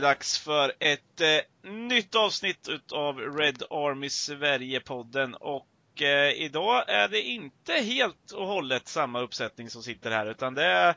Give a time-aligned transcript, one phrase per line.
[0.00, 5.34] det dags för ett eh, nytt avsnitt utav Red Army Sverige-podden.
[5.34, 10.54] Och eh, idag är det inte helt och hållet samma uppsättning som sitter här, utan
[10.54, 10.94] det är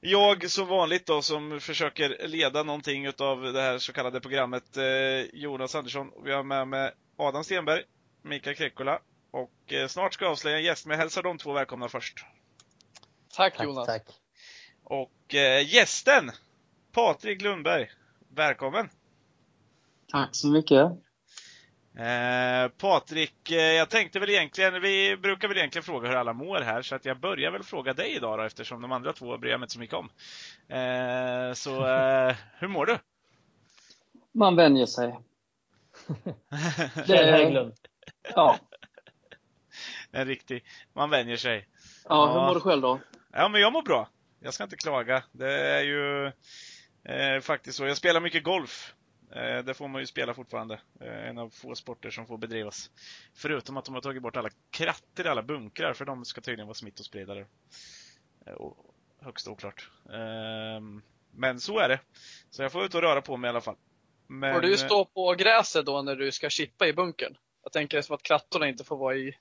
[0.00, 4.84] jag som vanligt då som försöker leda någonting utav det här så kallade programmet, eh,
[5.32, 6.10] Jonas Andersson.
[6.24, 7.82] Vi har med mig Adam Stenberg,
[8.22, 9.00] Mikael Krekkola
[9.30, 12.24] och eh, snart ska jag avslöja en gäst, men jag hälsar de två välkomna först.
[13.36, 13.86] Tack, Tack, Jonas.
[13.86, 14.06] tack.
[14.84, 16.30] Och eh, gästen,
[16.92, 17.90] Patrik Lundberg.
[18.36, 18.88] Välkommen!
[20.12, 20.82] Tack så mycket.
[21.98, 26.60] Eh, Patrik, eh, jag tänkte väl egentligen, vi brukar väl egentligen fråga hur alla mår
[26.60, 29.50] här, så att jag börjar väl fråga dig idag då, eftersom de andra två bryr
[29.50, 30.10] jag mig inte så mycket om.
[30.68, 32.98] Eh, så, eh, hur mår du?
[34.32, 35.18] Man vänjer sig.
[37.06, 37.74] Kjell Hägglund.
[38.34, 38.56] Ja.
[40.10, 41.68] En riktig, man vänjer sig.
[42.08, 42.32] ja.
[42.32, 43.00] Hur mår du själv då?
[43.32, 44.08] Ja, men jag mår bra.
[44.40, 45.22] Jag ska inte klaga.
[45.32, 46.32] Det är ju
[47.08, 47.86] eh, faktiskt så.
[47.86, 48.94] Jag spelar mycket golf.
[49.30, 50.80] Eh, det får man ju spela fortfarande.
[51.00, 52.90] Eh, en av få sporter som får bedrivas.
[53.34, 56.74] Förutom att de har tagit bort alla kratter alla bunkrar, för de ska tydligen vara
[56.74, 57.46] smittospridare.
[58.46, 59.90] Eh, och högst oklart.
[60.12, 60.80] Eh,
[61.30, 62.00] men så är det.
[62.50, 63.76] Så jag får ut och röra på mig i alla fall.
[64.26, 67.36] Men, Får du stå på gräset då när du ska chippa i bunkern?
[67.62, 69.36] Jag tänker som att krattorna inte får vara i...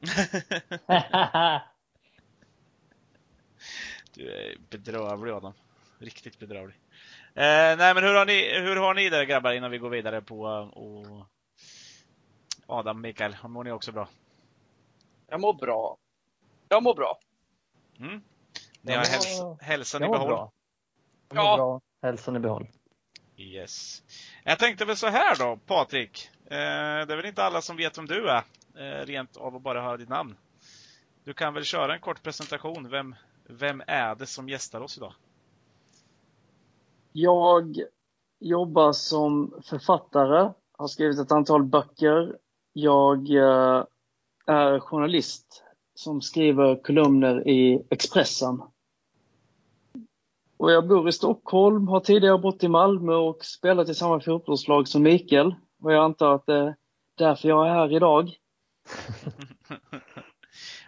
[4.14, 5.52] Du är bedrövlig Adam.
[5.98, 6.76] Riktigt bedrövlig.
[7.40, 10.20] Eh, nej men hur har ni, hur har ni det grabbar innan vi går vidare
[10.22, 10.40] på
[10.74, 11.26] och
[12.66, 14.08] Adam, Mikael, mår ni också bra?
[15.28, 15.96] Jag mår bra.
[16.68, 17.18] Jag mår bra.
[17.98, 18.22] Mm?
[18.82, 20.28] Ni har häls hälsan i behåll?
[20.28, 20.52] bra.
[21.28, 21.56] Jag mår Ja.
[21.56, 21.80] bra.
[22.02, 22.66] Hälsan i behåll.
[23.36, 24.02] Yes.
[24.44, 26.30] Jag tänkte väl så här då, Patrik.
[26.44, 26.50] Eh,
[27.06, 28.42] det är väl inte alla som vet vem du är,
[28.76, 30.36] eh, rent av att bara höra ditt namn.
[31.24, 32.88] Du kan väl köra en kort presentation.
[32.90, 35.14] Vem, vem är det som gästar oss idag?
[37.12, 37.76] Jag
[38.40, 42.36] jobbar som författare, har skrivit ett antal böcker.
[42.72, 43.84] Jag eh,
[44.46, 48.62] är journalist som skriver kolumner i Expressen.
[50.56, 54.88] Och jag bor i Stockholm, har tidigare bott i Malmö och spelat i samma fotbollslag
[54.88, 55.54] som Mikael.
[55.82, 56.76] Och jag antar att det är
[57.18, 58.30] därför jag är här idag.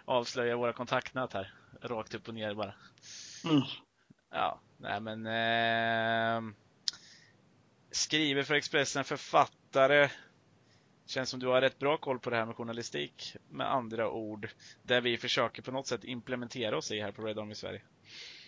[0.05, 1.53] Avslöja våra kontaktnät här.
[1.81, 2.73] Rakt upp och ner bara.
[3.49, 3.61] Mm.
[4.33, 5.25] Ja, nej men...
[5.27, 6.53] Eh,
[7.91, 10.09] skriver för Expressen, författare.
[11.07, 13.35] Känns som du har rätt bra koll på det här med journalistik.
[13.49, 14.49] Med andra ord,
[14.83, 17.81] där vi försöker på något sätt implementera oss i här på Red Army Sverige.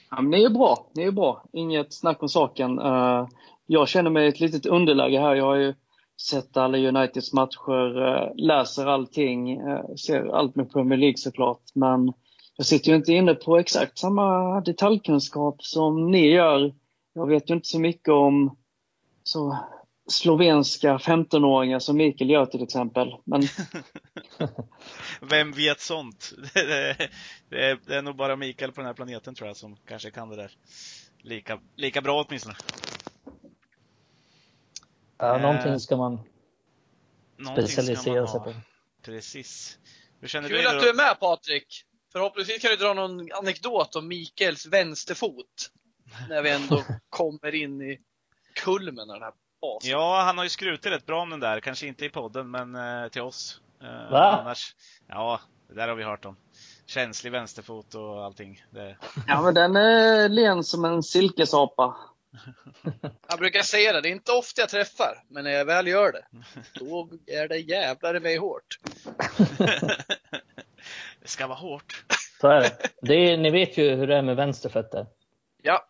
[0.09, 1.45] Ja, men det är bra, det är bra.
[1.53, 2.79] Inget snack om saken.
[2.79, 3.27] Uh,
[3.65, 5.35] jag känner mig i ett litet underläge här.
[5.35, 5.73] Jag har ju
[6.21, 11.61] sett alla Uniteds matcher, eh, läser allting, eh, ser allt med Premier League såklart.
[11.73, 12.13] Men
[12.57, 16.73] jag sitter ju inte inne på exakt samma detaljkunskap som ni gör.
[17.13, 18.57] Jag vet ju inte så mycket om
[19.23, 19.57] så
[20.07, 23.15] slovenska 15-åringar som Mikael gör till exempel.
[23.23, 23.41] Men
[25.21, 26.33] Vem vet sånt?
[27.49, 30.11] Det är, det, är, nog bara Mikael på den här planeten tror jag som kanske
[30.11, 30.51] kan det där
[31.21, 32.55] lika, lika bra åtminstone.
[35.17, 36.19] Ja, Eh, någonting ska man
[37.37, 38.53] Någonting ska man specialisera sig på.
[39.01, 39.79] Precis.
[40.21, 40.67] Kul du?
[40.67, 41.85] att du är med Patrik.
[42.15, 45.71] Förhoppningsvis kan du dra någon anekdot om Mikaels vänsterfot.
[46.29, 47.99] När vi ändå kommer in i
[48.63, 49.91] kulmen av den här basen.
[49.91, 51.59] Ja, han har ju skrutit rätt bra om den där.
[51.59, 53.61] Kanske inte i podden, men eh, till oss.
[53.81, 54.39] Eh, Va?
[54.41, 54.75] Annars,
[55.07, 56.37] ja, det där har vi hört om.
[56.85, 58.65] Känslig vänsterfot och allting.
[58.69, 61.97] Det, ja, men den är len som en silkesapa.
[63.29, 65.23] Jag brukar säga det, det är inte ofta jag träffar.
[65.29, 66.25] Men när jag väl gör det,
[66.79, 68.79] då är det jävlar i mig hårt.
[71.25, 72.05] Det ska vara hårt.
[72.41, 72.71] Så är det.
[73.01, 75.05] det är, ni vet ju hur det är med vänsterfötter.
[75.61, 75.85] Ja,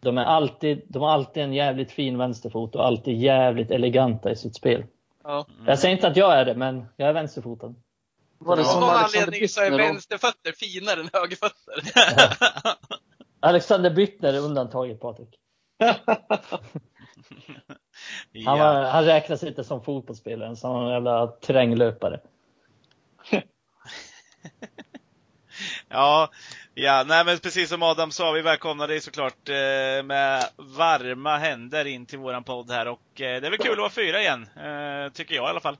[0.00, 4.36] De, är alltid, de har alltid en jävligt fin vänsterfot och alltid jävligt eleganta i
[4.36, 4.84] sitt spel.
[5.24, 5.46] ja.
[5.66, 7.74] Jag säger inte att jag är det, men jag är vänsterfotad.
[8.38, 11.82] Var det Av som någon Alexander anledning så är vänsterfötter finare än högerfötter.
[13.40, 15.38] Alexander Byttner är undantaget, Patrik.
[15.78, 16.18] Han,
[18.32, 18.56] ja.
[18.56, 22.20] var, han räknas inte som fotbollsspelare, som en jävla terränglöpare.
[25.88, 26.30] Ja,
[26.74, 31.84] ja, nej men precis som Adam sa, vi välkomnar dig såklart eh, med varma händer
[31.84, 34.42] in till våran podd här och eh, det är väl kul att vara fyra igen,
[34.42, 35.76] eh, tycker jag i alla fall.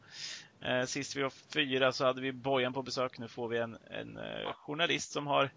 [0.64, 3.76] Eh, sist vi var fyra så hade vi Bojan på besök, nu får vi en,
[3.90, 5.50] en eh, journalist som har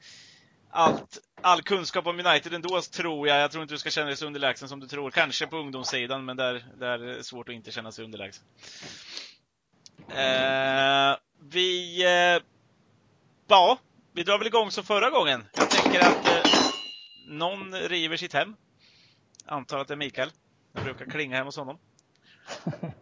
[0.70, 3.40] allt, all kunskap om United ändå, tror jag.
[3.40, 5.12] Jag tror inte du ska känna dig så underlägsen som du tror.
[5.12, 8.46] Kanske på ungdomssidan, men där, där är det svårt att inte känna sig underlägsen.
[10.10, 12.44] Eh, vi, eh,
[13.54, 13.78] ja,
[14.14, 15.46] vi drar väl igång som förra gången.
[15.54, 16.52] Jag tänker att eh,
[17.28, 18.56] någon river sitt hem.
[19.46, 20.32] Antar att det är Mikael.
[20.74, 21.78] Det brukar klinga hemma hos honom.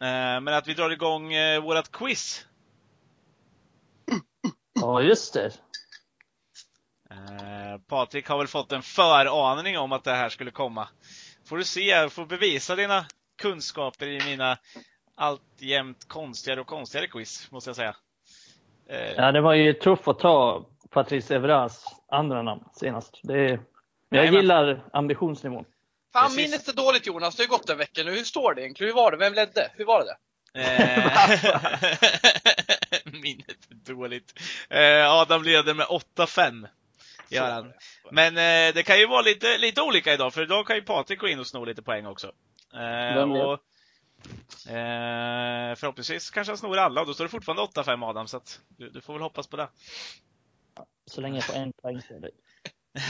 [0.00, 2.46] Eh, Men att vi drar igång eh, vårat quiz.
[4.80, 5.46] Ja, just det.
[7.10, 10.88] Eh, Patrik har väl fått en föraning om att det här skulle komma.
[11.46, 13.06] Får du se, får bevisa dina
[13.42, 14.58] kunskaper i mina
[15.14, 17.96] alltjämt konstigare och konstigare quiz, måste jag säga.
[18.88, 23.20] Eh, Ja, det var ju tufft att ta Patrice Evras andra namn senast.
[23.22, 23.48] Det, men
[24.08, 24.40] jag Jajamän.
[24.40, 25.64] gillar ambitionsnivån.
[26.12, 26.36] Fan, Precis.
[26.36, 27.36] minnet är dåligt Jonas.
[27.36, 28.10] Det har gått en vecka nu.
[28.10, 28.88] Hur står det egentligen?
[28.88, 29.16] Hur var det?
[29.16, 29.70] Vem ledde?
[29.76, 30.16] Hur var det?
[30.54, 31.04] Eh,
[33.22, 34.32] Minnet är dåligt.
[34.70, 36.66] Eh, Adam leder med 8-5.
[37.28, 37.64] Gör Så han.
[37.64, 37.74] var det.
[38.32, 38.36] Men
[38.68, 41.28] eh, det kan ju vara lite, lite olika idag, för idag kan ju Patrik gå
[41.28, 42.32] in och sno lite poäng också.
[42.74, 43.58] Eh, och,
[44.66, 48.60] eh, förhoppningsvis kanske han snor alla och då står det fortfarande 8-5 Adam, så att
[48.68, 49.68] du, du får väl hoppas på det.
[51.06, 52.30] Så länge jag får en poäng för dig.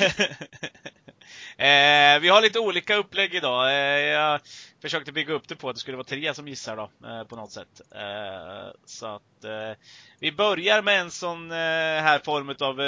[1.56, 3.70] eh, vi har lite olika upplägg idag.
[3.70, 4.40] Eh, jag
[4.82, 7.36] försökte bygga upp det på att det skulle vara tre som gissar då, eh, på
[7.36, 7.80] något sätt.
[7.94, 9.72] Eh, så att eh,
[10.20, 12.80] vi börjar med en sån eh, här form av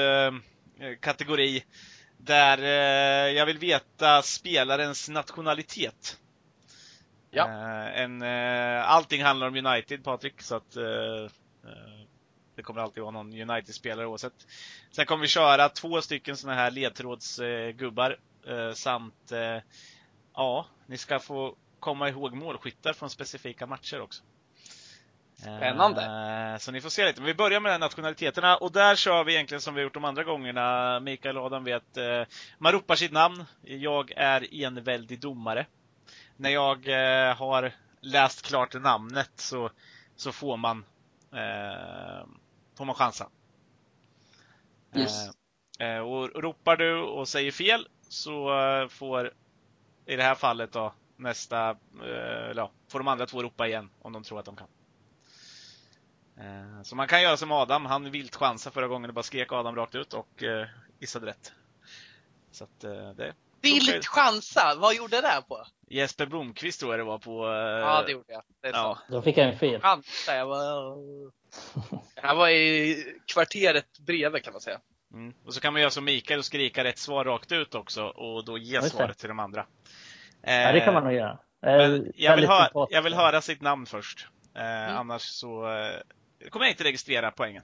[1.00, 1.64] kategori
[2.16, 2.58] där
[3.28, 6.18] jag vill veta spelarens nationalitet.
[7.34, 7.48] Ja.
[7.48, 11.30] Eh, en, eh, allting handlar om United, Patrik, så att eh,
[12.56, 14.46] det kommer alltid vara någon United-spelare oavsett.
[14.90, 18.16] Sen kommer vi köra två stycken såna här ledtrådsgubbar
[18.74, 19.32] samt,
[20.34, 24.22] ja, ni ska få komma ihåg målskyttar från specifika matcher också.
[25.34, 26.56] Spännande.
[26.60, 27.20] Så ni får se lite.
[27.20, 30.24] Men vi börjar med nationaliteterna och där kör vi egentligen som vi gjort de andra
[30.24, 31.00] gångerna.
[31.00, 31.98] Mikael och Adam vet,
[32.58, 33.44] man ropar sitt namn.
[33.62, 35.66] Jag är enväldig domare.
[36.36, 39.70] När jag eh, har läst klart namnet så,
[40.16, 40.84] så får man
[41.32, 42.26] eh,
[42.74, 43.28] får man chansa.
[44.96, 45.28] Yes.
[45.78, 49.32] Eh, eh, och ropar du och säger fel så eh, får
[50.06, 51.70] i det här fallet då nästa,
[52.04, 54.68] eh, ja, får de andra två ropa igen om de tror att de kan.
[56.36, 59.52] Eh, Så man kan göra som Adam, han vilt chansa förra gången och bara skrek
[59.52, 60.66] Adam rakt ut och eh,
[60.98, 61.52] gissade rätt.
[62.50, 64.74] Så att eh, det Vilt chansa!
[64.78, 65.64] Vad gjorde det där på?
[65.90, 67.44] Jesper Blomqvist tror jag det var på...
[67.46, 68.42] eh, Ja, det gjorde jag.
[68.62, 68.98] Det är ja.
[69.08, 69.80] Då fick jag en fel.
[69.80, 70.96] Chansa, jag var...
[72.22, 74.80] Jag var i kvarteret bredvid kan man säga.
[75.14, 75.34] Mm.
[75.46, 78.44] Och så kan man göra som Mikael och skrika rätt svar rakt ut också och
[78.44, 79.66] då ge svaret till de andra.
[80.42, 81.30] Ja, det kan man nog göra.
[81.66, 84.26] Eh, Men jag, vill höra, jag vill höra sitt namn först.
[84.56, 84.96] Eh, Mm.
[84.96, 87.62] Annars så eh, kommer jag inte registrera poängen.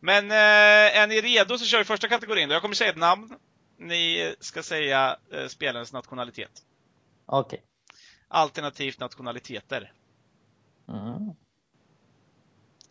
[0.00, 2.48] Men eh, är ni redo så kör vi första kategorin.
[2.48, 2.54] Då.
[2.54, 3.34] Jag kommer säga ett namn.
[3.78, 6.62] Ni ska säga eh, spelarens nationalitet.
[7.26, 7.62] Okej.
[8.28, 9.92] Alternativt nationaliteter.
[10.88, 11.30] Mm.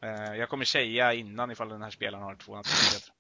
[0.01, 3.13] Eh, jag kommer säga innan ifall den här spelaren har två nationaliteter.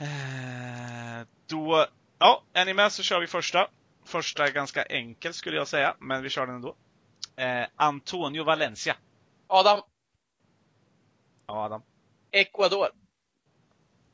[0.00, 1.86] Eh, då,
[2.18, 3.68] ja, är ni med så kör vi första.
[4.04, 6.76] Första är ganska enkel skulle jag säga, men vi kör den ändå.
[7.36, 8.96] Eh, Antonio Valencia.
[9.46, 9.82] Adam,
[11.46, 11.82] Ja, Adam.
[12.30, 12.88] Ecuador.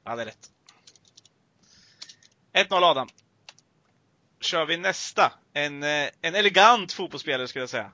[0.04, 0.50] Ja, det är rätt.
[2.56, 3.08] 1-0 Adam.
[4.40, 5.32] Kör vi nästa.
[5.52, 7.92] En, eh, en elegant fotbollsspelare skulle jag säga.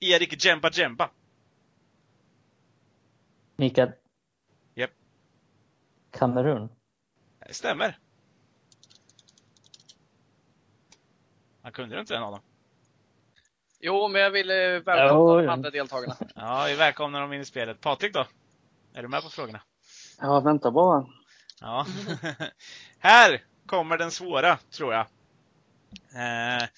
[0.00, 1.10] Erik Jemba Jemba.
[3.56, 3.92] Mikael.
[4.74, 4.90] Japp.
[6.10, 6.68] Kamerun.
[7.46, 7.98] Det stämmer.
[11.62, 12.40] Han kunde ju inte den Adam.
[13.80, 16.16] Jo, men jag ville välkomna Jo, de andra deltagarna.
[16.34, 17.80] Ja, vi välkomnar dem in i spelet.
[17.80, 18.26] Patrik då?
[18.94, 19.60] Är du med på frågorna?
[20.20, 21.06] Ja, vänta bara.
[21.60, 21.86] Ja.
[22.98, 25.06] här kommer den svåra, tror jag.
[26.14, 26.68] Eh,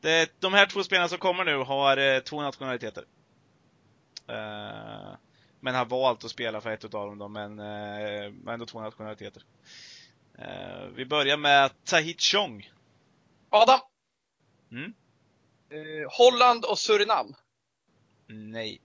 [0.00, 3.04] det, de här två spelarna som kommer nu har eh, två nationaliteter.
[4.28, 5.16] Eh,
[5.60, 9.42] men har valt att spela för ett utav dem då, men eh, ändå två nationaliteter.
[10.38, 12.72] Eh, vi börjar med Tahit Chong.
[13.50, 13.80] Adam.
[14.70, 14.94] Mm?
[15.70, 17.34] Eh, Holland och Surinam.
[18.26, 18.80] Nej.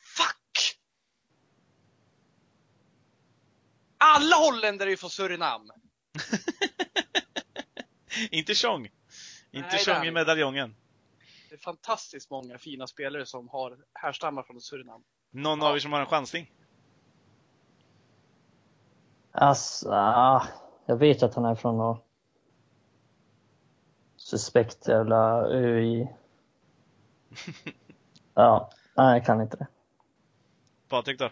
[0.00, 0.78] Fuck!
[3.98, 5.70] Alla holländare är ju från Surinam.
[8.30, 8.88] Inte Chong.
[9.50, 10.74] Inte han i medaljongen.
[11.48, 15.02] Det är fantastiskt många fina spelare som har härstammar från Surinam.
[15.30, 16.52] Någon av er som har en chansning?
[19.32, 20.46] Alltså, ah,
[20.86, 22.06] jag vet att han är från något
[24.16, 26.08] suspekt jävla UI.
[28.34, 29.66] Ja, nej jag kan inte det.
[30.88, 31.30] Patrik då?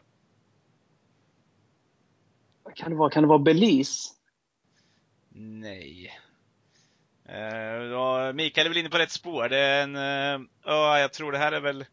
[2.63, 4.15] Vad Kan det vara, kan det vara Belize?
[5.29, 6.21] Nej.
[7.31, 9.49] Eh, ja, Mikael är väl inne på rätt spår.
[9.49, 11.85] Det är en, eh, ja, jag tror det här är väl,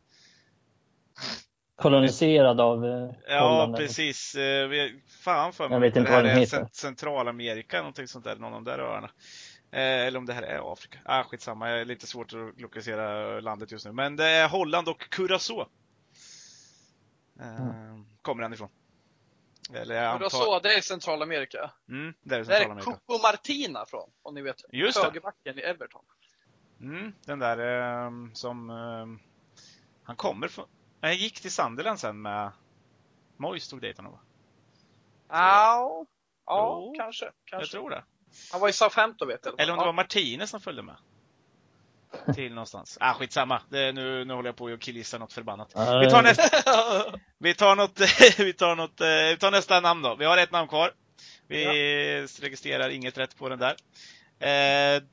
[1.76, 3.76] Koloniserad av eh, ja Holland.
[3.78, 4.36] precis.
[4.36, 6.58] Eh, vi- fan för mig Jag vet inte vad den heter.
[6.58, 9.10] Cent- Centralamerika, någonting sånt där, någon av de där öarna.
[9.72, 10.98] Eh, eller om det här är Afrika.
[11.06, 13.92] Ah, skitsamma, det är lite svårt att lokalisera landet just nu.
[13.92, 15.60] Men det är Holland och Curacao.
[17.40, 17.68] Eh,
[18.22, 18.70] Kommer den ifrån.
[19.74, 20.30] Eller antar...
[20.30, 21.72] så, det är Centralamerika.
[21.90, 22.92] Mm, det är Där är Centralamerika.
[22.92, 24.64] Coco Martina från, om ni vet.
[24.72, 25.04] Just.
[25.04, 26.06] Högerbacken i Everton.
[26.82, 28.70] Mm, den där ehm, som...
[28.70, 29.20] ehm,
[30.04, 30.66] han kommer från...
[31.02, 32.52] Han gick till Sunderland sen med...
[33.38, 34.20] Moyes tog dit honom va?
[35.30, 36.06] Ja,
[36.46, 37.26] ja Jo, kanske.
[37.26, 37.72] Jag kanske.
[37.72, 38.04] tror det.
[38.52, 39.62] Han var i Southampton vet jag.
[39.62, 40.98] Eller om det var Martinez som följde med.
[42.36, 42.98] Till någonstans.
[43.02, 43.62] Ah, skitsamma.
[43.70, 45.72] Det, nu, nu håller jag på att killgissa något förbannat.
[45.76, 46.44] Ja, Vi tar, nästa,
[47.38, 48.00] vi, tar något,
[48.40, 50.16] vi, tar något, eh, vi tar nästa namn då.
[50.16, 50.92] Vi har ett namn kvar.
[51.48, 51.66] Vi
[52.42, 53.76] registrerar inget rätt på den där.
[54.40, 55.04] Eh,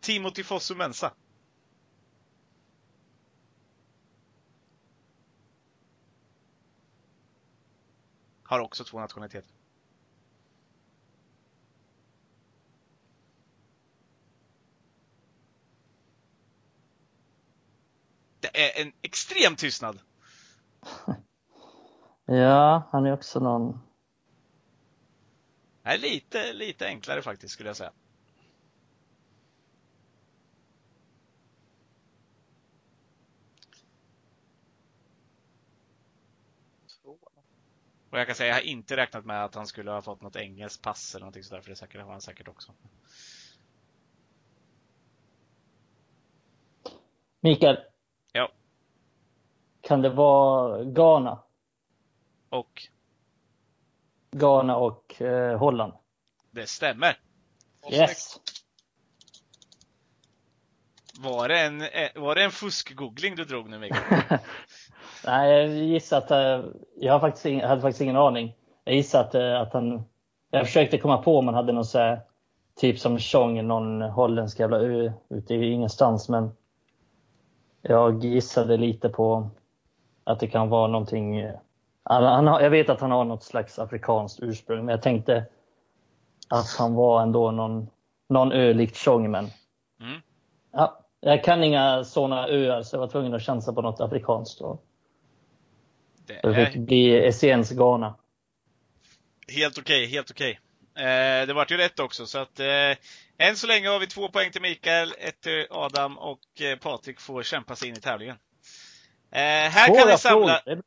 [0.00, 1.12] Timothy Fosu Mensa.
[8.42, 9.50] Har också två nationaliteter.
[18.80, 20.00] En extrem tystnad.
[22.26, 23.78] Ja, han är också någon...
[25.82, 27.92] Det är lite, lite enklare faktiskt skulle jag säga.
[38.14, 40.36] Och jag kan säga, jag har inte räknat med att han skulle ha fått något
[40.36, 42.72] engelskt pass eller någonting sådär, för det säkert, har han säkert också.
[47.40, 47.93] Mikael.
[49.86, 51.38] Kan det vara Ghana?
[52.50, 52.82] Och
[54.30, 55.92] Ghana och eh, Holland?
[56.50, 57.18] det stämmer.
[57.92, 58.40] Yes!
[61.18, 64.22] Var det en, eh, var det en fuskgoogling du drog nu Mikael?
[65.26, 66.30] Nej, jag gissar att...
[66.30, 66.64] eh,
[66.96, 68.54] Jag har faktiskt ing, hade faktiskt ingen aning.
[68.84, 70.04] Jag gissar att, eh, att han...
[70.50, 72.20] Jag försökte komma på om han hade någon så här,
[72.76, 76.50] typ som Tjong, någon holländsk jävla ö ute i ingenstans, men
[77.82, 79.50] jag gissade lite på
[80.24, 81.36] att det kan vara någonting...
[81.40, 81.54] eh,
[82.02, 85.46] Han, han, har- jag vet att han har något slags afrikanskt ursprung, men jag tänkte
[86.48, 87.88] att han var ändå någon,
[88.28, 89.50] någon ö likt Tjong, men
[90.00, 90.20] Mm.
[90.72, 94.60] ja, jag kan inga sådana öar, så jag var tvungen att chansa på något afrikanskt.
[94.60, 94.84] Och
[96.26, 98.14] Det det fick är bli Essiens Ghana.
[99.48, 100.60] helt okej, helt okej.
[100.96, 102.66] Eh, det vart ju rätt också, så att eh,
[103.38, 107.20] än så länge har vi två poäng till Mikael, ett till Adam och eh, Patrik
[107.20, 108.36] får kämpa sig in i tävlingen.
[109.34, 110.60] Eh, här kan Svåra ni samla...
[110.64, 110.82] frågor.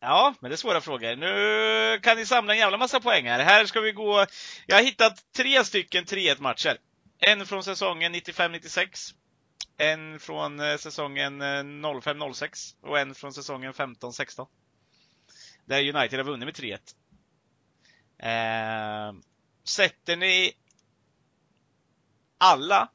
[0.00, 1.16] Ja, men det är svåra frågor.
[1.16, 3.44] Nu kan ni samla en jävla massa poäng här.
[3.44, 4.26] Här ska vi gå...
[4.66, 6.78] Jag har hittat tre stycken 3-1 matcher.
[7.18, 9.14] En från säsongen 95-96.
[9.76, 14.46] En från eh, säsongen eh, 05-06 och en från säsongen 15-16.
[15.64, 16.78] Där United har vunnit med
[18.18, 19.10] 3-1.
[19.12, 19.18] Eh,
[19.64, 20.52] sätter ni
[22.38, 22.88] alla,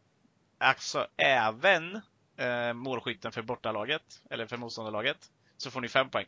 [0.59, 2.01] alltså även
[2.37, 6.25] eh, målskytten för bortalaget, eller för motståndarlaget, så får ni fem poäng.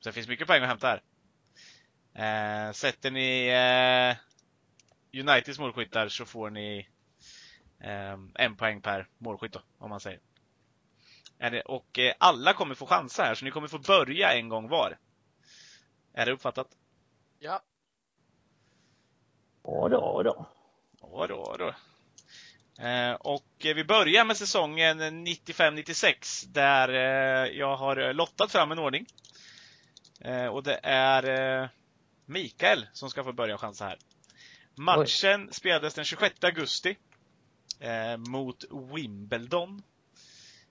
[0.00, 1.02] Så det finns mycket poäng att hämta här.
[2.14, 4.16] Eh, sätter ni eh,
[5.20, 6.88] Uniteds målskyttar så får ni
[7.80, 10.20] eh, en poäng per målskytt då, om man säger.
[11.38, 14.48] Är det, och eh, alla kommer få chanser här, så ni kommer få börja en
[14.48, 14.98] gång var.
[16.12, 16.68] Är det uppfattat?
[17.38, 17.62] Ja.
[19.62, 20.46] Ja då, då.
[21.00, 21.74] Ja då, då.
[22.78, 28.78] Eh, och eh, vi börjar med säsongen 95-96 där eh, jag har lottat fram en
[28.78, 29.06] ordning.
[30.20, 31.68] Eh, och det är eh,
[32.26, 33.98] Mikael som ska få börja chansa här.
[34.74, 36.96] Matchen spelades den 26 augusti
[37.80, 39.82] eh, mot Wimbledon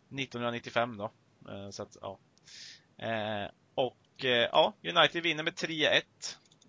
[0.10, 1.12] 1995 då.
[1.50, 2.20] Eh, så att, ja.
[2.98, 6.02] Eh, och eh, ja, United vinner med 3-1.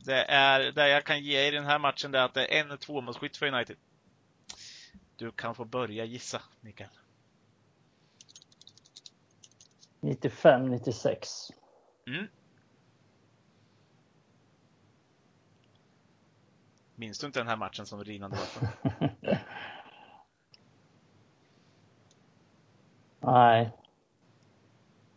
[0.05, 2.71] Det är, det jag kan ge i den här matchen det är att det är
[2.71, 3.77] en tvåmålsskytt för United.
[5.19, 6.91] Du kan få börja gissa, Mikael.
[10.01, 11.29] 95, 96.
[12.07, 12.27] Mm.
[16.95, 19.09] Minns du inte den här matchen som rinnande vatten?
[23.21, 23.73] Nej.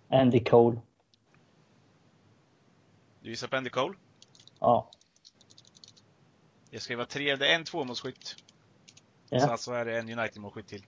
[0.09, 0.81] Andy Cole.
[3.21, 3.97] Du gissar på Andy Cole?
[4.59, 4.91] Ja.
[6.69, 8.40] Jag ska vara tre, det är en tvåmålsskytt.
[9.31, 9.51] Så ja.
[9.51, 10.85] alltså är det en United-målskytt till.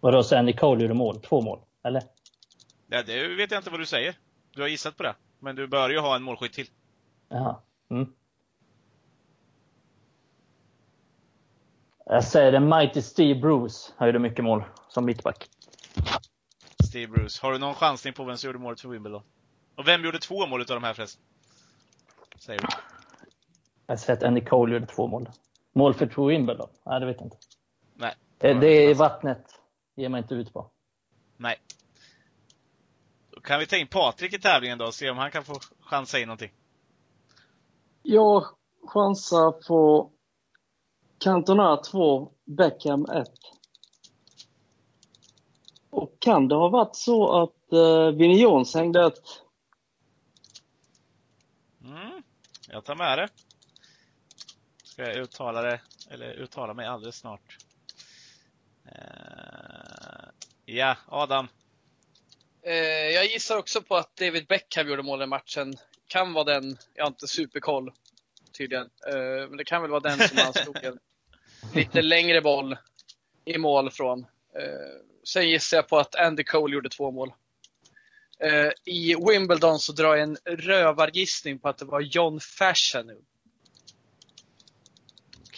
[0.00, 1.20] Vadå, så Andy Cole gjorde mål?
[1.20, 1.60] Två mål?
[1.84, 2.02] Eller?
[2.86, 4.14] Ja, det vet jag inte vad du säger.
[4.50, 5.14] Du har gissat på det.
[5.38, 6.66] Men du bör ju ha en målskytt till.
[7.28, 7.56] Jaha.
[7.90, 8.12] Mm.
[12.06, 13.92] Jag säger det, Mighty Steve Bruce.
[13.96, 15.48] Han gjorde mycket mål som mittback.
[16.88, 17.42] Steve Bruce.
[17.42, 19.22] Har du någon chansning på vem som gjorde målet för Wimbledon?
[19.76, 21.22] Och vem gjorde två mål utav de här förresten?
[22.38, 22.66] Säger du.
[23.86, 25.30] Jag har sett Andy Cole gjorde två mål.
[25.72, 26.68] Mål för Wimbledon?
[26.86, 27.36] Nej, det vet jag inte.
[27.94, 28.14] Nej.
[28.38, 29.60] Det, det är vattnet.
[29.94, 30.70] ger man inte ut på.
[31.36, 31.56] Nej.
[33.30, 35.54] Då kan vi ta in Patrik i tävlingen då och se om han kan få
[35.80, 36.52] chansa in någonting.
[38.02, 38.44] Jag
[38.86, 40.10] chansar på
[41.18, 43.28] Cantona 2, Beckham 1.
[45.90, 49.42] Och kan det ha varit så att uh, Vinnie Jones hängde ett?
[51.84, 52.22] Mm,
[52.68, 53.28] jag tar med det.
[54.94, 57.56] Ska jag uttala det, eller uttala mig alldeles snart.
[58.86, 60.28] Uh,
[60.64, 61.48] ja, Adam.
[62.62, 62.74] Eh,
[63.10, 65.74] jag gissar också på att David Beckham gjorde mål i matchen.
[66.06, 67.92] Kan vara den, jag har inte superkoll
[68.58, 70.98] tydligen, eh, men det kan väl vara den som han slog en
[71.74, 72.76] lite längre boll
[73.44, 74.26] i mål från.
[75.24, 77.32] Sen gissar jag på att Andy Cole gjorde två mål.
[78.84, 83.24] I Wimbledon så drar jag en rövargissning på att det var John Fashion.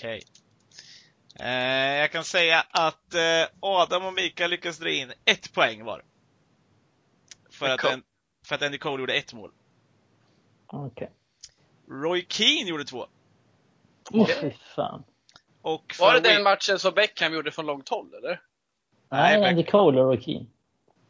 [0.07, 0.23] Okej.
[1.35, 1.49] Okay.
[1.49, 6.05] Eh, jag kan säga att eh, Adam och Mikael lyckas dra in ett poäng var.
[7.51, 8.03] För att, en,
[8.47, 9.51] för att Andy Cole gjorde ett mål.
[10.67, 10.87] Okej.
[10.87, 11.09] Okay.
[12.03, 13.07] Roy Keane gjorde två.
[14.11, 15.05] Åh, oh, fy fan.
[15.63, 18.41] Och var det den matchen som Beckham gjorde från långt håll, eller?
[19.11, 20.47] Nej, Nej Andy Cole och Roy Keane.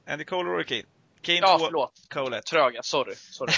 [0.07, 0.89] Andy Cole och Roy Keane.
[1.23, 1.93] Keane ja, två, förlåt.
[2.09, 2.47] Cole ett.
[2.47, 3.15] Tröga, sorry.
[3.15, 3.53] sorry.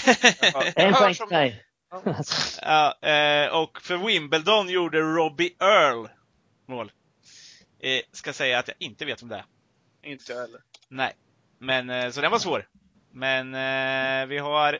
[0.75, 1.68] en poäng till mig.
[2.61, 6.07] ja, eh, och för Wimbledon gjorde Robbie Earl
[6.65, 6.91] mål.
[7.79, 9.45] Eh, ska säga att jag inte vet om det är.
[10.03, 10.61] Inte jag heller.
[10.87, 11.13] Nej.
[11.57, 12.67] Men, eh, så den var svår.
[13.11, 14.79] Men eh, vi har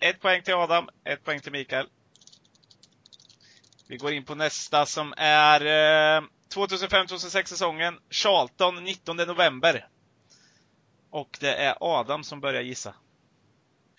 [0.00, 1.86] ett poäng till Adam, ett poäng till Mikael.
[3.86, 6.22] Vi går in på nästa som är eh,
[6.54, 7.98] 2005-2006 säsongen.
[8.10, 9.88] Charlton 19 november.
[11.10, 12.94] Och det är Adam som börjar gissa.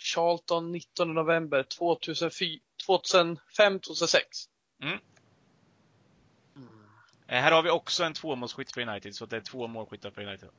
[0.03, 4.19] Charlton 19 november 2005-2006.
[4.81, 4.99] Mm.
[7.27, 10.27] Eh, här har vi också en tvåmålsskytt för United, så det är två målskyttar för
[10.27, 10.49] United.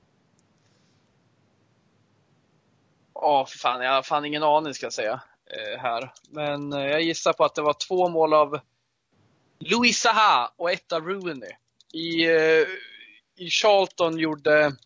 [3.15, 3.85] Ja, oh, för fan.
[3.85, 5.23] Jag har fan ingen aning ska jag säga.
[5.47, 6.13] Eh, här.
[6.31, 8.61] Men eh, jag gissar på att det var två mål av
[9.59, 11.53] Louis Saha och ett av Rooney.
[11.93, 12.67] I, eh,
[13.37, 14.77] I Charlton gjorde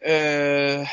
[0.00, 0.86] eh, I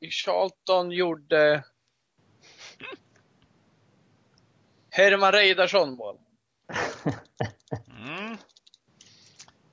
[0.00, 1.64] Charlton gjorde
[4.90, 6.18] Herman Reidarsson mål.
[7.98, 8.36] Mm.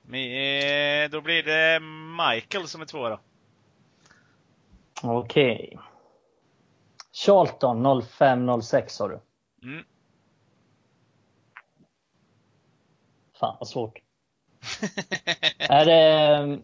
[0.02, 1.80] Men, då blir det
[2.30, 3.20] Michael som är tvåa då.
[5.02, 5.72] Okej.
[5.74, 5.78] Okay.
[7.12, 9.20] Charlton 05-06 sa du?
[9.62, 9.84] Mm.
[13.40, 13.98] Fan vad svårt.
[15.58, 16.58] är det...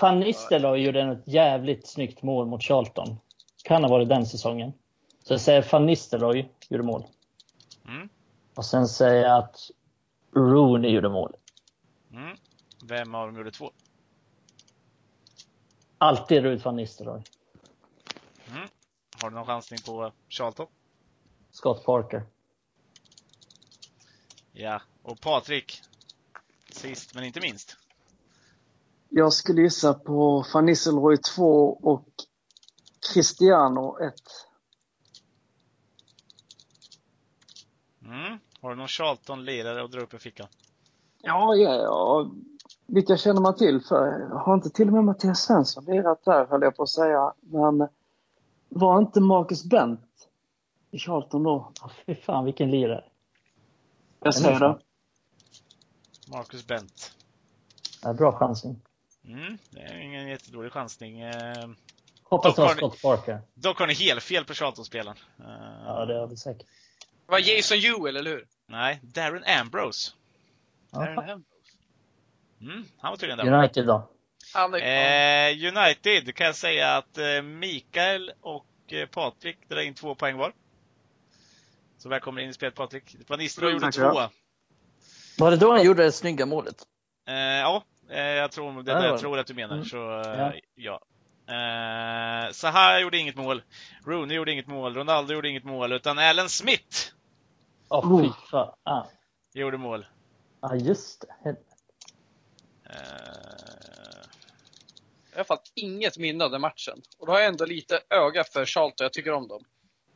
[0.00, 3.18] Van Nistelrooy gjorde ett jävligt snyggt mål mot Charlton.
[3.64, 4.72] Kan ha varit den säsongen.
[5.22, 7.06] Så jag säger Van Nistelrooy gjorde mål.
[7.88, 8.08] Mm.
[8.54, 9.70] Och sen säger jag att
[10.34, 11.36] Rooney gjorde mål.
[12.12, 12.36] Mm.
[12.84, 13.70] Vem av dem gjorde två?
[15.98, 17.22] Alltid Rut van Nistelrooy.
[18.50, 18.68] Mm.
[19.22, 20.66] Har du någon chansning på Charlton?
[21.50, 22.22] Scott Parker.
[24.52, 25.82] Ja, och Patrik.
[26.70, 27.76] Sist men inte minst.
[29.14, 32.08] Jag skulle gissa på van Nistelrooy 2 och
[33.12, 34.14] Cristiano 1.
[38.04, 38.38] Mm.
[38.60, 40.46] Har du någon Charlton-lirare att dra upp i fickan?
[41.22, 42.30] Ja, ja, ja.
[42.86, 43.80] Vilka känner man till?
[43.80, 47.32] För har inte till och med Mattias Svensson lirat där, höll jag på att säga.
[47.40, 47.88] Men
[48.68, 50.28] var inte Marcus Bent
[50.90, 51.72] i Charlton då?
[51.80, 53.04] Ja, fy fan vilken lirare.
[54.20, 54.78] Jag säger det.
[56.32, 57.12] Marcus Bent.
[58.02, 58.80] Ja, bra chansning.
[59.24, 61.20] Mm, det är ingen jättedålig chansning.
[61.20, 61.68] Eh,
[62.22, 63.40] Hoppas det var Scott Parker.
[63.54, 65.16] Dock har ni helt fel på Charlton-spelaren.
[65.86, 66.66] Ja, det har vi säkert.
[67.26, 68.46] Det var Jason Ewell, eller hur?
[68.66, 70.12] Nej, Darren Ambrose.
[70.90, 71.44] Darren Ambrose.
[72.60, 73.58] Mm, han var tydligen där.
[73.58, 74.08] United då?
[74.78, 80.36] Eh, United kan jag säga att eh, Mikael och eh, Patrik drar in två poäng
[80.36, 80.52] var.
[81.98, 83.16] Så välkommen in i spelet Patrik.
[83.28, 84.28] Van Nistelrooy gjorde två.
[85.38, 86.82] Var det då han gjorde det snygga målet?
[87.28, 87.84] Eh, ja,
[88.18, 89.74] jag tror, det, det jag tror att du menar.
[89.74, 89.84] Mm.
[89.84, 90.52] Så eh, ja.
[90.74, 91.00] ja.
[91.46, 93.62] Eh, Zaha gjorde inget mål.
[94.06, 94.94] Rooney gjorde inget mål.
[94.94, 95.92] Ronaldo gjorde inget mål.
[95.92, 97.12] Utan Alan Smith.
[97.88, 98.74] Åh, oh, fy fan.
[98.82, 99.04] Ah.
[99.54, 100.06] Gjorde mål.
[100.60, 101.50] Ja, ah, just det.
[102.90, 102.96] Eh,
[105.30, 107.02] jag har fått inget minne av den matchen.
[107.18, 109.04] Och då har jag ändå lite öga för Charlton.
[109.04, 109.64] Jag tycker om dem.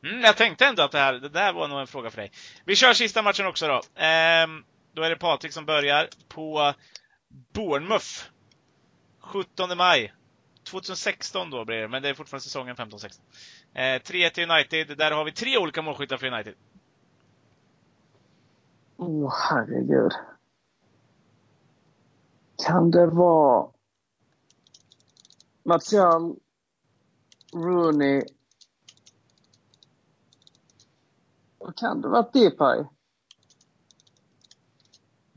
[0.05, 2.31] Mm, jag tänkte ändå att det här, det där var nog en fråga för dig.
[2.65, 3.81] Vi kör sista matchen också då.
[3.95, 6.75] Ehm, då är det Patrik som börjar på
[7.29, 8.31] Bournemouth.
[9.21, 10.12] 17 maj.
[10.65, 13.21] 2016 då blir det, men det är fortfarande säsongen 15-16.
[13.73, 14.99] Eh, 3-1 till United.
[14.99, 16.55] Där har vi tre olika målskyttar för United.
[18.97, 20.12] Åh, oh, herregud.
[22.67, 23.71] Kan det vara
[25.62, 26.37] Martial,
[27.53, 28.23] Rooney
[31.59, 32.85] och kan det vara Depay?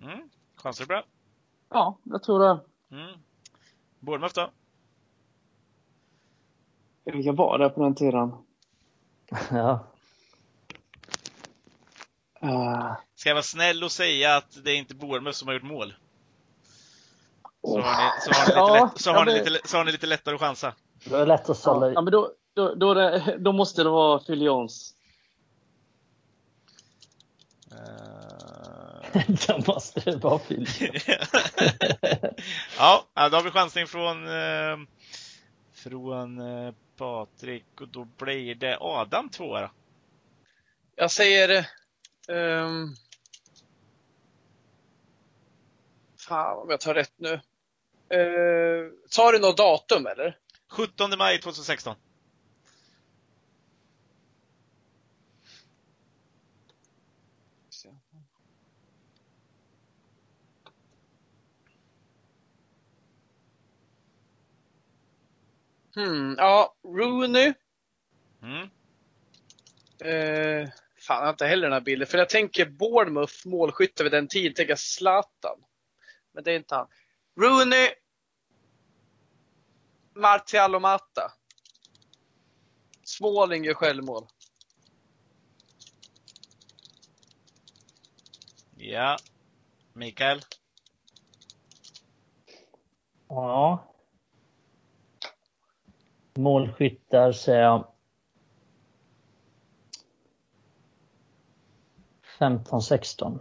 [0.01, 0.29] Mm.
[0.55, 1.03] Chanser bra.
[1.69, 2.59] Ja, jag tror det.
[2.91, 3.19] Mm.
[3.99, 4.51] Bournemouth då?
[7.03, 8.31] Jag var där på den tiden.
[9.51, 9.85] Ja.
[12.43, 15.63] Uh, Ska jag vara snäll och säga att det är inte Bournemouth som har gjort
[15.63, 15.93] mål?
[17.61, 17.81] Så
[19.11, 20.73] har ni, lite, Ja, ja, lättare att chansa.
[21.05, 24.19] Det är lätt att sålla ja, men då, då, då, det, då måste det vara
[24.19, 24.93] Phil Jones.
[27.71, 28.18] Eh,
[29.47, 30.67] Då måste det vara Phil.
[32.77, 34.77] ja, då har vi chansning från, eh,
[35.73, 39.71] från eh, Patrik och då blir det Adam tvåa då.
[40.95, 41.65] Jag säger...
[42.27, 42.95] Um,
[46.17, 47.33] fan om jag tar rätt nu.
[48.13, 50.37] Uh, sa du något datum eller?
[50.71, 51.95] 17 maj 2016.
[65.99, 67.53] Hmm, ja, Rooney.
[68.41, 68.69] Mm.
[69.99, 72.07] Eh, fan, jag har inte heller den här bilden.
[72.07, 75.59] För jag tänker Bournemouth målskytte vid den tiden, tänker jag Zlatan.
[76.31, 76.87] Men det är inte han.
[77.39, 77.89] Rooney.
[80.15, 81.31] Martial och Mata.
[83.03, 84.27] Småling gör självmål.
[88.77, 89.17] Ja.
[89.93, 90.41] Mikael?
[93.27, 93.85] Ja.
[96.43, 97.87] Målskyttar säger jag.
[102.39, 103.39] 15-16.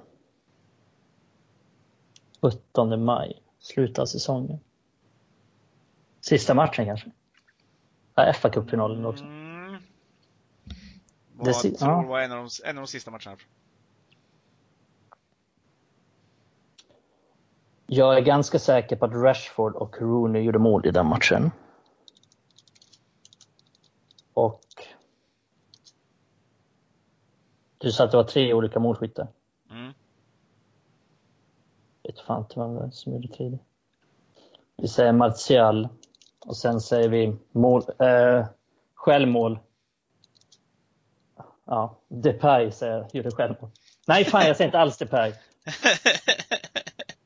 [2.43, 3.43] 17 maj.
[3.59, 4.59] Slutar säsongen.
[6.21, 7.11] Sista matchen kanske?
[8.15, 9.25] Ja, fa cupfinalen också.
[9.25, 9.73] Mm.
[9.73, 9.81] Det
[11.33, 12.03] Vad si- tror ja.
[12.03, 13.37] du var en av, de, en av de sista matcherna?
[17.87, 21.51] Jag är ganska säker på att Rashford och Rooney gjorde mål i den matchen.
[24.35, 24.61] Och
[27.89, 29.29] du sa att det var tre olika målskyttar.
[29.71, 29.93] Mm.
[32.03, 33.59] vet fan inte vem det är som gjorde tredje.
[34.77, 35.89] Vi säger Martial
[36.41, 38.47] och sen säger vi mål, eh,
[38.95, 39.59] självmål.
[41.65, 43.71] Ja, Depay säger jag gjorde självmål.
[44.07, 45.33] Nej, fan jag säger inte alls Depay.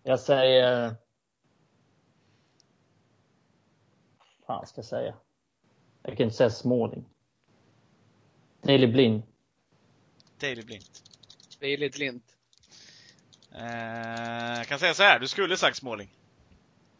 [0.02, 0.94] Jag säger...
[4.46, 5.14] fan ska jag säga?
[6.02, 7.04] Jag kan inte säga Småling.
[8.62, 9.22] Daley Blind.
[10.42, 11.02] Daily Blint.
[11.60, 12.24] Det är lite lint.
[13.54, 16.08] Eh, jag kan säga så här, du skulle sagt Småling.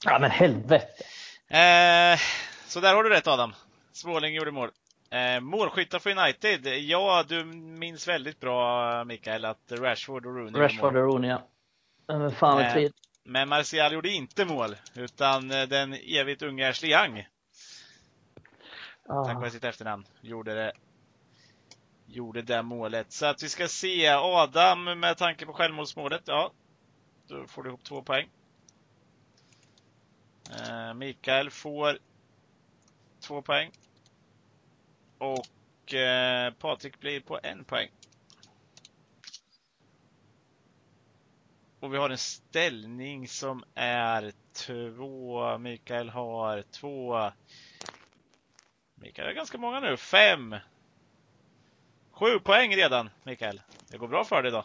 [0.05, 1.05] Ja men helvete.
[1.49, 2.19] Eh,
[2.67, 3.55] så där har du rätt Adam.
[3.93, 4.71] Småling gjorde mål.
[5.11, 6.67] Eh, målskyttar för United.
[6.67, 11.49] Ja, du minns väldigt bra Mikael att Rashford och Rooney Rashford och Rooney ja.
[12.07, 12.91] Men fan vad Eh.
[13.25, 17.27] Men Martial gjorde inte mål, utan eh, den evigt unga Ashley Young,
[19.07, 19.51] tack vare Ah.
[19.51, 20.73] sitt efternamn, gjorde det,
[22.13, 23.13] gjorde det målet.
[23.13, 26.53] Så att vi ska se, Adam med tanke på självmålsmålet, ja,
[27.27, 28.29] då får du ihop två poäng.
[30.51, 31.99] Eh, Mikael får
[33.21, 33.71] två poäng.
[35.19, 37.89] Och eh, Patrik blir på en poäng.
[41.81, 45.59] Och vi har en ställning som är två.
[45.59, 47.31] Mikael har två.
[48.95, 49.97] Mikael har ganska många nu.
[49.97, 50.57] Fem.
[52.13, 53.61] Sju poäng redan, Mikael.
[53.89, 54.65] Det går bra för dig idag.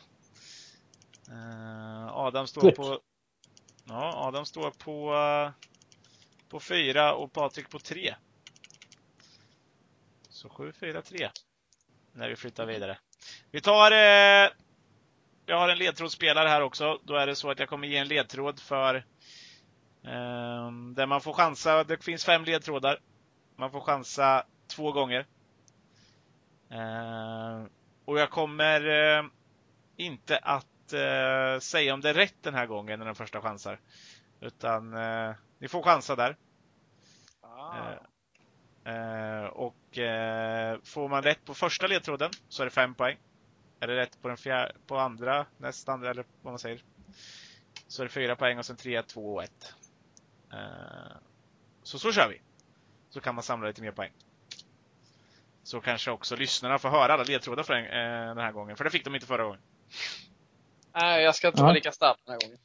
[1.30, 3.00] Eh, Adam står på
[3.88, 5.52] Ja, Adam står på eh,
[6.50, 8.16] på fyra och Patrik på tre.
[10.30, 11.30] Så 7, 4, 3.
[12.12, 12.98] När vi flyttar vidare.
[13.52, 14.50] Vi tar eh,
[15.46, 17.00] jag har en ledtrådsspelare här också.
[17.04, 18.96] Då är det så att jag kommer ge en ledtråd för
[20.04, 21.84] eh, där man får chansa.
[21.84, 23.00] Det finns fem ledtrådar.
[23.56, 25.26] Man får chansa två gånger.
[26.70, 27.64] Eh,
[28.06, 29.26] och jag kommer eh,
[29.96, 33.80] inte att eh, säga om det är rätt den här gången när den första chansar.
[34.40, 34.96] Utan
[35.60, 36.38] ni får chansa där.
[37.42, 37.94] Ah.
[39.48, 39.76] Och
[40.84, 43.18] får man rätt på första ledtråden så är det fem poäng.
[43.80, 46.84] Är det rätt på den fjärde, på andra, nästa andra eller vad man säger.
[47.88, 49.74] Så är det fyra poäng och sen tre, två och ett.
[51.84, 52.42] Så så kör vi.
[53.10, 54.12] Så kan man samla lite mer poäng.
[55.68, 58.84] Så kanske också lyssnarna får höra alla ledtrådar för en, eh, den här gången, för
[58.84, 59.60] det fick de inte förra gången.
[60.96, 61.64] Nej, jag ska inte Ja.
[61.64, 62.58] vara lika snabb den här gången.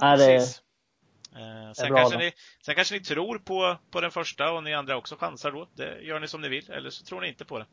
[0.00, 0.62] Nej, det, Precis.
[1.36, 2.24] Eh, sen, bra kanske då.
[2.24, 2.32] ni,
[2.64, 5.68] sen kanske ni tror på, på den första och ni andra också chansar då.
[5.74, 7.66] Det gör ni som ni vill, eller så tror ni inte på det.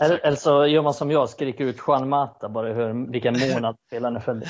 [0.00, 3.76] Eller, eller så gör man som jag, skriker ut Juan Mata bara hör vilken månad
[3.86, 4.44] spelaren är född.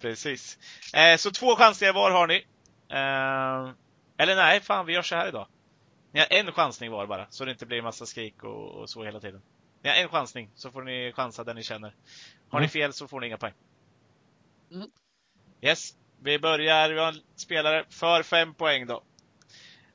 [0.00, 0.58] Precis.
[0.94, 2.46] Eh, så två chansningar var har ni.
[2.88, 3.74] Eh,
[4.18, 5.46] eller nej, fan vi gör så här idag.
[6.12, 9.04] Ni har en chansning var bara, så det inte blir massa skrik och, och så
[9.04, 9.42] hela tiden.
[9.82, 11.94] Ni har en chansning, så får ni chansa där ni känner.
[12.48, 12.70] Har ni Mm.
[12.70, 13.54] fel så får ni inga poäng.
[14.72, 14.90] Mm.
[15.62, 16.90] Yes, vi börjar.
[16.90, 19.02] Vi har en spelare för fem poäng då.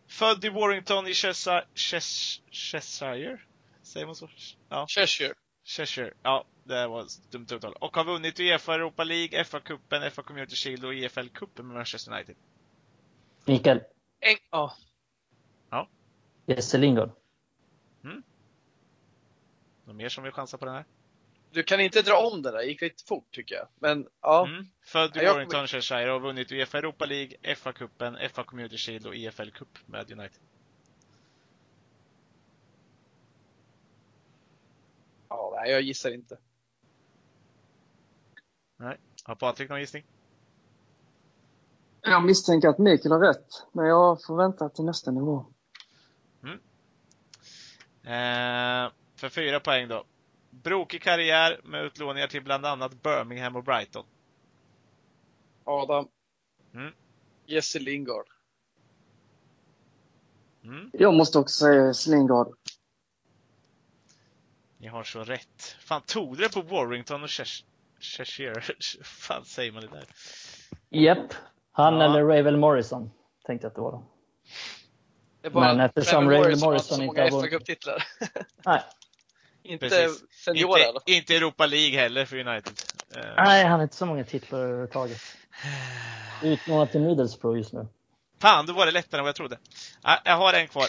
[0.07, 1.65] Född i Warrington i Cheshire.
[1.75, 3.37] Ches- Cheshire?
[3.83, 4.29] Säger man så?
[4.69, 4.85] Ja.
[4.89, 5.33] Cheshire.
[5.63, 6.13] Cheshire.
[6.23, 7.73] Ja, det var ett dumt uttal.
[7.73, 12.35] Och har vunnit Uefa Europa League, FA-cupen, FA Community Shield och EFL-cupen med Manchester United.
[13.45, 13.77] Mikael,
[14.19, 14.75] En, ja.
[16.45, 17.11] Jesse Lingard.
[19.85, 20.85] Någon mer som vill chansa på den här?
[21.51, 23.67] Du kan inte dra om det där, det gick lite fort tycker jag.
[23.79, 24.65] Men ja, Mm.
[24.81, 29.15] Född i Warrington, Cheshire och har vunnit Uefa Europa League, FA-cupen, FA Community Shield och
[29.15, 30.41] EFL Cup med United.
[35.29, 36.37] ja nej, jag gissar inte.
[39.23, 40.05] Har Patrik någon gissning?
[42.01, 45.45] Jag misstänker att Mikael har rätt, men jag får vänta till nästa nivå.
[48.05, 50.03] Eh, för fyra poäng då.
[50.49, 54.05] Brokig karriär med utlåningar till bland annat Birmingham och Brighton.
[55.63, 56.07] Adam.
[56.73, 56.93] Mm.
[57.45, 58.25] Jesse Lingard.
[60.63, 60.89] Mm.
[60.93, 62.47] Jag måste också säga Slingard.
[64.77, 65.75] Ni har så rätt.
[65.79, 67.63] Fan, tog du det på Warrington och Chesh-
[67.99, 68.61] Cheshire?
[69.03, 70.05] fan säger man det där?
[70.89, 71.33] Japp.
[71.71, 72.03] Han Ja.
[72.05, 73.11] eller Ravel Morrison
[73.45, 73.91] tänkte jag att det var.
[73.91, 74.03] Då.
[75.53, 78.03] Men eftersom Ravel Ray Morrison har Morrison så inte många har vunnit- FA-cuptitlar.
[78.65, 78.81] Nej.
[79.63, 80.23] inte Precis.
[80.47, 80.57] alla
[80.95, 82.73] Inte, inte Europa League heller för United.
[83.15, 85.21] Eh, Nej, han har inte så många titlar överhuvudtaget.
[86.43, 87.87] Utlånad till Middlesbrough just nu.
[88.41, 89.57] Fan, då var det lättare än vad jag trodde.
[90.23, 90.85] Jag har en kvar.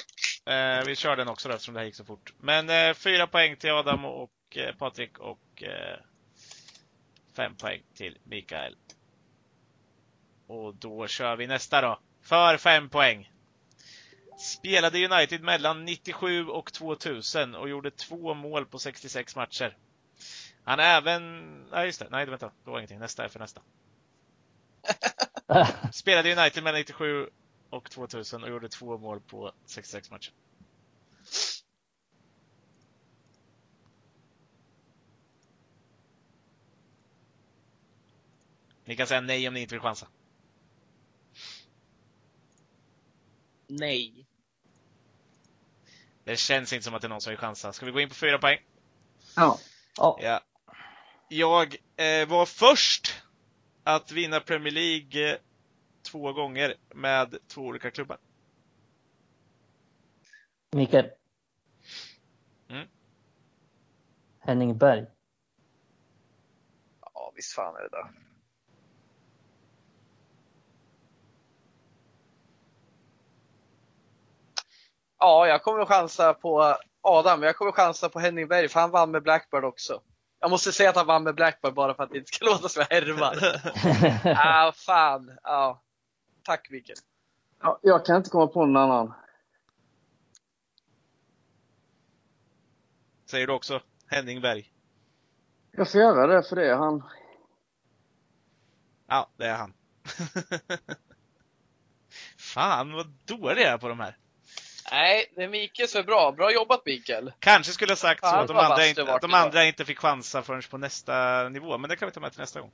[0.46, 2.32] Eh, vi kör den också då, eftersom det här gick så fort.
[2.40, 4.30] Men eh, fyra poäng till Adam och
[4.78, 5.62] Patrik och
[7.36, 8.76] fem poäng till Mikael.
[10.48, 11.98] Och då kör vi nästa då.
[12.22, 13.30] För fem poäng.
[14.36, 19.76] Spelade i United mellan 97 och 2000 och gjorde två mål på 66 matcher.
[20.64, 21.62] Han är även...
[21.70, 22.08] Nej, just det.
[22.10, 22.52] Nej, vänta.
[22.64, 22.98] Det var ingenting.
[22.98, 23.62] Nästa är för nästa.
[25.92, 27.28] Spelade i United mellan 97
[27.70, 30.32] och 2000 och gjorde två mål på 66 matcher.
[38.84, 40.08] Ni kan säga nej om ni inte vill chansa.
[43.66, 44.25] Nej.
[46.26, 47.72] Det känns inte som att det är någon som vill chansa.
[47.72, 48.58] Ska vi gå in på fyra poäng?
[49.36, 49.58] Ja.
[49.96, 50.18] Ja.
[50.22, 50.40] Ja.
[51.28, 53.22] Jag eh, var först
[53.84, 55.38] att vinna Premier League eh,
[56.02, 58.18] två gånger med två olika klubbar.
[60.70, 61.10] Mikael.
[62.68, 62.88] Mm.
[64.40, 65.06] Henning Berg.
[67.00, 68.25] Ja, visst fan är det där.
[75.18, 77.42] Ja, jag kommer att chansa på Adam.
[77.42, 80.00] Jag kommer att chansa på Henning Berg, för han vann med Blackbird också.
[80.40, 82.68] Jag måste säga att han vann med Blackbird bara för att det inte ska låta
[82.68, 83.36] som jag härvar.
[84.68, 85.38] ah, fan.
[85.42, 85.82] Ja.
[86.42, 86.98] Tack Mikael.
[87.62, 87.78] ja.
[87.82, 89.14] Jag kan inte komma på någon annan.
[93.30, 94.72] Säger du också Henning Berg?
[95.70, 97.02] Jag får göra det för det är han.
[99.06, 99.74] Ja, det är han.
[102.38, 104.16] Fan vad dålig jag är på de här.
[104.90, 106.32] Nej, det är Mikael som är bra.
[106.32, 107.32] Bra jobbat Mikael.
[107.38, 110.42] Kanske skulle ha sagt så att de andra, inte, att de andra inte fick chansa
[110.42, 112.70] förrän på nästa nivå, men det kan vi ta med till nästa gång.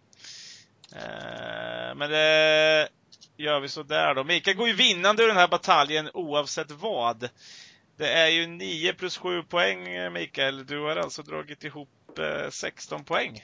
[0.96, 2.88] Eh, men det
[3.36, 4.24] gör vi så där då.
[4.24, 7.28] Mikael går ju vinnande ur den här bataljen oavsett vad.
[7.96, 10.66] Det är ju 9 plus 7 poäng Mikael.
[10.66, 13.42] Du har alltså dragit ihop eh, 16 poäng.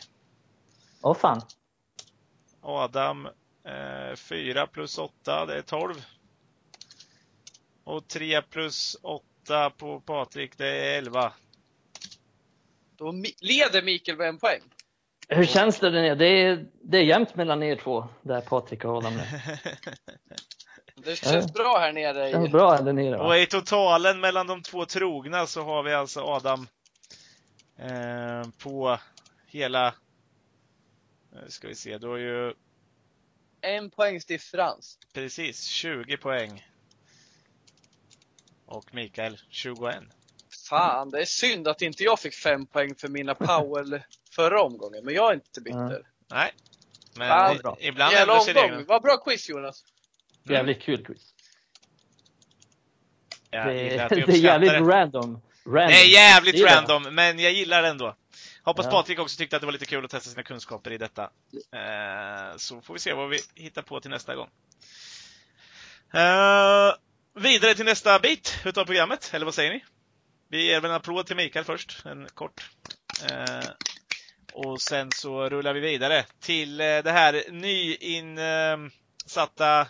[1.02, 1.42] Åh fan.
[2.62, 3.26] Adam
[3.64, 5.94] eh, 4 plus 8, det är 12.
[7.88, 11.32] Och 3 plus 8 på Patrik, det är 11.
[12.96, 14.60] Då leder Mikael med en poäng.
[15.28, 16.14] Hur känns det där nere?
[16.14, 19.12] Det är, det är jämnt mellan er två, där Patrik och Adam.
[20.94, 22.24] Det känns bra här nere.
[22.24, 23.38] Det känns bra där nere Och va?
[23.38, 26.66] i totalen mellan de två trogna så har vi alltså Adam
[27.76, 28.98] eh, på
[29.46, 29.94] hela,
[31.32, 32.54] nu ska vi se, då är ju
[33.60, 34.98] En poängs differens.
[35.14, 36.67] Precis, 20 poäng.
[38.68, 39.94] Och Mikael 21.
[40.68, 44.00] Fan, det är synd att inte jag fick fem poäng för mina Powell
[44.34, 46.02] förra omgången, men jag är inte bitter.
[46.30, 46.52] Nej.
[47.16, 47.76] Men Ja, i- bra.
[47.80, 48.62] ibland Jävla ändrar sig omgång.
[48.64, 48.84] reglerna.
[48.88, 49.84] Vad bra quiz Jonas.
[50.48, 51.34] Jävligt kul quiz.
[53.50, 53.72] Jag Det,
[54.08, 54.78] det är jävligt det.
[54.80, 54.90] random.
[54.90, 55.40] random.
[55.88, 56.76] Det är jävligt Det är det.
[56.76, 58.16] random, men jag gillar det ändå.
[58.62, 58.90] Hoppas Ja.
[58.92, 61.22] Patrik också tyckte att det var lite kul att testa sina kunskaper i detta.
[61.72, 64.48] Eh, så får vi se vad vi hittar på till nästa gång.
[66.14, 66.92] Eh,
[67.38, 69.84] vidare till nästa bit utav programmet, eller vad säger ni?
[70.48, 72.70] Vi ger väl en applåd till Mikael först, en kort.
[73.30, 73.70] Eh,
[74.52, 79.88] och sen så rullar vi vidare till eh, det här nyinsatta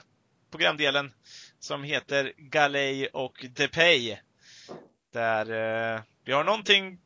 [0.50, 1.12] programdelen
[1.58, 4.16] som heter Galej och Depay.
[5.12, 5.50] Där
[5.94, 6.98] eh, vi har någonting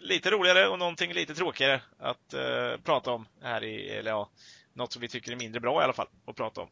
[0.00, 4.30] lite roligare och någonting lite tråkigare att eh, prata om här i, eller ja,
[4.74, 6.68] något som vi tycker är mindre bra i alla fall att prata om.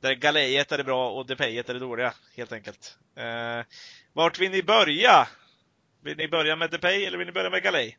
[0.00, 2.98] Där Galejet är det bra och Depayet är det dåliga, helt enkelt.
[3.16, 3.64] Eh,
[4.12, 5.28] vart vill ni börja?
[6.02, 7.98] Vill ni börja med Depay eller vill ni börja med Galej?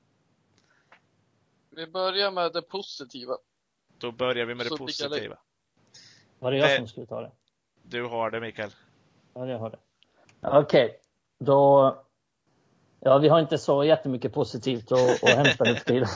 [1.76, 3.34] Vi börjar med det positiva.
[3.98, 4.86] Då börjar vi med det Så Galej.
[4.88, 5.38] positiva.
[6.40, 7.32] Var det jag Det- som skulle ta det?
[7.84, 8.72] Du har det Mikael.
[9.34, 9.78] Ja, jag har det.
[10.42, 11.00] Okej,
[11.40, 12.04] då...
[13.00, 16.08] Ja, vi har inte så jättemycket positivt att, att hämta nu för tiden.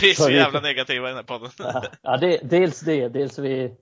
[0.00, 1.50] Vi är så jävla negativa i den här podden.
[1.58, 3.08] Ja, Ja, det, dels det.
[3.08, 3.76] Dels vi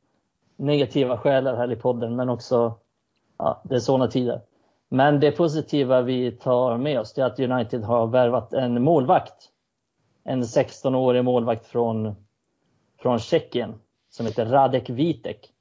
[0.59, 2.75] negativa själar här i podden, men också
[3.39, 4.41] ja, det är sådana tider.
[4.89, 9.49] Men det positiva vi tar med oss är att United har värvat en målvakt.
[10.25, 12.15] En 16-årig målvakt från,
[12.99, 13.75] från Tjeckien
[14.11, 15.53] som heter Radek Vitek.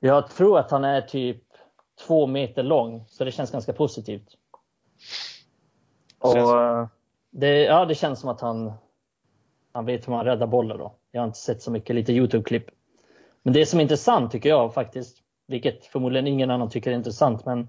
[0.00, 1.42] Jag tror att han är typ
[2.06, 4.28] två meter lång, så det känns ganska positivt.
[6.18, 6.86] Och, eh,
[7.30, 8.72] det, ja, det känns som att han,
[9.72, 10.94] han vet hur man räddar bollar då.
[11.10, 12.66] Jag har inte sett så mycket, lite Youtube-klipp.
[13.44, 17.46] Men det som är intressant tycker jag faktiskt, vilket förmodligen ingen annan tycker är intressant,
[17.46, 17.68] men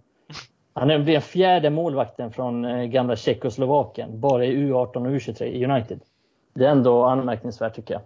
[0.74, 5.66] han är den fjärde målvakten från eh, gamla Tjeckoslovakien, bara i U18 och U23 i
[5.66, 6.00] United.
[6.54, 8.02] Det är ändå anmärkningsvärt tycker jag.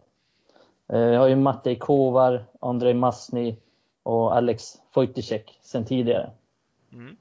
[1.00, 3.56] Eh, Jag har ju Matej Kovar, Andrei Masny
[4.04, 6.32] och Alex Wojtyszek sen tidigare.
[6.94, 7.18] Mm.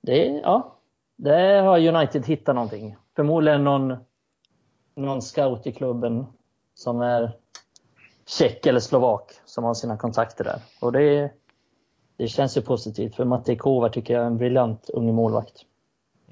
[0.00, 0.76] Det, ja,
[1.16, 2.96] det har United hittat någonting.
[3.16, 3.96] Förmodligen någon,
[4.94, 6.26] någon scout i klubben
[6.74, 7.32] som är
[8.38, 10.58] tjeck eller slovak som har sina kontakter där.
[10.80, 11.32] Och det,
[12.16, 15.64] det känns ju positivt för Matej Kovar tycker jag är en briljant ung målvakt.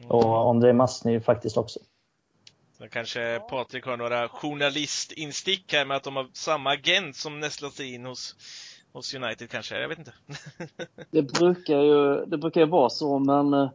[0.09, 1.81] Och Andrei Masny faktiskt också.
[2.79, 7.73] Så kanske Patrik har några journalistinstick här med att de har samma agent som nästlat
[7.73, 8.37] sig in hos,
[8.93, 9.81] hos United kanske.
[9.81, 10.13] Jag vet inte.
[11.11, 13.71] Det brukar ju, det brukar ju vara så, men eh,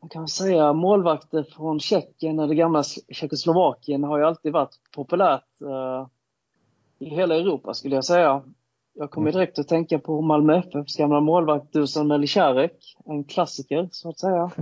[0.00, 5.60] man kan säga målvakter från Tjeckien och det gamla Tjeckoslovakien har ju alltid varit populärt
[5.62, 6.06] eh,
[7.00, 8.42] i hela Europa skulle jag säga.
[8.94, 14.08] Jag kommer direkt att tänka på Malmö FFs gamla målvakt Dusan Melicharek, en klassiker så
[14.08, 14.50] att säga.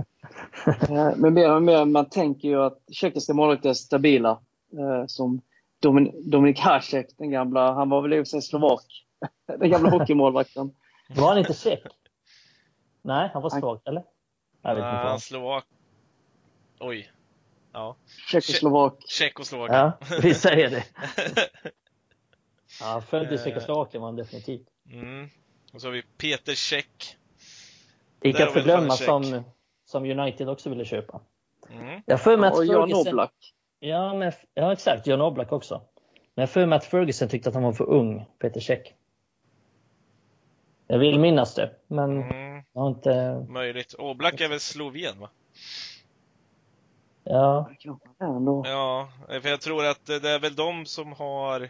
[0.89, 4.29] Eh, Men mer och mer man tänker ju att tjeckiska målvakter är stabila.
[4.73, 5.41] eh, Som
[5.83, 9.05] Domin- Dominik Hasek, den gamla, han var väl i och för sig slovak,
[9.59, 10.71] den gamla hockeymålvakten.
[11.15, 11.83] Var han inte tjeck?
[13.01, 14.03] Nej, han var Han- slovak, eller?
[14.61, 15.03] Jag vet inte.
[15.03, 15.21] Vad.
[15.21, 15.65] Slovak.
[16.79, 17.11] Oj.
[17.73, 17.95] Ja.
[18.31, 18.95] Tjeckoslovak.
[19.07, 19.79] Tjeckoslovakien.
[19.79, 20.83] Ja, vi säger det.
[22.81, 23.43] Ja, född i Eh.
[23.43, 24.67] Tjeckoslovakien var han definitivt.
[24.91, 25.29] Mm.
[25.73, 27.17] Och så har vi Peter Käck.
[28.21, 29.43] Icke att förglömma som,
[29.85, 31.21] som United också ville köpa.
[31.69, 32.01] Mm.
[32.05, 33.33] Jag för mig att Och Jan Ferguson- Oblak.
[33.79, 35.07] Ja, men, ja, exakt.
[35.07, 35.81] John Oblak också.
[36.35, 38.93] Men jag för mig att Ferguson tyckte att han var för ung, Peter Käck.
[40.87, 42.63] Jag vill minnas det, men Mm.
[42.73, 43.45] jag har inte...
[43.49, 43.93] Möjligt.
[43.93, 45.29] Oblak är väl Sloven va?
[47.23, 47.69] Ja.
[48.63, 49.09] Ja,
[49.41, 51.69] för jag tror att det är väl de som har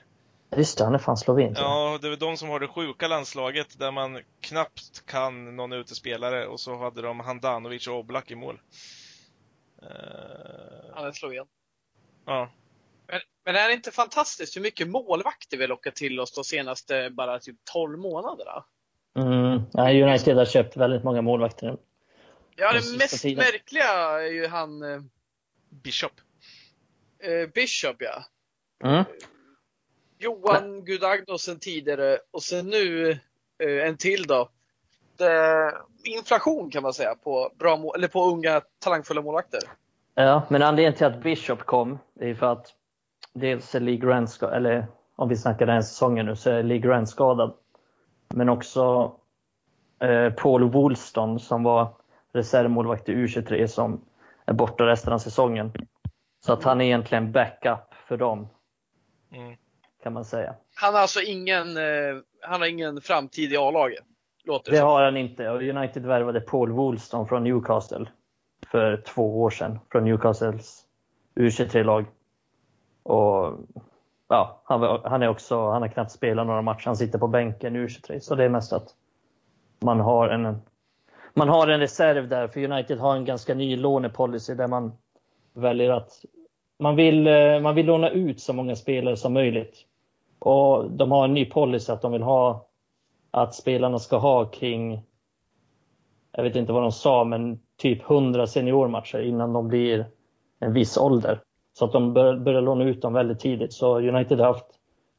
[0.56, 0.84] just det.
[0.84, 1.54] Han är fan jag.
[1.56, 6.47] Ja, det är de som har det sjuka landslaget där man knappt kan någon utespelare
[6.47, 8.62] och så hade de Handanovic och Oblak i mål.
[9.82, 9.88] Eh,
[10.95, 11.45] Han är Sloven.
[12.26, 12.52] ja.
[13.08, 16.43] Men, men är det inte fantastiskt hur mycket målvakter vi har lockat till oss de
[16.43, 18.66] senaste bara typ 12 månaderna?
[19.18, 19.62] Mm.
[19.74, 21.78] Ja, United har köpt väldigt många målvakter.
[22.56, 23.38] Ja, det mest tiden.
[23.38, 23.88] märkliga
[24.22, 25.02] är ju han eh,
[25.70, 26.12] Bishop.
[27.24, 28.24] eh, Bishop, ja.
[28.84, 29.04] Mm.
[30.20, 33.11] Johan Gudagno sen tidigare och sen nu
[33.63, 34.49] eh, en till då.
[35.17, 39.59] Det, inflation kan man säga på, bra eller på unga talangfulla målvakter.
[40.15, 42.74] Ja, men anledningen till att Bishop kom är för att
[43.34, 46.63] dels är Lee Grant skadad, eller om vi snackar den här säsongen nu så är
[46.63, 47.53] Lee Grant skadad.
[48.28, 49.13] Men också
[49.99, 51.93] eh, Paul Woolston som var
[52.34, 54.01] reservmålvakt i U23 som
[54.45, 55.72] är borta resten av säsongen.
[56.45, 58.47] Så att han är egentligen backup för dem.
[59.32, 59.57] Mm.
[60.04, 60.56] Kan man säga.
[60.76, 64.04] Han har alltså ingen, eh, han har ingen framtid i A-laget?
[64.66, 64.88] Det som.
[64.88, 65.50] har han inte.
[65.50, 68.06] Och United värvade Paul Woolston från Newcastle
[68.72, 69.80] för två år sedan.
[69.91, 70.86] Från Newcastles
[71.36, 72.06] U23-lag.
[73.04, 73.60] Och
[74.28, 76.86] ja, han, han är också, han har knappt spelat några matcher.
[76.86, 78.20] Han sitter på bänken i U23.
[78.20, 78.95] Så det är mest att
[79.80, 80.62] man har en,
[81.34, 82.47] man har en reserv där.
[82.47, 84.91] För United har en ganska ny lånepolicy där man
[85.54, 86.12] väljer att
[86.80, 89.86] man vill, eh, man vill låna ut så många spelare som möjligt.
[90.40, 92.66] Och de har en ny policy att de vill ha
[93.32, 95.02] att spelarna ska ha kring,
[96.32, 100.06] jag vet inte vad de sa, men typ 100 seniormatcher innan de blir
[100.60, 101.42] en viss ålder.
[101.74, 103.74] Så att de bör, börjar låna ut dem väldigt tidigt.
[103.74, 104.66] Så United har haft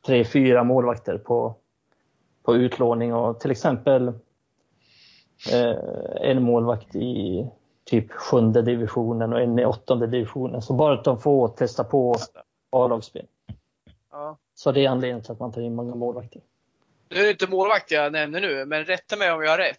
[0.06, 1.54] tre, fyra målvakter på,
[2.42, 4.08] på utlåning och till exempel
[5.52, 5.76] eh,
[6.20, 7.46] en målvakt i
[7.84, 10.62] typ sjunde divisionen och en i åttonde divisionen.
[10.62, 12.14] Så bara att de får testa på
[12.70, 13.26] A-lagsspel.
[14.10, 14.36] Ja.
[14.60, 16.42] Så det är anledningen till att man tar in många målvakter.
[17.08, 19.78] Nu är det inte målvakt jag nämner nu, men rätta mig om jag har rätt.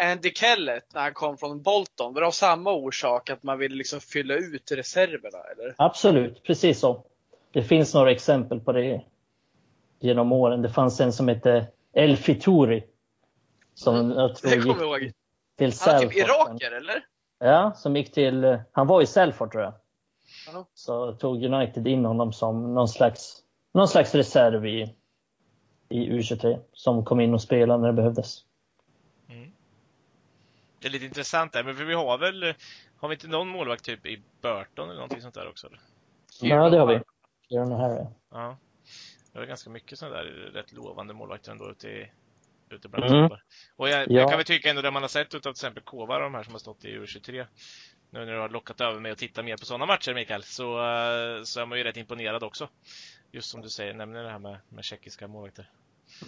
[0.00, 3.76] Andy Kellett, när han kom från Bolton, var det av samma orsak att man ville
[3.76, 5.38] liksom fylla ut reserverna?
[5.52, 5.74] Eller?
[5.78, 7.04] Absolut, precis så.
[7.52, 9.02] Det finns några exempel på det
[10.00, 10.62] genom åren.
[10.62, 12.84] Det fanns en som hette El Fitouri.
[13.74, 15.12] Som jag tror kommer jag gick ihåg.
[15.58, 17.04] till Han är typ iraker, eller?
[17.38, 19.74] Ja, som gick till, han var i Salford tror jag.
[20.46, 20.64] Jaha.
[20.74, 24.94] Så tog United in honom som någon slags, någon slags reserv i,
[25.88, 26.60] i U23.
[26.72, 28.44] Som kom in och spelade när det behövdes.
[30.80, 32.54] Det är lite intressant där, men för vi har väl,
[32.96, 35.66] har vi inte någon målvakt typ i Burton eller någonting sånt där också?
[35.66, 35.80] Eller?
[36.40, 37.00] Ja, det har vi.
[37.48, 38.04] Kieran Harry.
[38.30, 38.56] Ja.
[39.32, 42.10] Det var ganska mycket sådana där rätt lovande målvakter ändå ute, i,
[42.70, 43.30] ute bland Mm.
[43.76, 44.20] Och jag, Ja.
[44.20, 46.42] jag kan väl tycka ändå det man har sett utav till exempel Kova, de här
[46.42, 47.46] som har stått i U23.
[48.10, 50.78] Nu när du har lockat över mig att titta mer på sådana matcher Mikael, så,
[50.78, 52.68] eh, så är man ju rätt imponerad också.
[53.32, 55.70] Just som du säger, nämner det här med, med tjeckiska målvakter.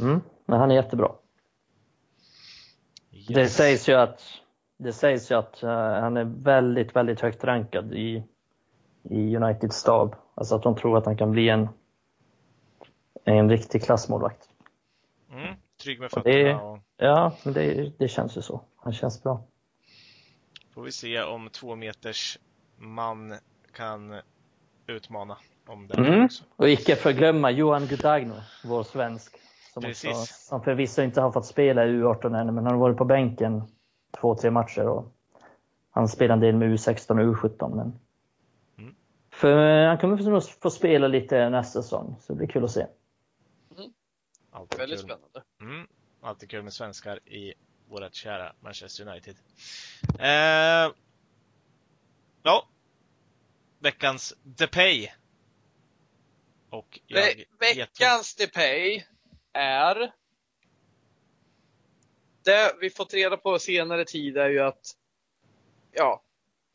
[0.00, 1.12] Mm, men han är jättebra.
[3.28, 3.56] Det Yes.
[3.56, 4.22] sägs ju att,
[4.76, 8.24] det sägs ju att eh, han är väldigt, väldigt högt rankad i,
[9.02, 10.14] i Uniteds stab.
[10.34, 11.68] Alltså att de tror att han kan bli en,
[13.24, 14.48] en riktig klassmålvakt.
[15.32, 18.60] Mm, trygg med Och det- fötterna och Ja, men det, det känns ju så.
[18.76, 19.44] Han känns bra.
[20.80, 22.38] Får vi se om två meters
[22.78, 23.34] man
[23.72, 24.20] kan
[24.86, 26.24] utmana om det Mm.
[26.24, 26.44] också.
[26.56, 29.36] Och icke förglömma Johan Gudagno, vår svensk.
[29.72, 30.10] Som, Precis.
[30.10, 33.04] också, som förvisso inte har fått spela i U18 ännu, men han har varit på
[33.04, 33.62] bänken
[34.20, 34.86] två, tre matcher.
[34.88, 35.12] Och
[35.90, 37.76] han spelar en del med U16 och U17.
[37.76, 37.98] Men
[38.78, 38.94] Mm.
[39.30, 42.86] för, han kommer få spela lite nästa säsong, så det blir kul att se.
[44.50, 45.08] Alltid Väldigt kul.
[45.08, 45.42] spännande.
[45.60, 45.86] Mm.
[46.20, 47.54] Alltid kul med svenskar i
[47.90, 49.36] vårt kära Manchester United.
[50.18, 50.92] Eh,
[52.42, 52.68] ja.
[53.78, 55.08] Veckans Depay.
[56.70, 59.04] Och Ve- veckans DePay
[59.52, 60.12] är
[62.44, 64.96] det vi fått reda på senare tid är ju att
[65.92, 66.22] ja,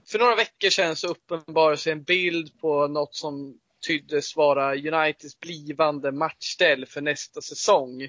[0.08, 5.40] för några veckor sedan så uppenbarade sig en bild på något som tyddes vara Uniteds
[5.40, 8.02] blivande matchställ för nästa säsong.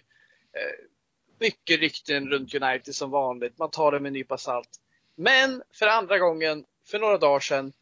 [1.39, 3.59] Mycket rykten runt United som vanligt.
[3.59, 4.69] Man tar det med en nypa salt.
[5.15, 7.73] Men för andra gången, för några dagar sedan,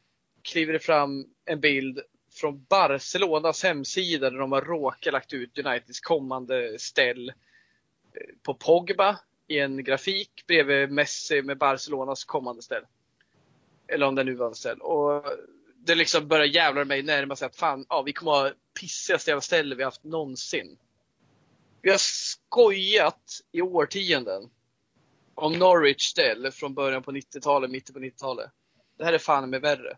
[0.43, 2.01] kliver det fram en bild
[2.35, 7.35] från Barcelonas hemsida där de har råkat lagt ut Uniteds kommande ställ eh,
[8.43, 12.83] på Pogba i en grafik bredvid Messi med Barcelonas kommande ställ.
[13.89, 14.81] Eller om det är nuvarande ställ.
[14.81, 15.25] Och
[15.77, 18.51] det liksom börjar jävla mig närma sig att fan, ja, vi kommer ha
[18.81, 20.79] pissigaste jävla ställe vi haft någonsin.
[21.85, 24.51] Vi har skojat i årtionden
[25.35, 28.51] om Norwich ställ från början på 90-talet, mitten på 90-talet.
[28.99, 29.97] Det här är fan med värre.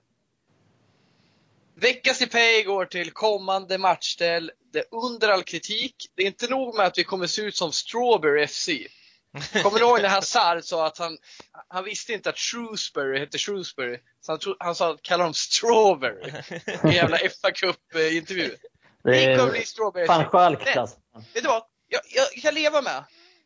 [1.74, 4.52] Veckans i pay går till kommande matchställ.
[4.72, 5.94] Det är under all kritik.
[6.14, 8.68] Det är inte nog med att vi kommer se ut som Strawberry FC.
[9.62, 11.18] Kommer du ihåg när Hazard sa att han,
[11.68, 13.98] han visste inte att Shrewsbury hette Shrewsbury.
[14.20, 16.32] Så han, tro, han sa att kalla dem Strawberry.
[16.50, 18.24] I en jävla fa Cup eh.
[19.02, 20.30] Det kommer bli Strawberry fan FC.
[20.30, 20.96] Schalk-klass.
[21.34, 21.62] Vet du vad?
[21.88, 23.04] Jag, jag kan leva med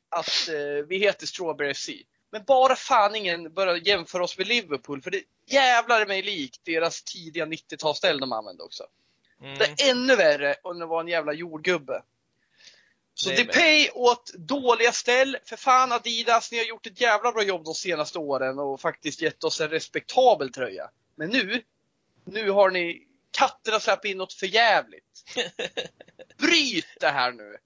[0.09, 1.89] att eh, vi heter Strawberry FC.
[2.33, 7.03] Men bara fan ingen börjar jämföra oss med Liverpool, för det jävlar mig likt deras
[7.03, 8.85] tidiga 90-talsställ de använde också.
[9.41, 9.59] Mm.
[9.59, 12.03] Det är ännu värre om det var en jävla jordgubbe.
[13.15, 15.37] Så Det det är pay åt dåliga ställ.
[15.45, 19.23] För fan Adidas, ni har gjort ett jävla bra jobb de senaste åren och faktiskt
[19.23, 20.91] gett oss en respektabel tröja.
[21.15, 21.63] Men nu,
[22.25, 25.25] nu har ni katterna släppt in något för jävligt.
[26.39, 27.57] Bryt det här nu!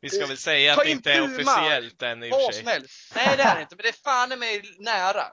[0.00, 2.52] Vi ska väl säga Ta att det in inte är officiellt än i och för
[2.52, 2.64] sig.
[2.64, 5.26] Nej det är det inte, men det är fan mig nära.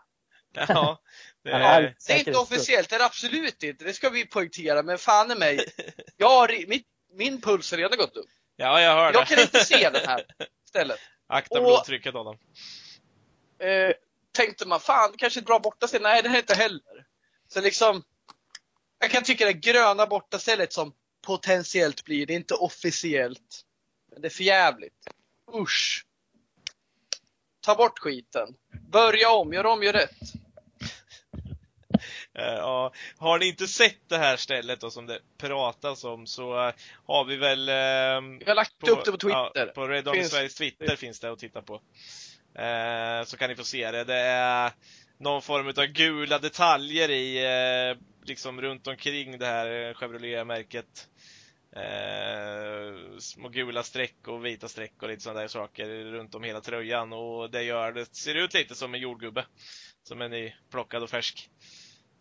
[0.67, 1.01] Ja,
[1.43, 3.83] det är, Det är inte officiellt, det är det absolut inte.
[3.85, 4.83] Det ska vi poängtera.
[4.83, 5.65] Men fan mig.
[6.17, 8.29] Jag har, mitt, min puls har redan gått upp.
[8.55, 9.17] Ja, jag hör det.
[9.19, 10.23] Jag kan inte se den här
[10.69, 10.99] stället.
[11.27, 12.37] Akta Och- blodtrycket Adam.
[13.59, 13.91] Eh,
[14.31, 16.09] tänkte man, fan, kanske ett bra bortaställe?
[16.09, 17.05] Nej, det här är inte heller.
[17.53, 18.03] Så liksom,
[18.99, 20.93] jag kan tycka det gröna bortastället som
[21.25, 23.63] potentiellt blir, det är inte officiellt.
[24.11, 25.07] Men det är för jävligt.
[25.55, 26.05] Usch.
[27.65, 28.47] Ta bort skiten.
[28.91, 30.09] Börja om, gör om, gör rätt.
[32.39, 36.67] Eh, Ja, har ni inte sett det här stället då som det pratas om så
[36.67, 36.73] eh,
[37.05, 39.65] har vi väl ehm, Vi har lagt upp det på Twitter.
[39.65, 41.73] Ja, på Red Finns- Sveriges Twitter finns det att titta på.
[42.55, 44.03] Eh, så kan ni få se det.
[44.03, 44.71] Det är
[45.17, 51.07] någon form av gula detaljer i, liksom runt omkring det här Chevrolet-märket.
[51.77, 56.61] Eh, små gula streck och vita streck och lite sådana där saker runt om hela
[56.61, 59.45] tröjan och det gör det ser ut lite som en jordgubbe.
[60.03, 61.49] Som är nyplockad och färsk.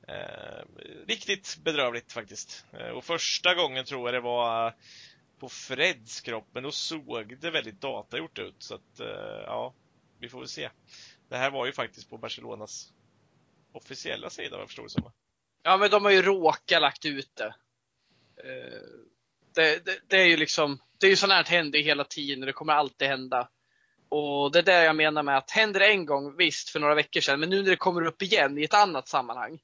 [0.08, 0.64] Eh,
[1.06, 2.66] riktigt bedrövligt faktiskt.
[2.72, 4.74] Eh, och första gången tror jag det var
[5.38, 8.56] på Freds kropp, men då såg det väldigt datagjort ut.
[8.58, 9.74] Så att, eh, ja,
[10.18, 10.70] vi får väl se.
[11.28, 12.92] Det här var ju faktiskt på Barcelonas
[13.72, 15.12] officiella sida vad jag förstår det som.
[15.62, 17.54] Ja, men de har ju råkat lagt ut det.
[18.44, 18.82] Eh,
[19.56, 22.46] det, det, det är ju liksom, det är ju sånt här händer hela tiden och
[22.46, 23.48] det kommer alltid hända.
[24.08, 26.94] Och det är det jag menar med att händer det en gång, visst för några
[26.94, 29.58] veckor sedan, men nu när det kommer upp igen i ett annat sammanhang.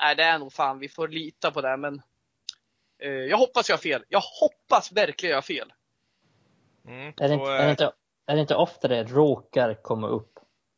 [0.00, 2.02] Nej, det är nog fan, vi får lita på det, men
[3.02, 4.04] eh, jag hoppas jag har fel.
[4.08, 5.72] Jag hoppas verkligen jag har fel.
[6.86, 7.92] Mm, Är det, inte, är, det inte,
[8.26, 10.30] är det inte ofta det råkar komma upp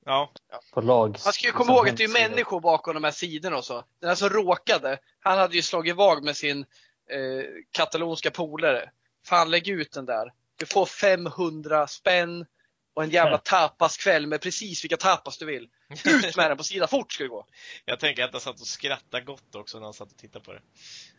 [0.05, 0.33] Ja,
[0.75, 1.09] på lag?
[1.09, 3.65] Man ska ju liksom, komma ihåg att det är människor bakom de här sidorna och
[3.65, 3.85] så.
[4.01, 6.67] Den här som råkade, han hade ju slagit vag med sin
[7.11, 8.91] eh, katalonska polare.
[9.27, 10.33] Fan lägg ut den där.
[10.57, 12.47] Du får 500 spänn
[12.95, 15.69] och en jävla tapaskväll med precis vilka tapas du vill.
[16.05, 17.47] Ut med den på sidan, fort ska det gå.
[17.85, 20.53] jag tänker att han satt och skrattade gott också när han satt och tittade på
[20.53, 20.61] det.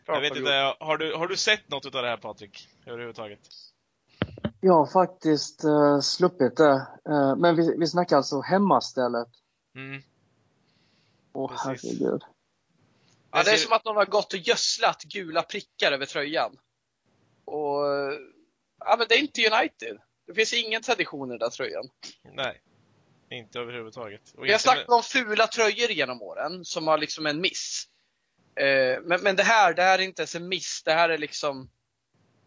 [0.06, 2.68] Bra jag vet inte, har du, har du sett något av det här Patrik?
[2.86, 3.40] Överhuvudtaget?
[4.60, 6.86] Jag har faktiskt uh, sluppit det.
[7.08, 9.28] Eh, men vi, vi snackar alltså hemmastället.
[9.74, 10.02] Mm.
[11.32, 12.00] Åh Precis.
[12.00, 12.22] herregud.
[13.32, 16.58] Ja, det är ser- som att någon har gått och gödslat gula prickar över tröjan.
[17.44, 17.84] Och
[18.78, 19.98] ja, men det är inte United.
[20.26, 21.84] Det finns ingen tradition i den där tröjan.
[22.32, 22.62] Nej,
[23.30, 24.32] inte överhuvudtaget.
[24.36, 27.84] Och Vi har snackat om fula tröjor genom åren som har liksom en miss.
[28.60, 30.82] Eh, men, men det här, det här är inte ens en miss.
[30.84, 31.70] Det här är liksom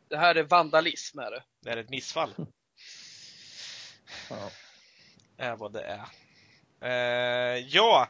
[0.08, 1.44] Det här är vandalism är det.
[1.62, 2.34] Det är ett missfall.
[4.30, 4.52] Ja.
[5.38, 6.08] är vad det är.
[6.82, 8.10] Eh, ja!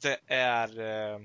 [0.00, 1.18] Det är eh,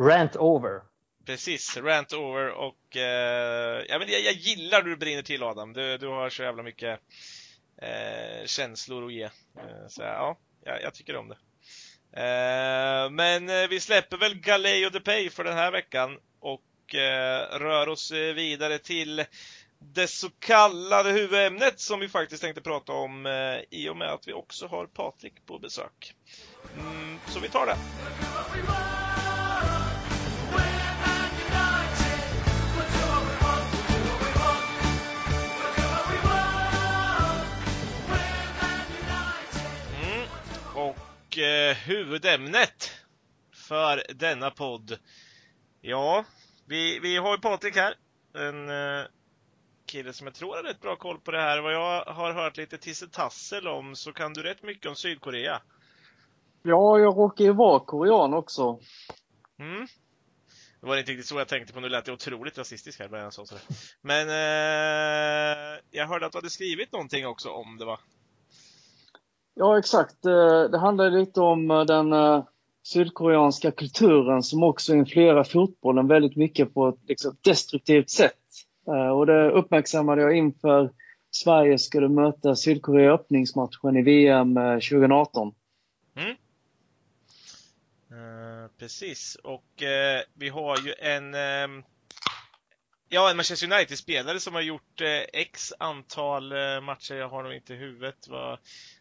[0.00, 0.80] Rant over.
[1.26, 5.72] precis, rant over och eh, ja, men jag, jag gillar hur du brinner till Adam.
[5.72, 7.00] Du, du har så jävla mycket
[7.82, 9.22] eh, känslor att ge.
[9.22, 11.38] Eh, så ja, jag, jag tycker om det.
[12.12, 16.62] Eh, men eh, vi släpper väl Galei och Depay för den här veckan och
[17.50, 19.24] rör oss vidare till
[19.80, 24.28] det så kallade huvudämnet som vi faktiskt tänkte prata om eh, i och med att
[24.28, 26.14] vi också har Patrik på besök.
[26.78, 27.76] Mm, så vi tar det.
[40.02, 40.28] Mm.
[40.74, 42.92] Och eh, huvudämnet
[43.54, 44.98] för denna podd.
[45.80, 46.24] Ja,
[46.66, 47.94] vi, vi har ju Patrik här.
[48.34, 49.06] En eh,
[49.88, 51.60] kille som jag tror har rätt bra koll på det här.
[51.60, 55.60] Vad jag har hört lite tissetassel om så kan du rätt mycket om Sydkorea.
[56.62, 58.78] Ja, jag råkar ju vara korean också.
[59.58, 59.86] Mm.
[60.80, 63.08] Det var inte riktigt så jag tänkte på, nu lät jag otroligt rasistisk här.
[64.02, 67.98] Men eh, jag hörde att du hade skrivit någonting också om det va?
[69.54, 70.26] Ja, exakt.
[70.26, 72.44] Eh, Det handlar lite om eh, den eh,
[72.82, 78.34] sydkoreanska kulturen som också influerar fotbollen väldigt mycket på ett liksom, destruktivt sätt.
[78.88, 80.90] Eh, och det uppmärksammade jag inför
[81.30, 85.54] Sverige skulle möta Sydkorea i öppningsmatchen i VM 2018.
[86.16, 86.36] Eh, mm.
[88.10, 91.84] eh, precis, och eh, vi har ju en eh,
[93.10, 97.54] Ja, en Manchester United-spelare som har gjort eh, X antal eh, matcher, jag har nog
[97.54, 98.60] inte i huvudet, var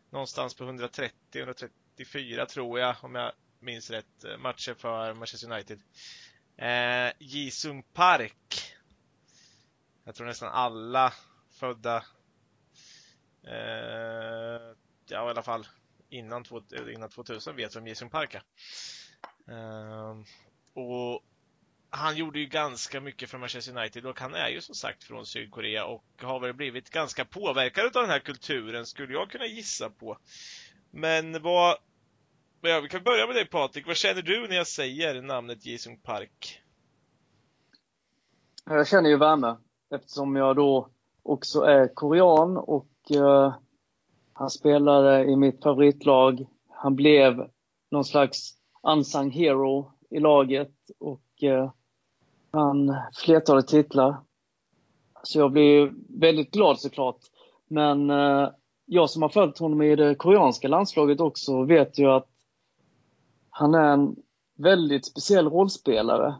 [0.10, 5.80] någonstans på 130-134 tror jag, om jag minns rätt, eh, matcher för Manchester United.
[6.58, 8.74] Eh, Jisung Park.
[10.08, 11.14] Jag tror nästan alla
[11.60, 11.98] födda,
[13.44, 14.76] eh,
[15.08, 15.68] ja i alla fall
[16.10, 16.62] innan, två,
[16.94, 18.44] innan 2000 vet vem Jisung Park är.
[19.54, 20.18] Eh,
[20.74, 21.24] och
[21.90, 25.26] han gjorde ju ganska mycket för Manchester United och han är ju som sagt från
[25.26, 29.90] Sydkorea och har väl blivit ganska påverkad av den här kulturen skulle jag kunna gissa
[29.90, 30.18] på.
[30.92, 31.78] Men vad,
[32.62, 36.00] ja, vi kan börja med dig Patrik, vad känner du när jag säger namnet Jisung
[36.00, 36.62] Park?
[38.66, 39.58] Jag känner ju värme
[39.96, 40.88] eftersom jag då
[41.24, 43.54] också är korean och uh,
[44.34, 46.48] han spelade i mitt favoritlag.
[46.70, 47.50] Han blev
[47.92, 51.72] någon slags unsung hero i laget och eh, uh,
[52.52, 54.18] han flertalet titlar.
[55.24, 57.20] Så jag blev väldigt glad såklart.
[57.68, 58.50] Men uh,
[58.86, 62.28] jag som har följt honom i det koreanska landslaget också vet ju att
[63.50, 64.16] han är en
[64.58, 66.36] väldigt speciell rollspelare.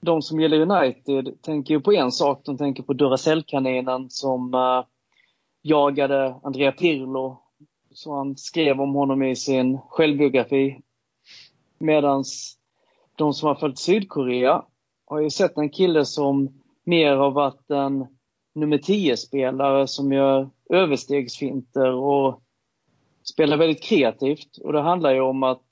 [0.00, 2.42] De som gillar United tänker ju på en sak.
[2.44, 4.84] De tänker på Duracell-kaninen som uh,
[5.62, 7.42] jagade Andrea Pirlo.
[7.90, 10.80] Så han skrev om honom i sin självbiografi.
[11.78, 12.24] Medan
[13.16, 14.64] de som har följt Sydkorea
[15.06, 18.06] har ju sett en kille som mer har varit en
[18.54, 22.42] nummer 10-spelare som gör överstegsfinter och
[23.24, 24.58] spelar väldigt kreativt.
[24.58, 25.62] Och det handlar ju om att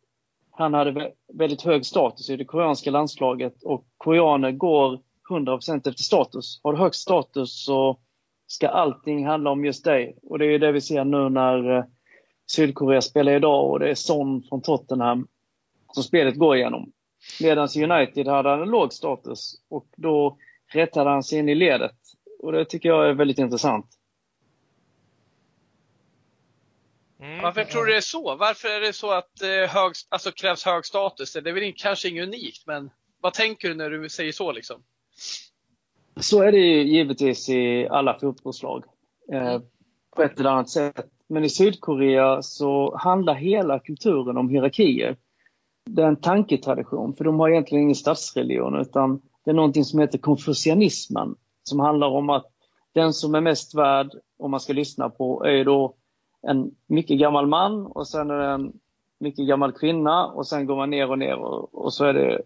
[0.56, 5.00] han hade väldigt hög status i det koreanska landslaget och koreaner går
[5.30, 6.60] 100% efter status.
[6.62, 7.98] Har du högst status så
[8.46, 10.18] ska allting handla om just dig.
[10.22, 11.84] Och det är det vi ser nu när eh,
[12.50, 15.26] Sydkorea spelar idag och det är Son från Tottenham
[15.92, 16.92] som spelet går igenom.
[17.42, 20.36] Medan United hade han en låg status och då
[20.72, 21.96] rättade han sig in i ledet.
[22.42, 23.86] Och det tycker jag är väldigt intressant.
[27.20, 27.42] Mm.
[27.42, 28.36] Varför tror du det är så?
[28.36, 31.32] Varför är det så att eh, hög, alltså krävs hög status?
[31.32, 32.90] Det är väl kanske inget unikt, men
[33.20, 34.82] vad tänker du när du säger så liksom?
[36.20, 38.84] Så är det ju givetvis i alla fotbollslag.
[39.32, 39.60] Eh,
[40.16, 41.06] på ett eller annat sätt.
[41.28, 45.16] Men i Sydkorea så handlar hela kulturen om hierarkier.
[45.90, 50.00] Det är en tanketradition, för de har egentligen ingen statsreligion utan det är någonting som
[50.00, 51.34] heter konfucianismen.
[51.62, 52.46] Som handlar om att
[52.92, 55.94] den som är mest värd, om man ska lyssna på, är då
[56.48, 58.72] en mycket gammal man och sen är det en
[59.18, 62.42] mycket gammal kvinna och sen går man ner och ner och, och så är det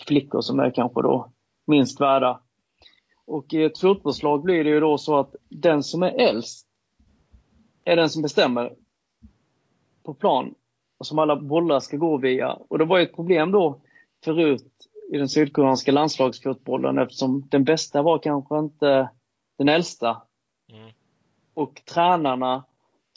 [0.00, 1.32] flickor som är kanske då
[1.66, 2.40] minst värda.
[3.26, 6.66] Och i ett fotbollslag blir det ju då så att den som är äldst
[7.84, 8.74] är den som bestämmer
[10.02, 10.54] på plan
[10.98, 12.52] och som alla bollar ska gå via.
[12.68, 13.80] Och det var ju ett problem då
[14.24, 19.10] förut i den sydkoreanska landslagsfotbollen eftersom den bästa var kanske inte
[19.58, 20.22] den äldsta.
[20.72, 20.90] Mm.
[21.54, 22.64] Och tränarna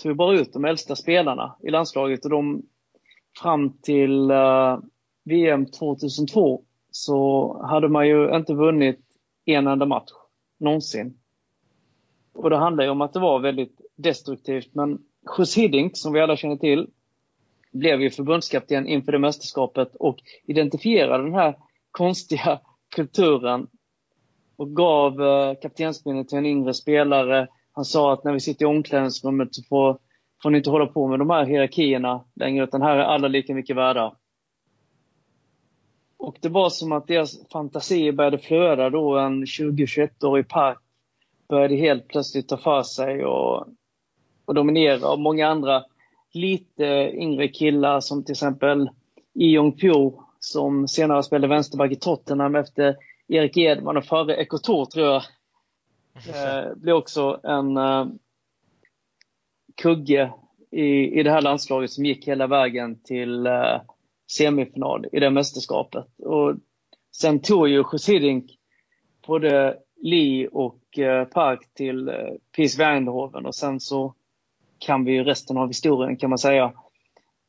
[0.03, 2.63] tog bara ut de äldsta spelarna i landslaget och de
[3.41, 4.79] fram till uh,
[5.23, 8.99] VM 2002 så hade man ju inte vunnit
[9.45, 10.11] en enda match
[10.59, 11.17] någonsin.
[12.33, 14.75] Och det handlar ju om att det var väldigt destruktivt.
[14.75, 14.99] Men
[15.37, 16.87] Jus Hiddink, som vi alla känner till,
[17.71, 21.57] blev ju förbundskapten inför det mästerskapet och identifierade den här
[21.91, 22.59] konstiga
[22.95, 23.67] kulturen
[24.55, 28.65] och gav eh, uh, kaptensbindeln till en yngre spelare han sa att när vi sitter
[28.65, 29.97] i omklädningsrummet så får,
[30.43, 33.53] får ni inte hålla på med de här hierarkierna längre, utan här är alla lika
[33.53, 34.15] mycket värda.
[36.17, 40.78] Och det var som att deras fantasier började flöda då en 20-21-årig park
[41.49, 43.67] började helt plötsligt ta för sig och,
[44.45, 45.09] och dominera.
[45.09, 45.84] Och många andra
[46.34, 48.89] lite yngre killar som till exempel
[49.34, 52.95] Ion Pyo som senare spelade vänsterback i Tottenham efter
[53.28, 55.23] Erik Edman och före Ekotor tror jag
[56.16, 58.05] Eh, blir också en eh,
[59.76, 60.34] kugge
[60.72, 63.82] i, i det här landslaget som gick hela vägen till eh,
[64.32, 66.05] semifinal i det mästerskapet.
[66.18, 66.55] Och
[67.16, 68.51] sen tog ju Hiddink
[69.28, 72.16] både Lee och eh, Park till eh,
[72.55, 74.13] PIS Eindhoven och sen så
[74.80, 76.74] kan vi ju resten av historien kan man säga.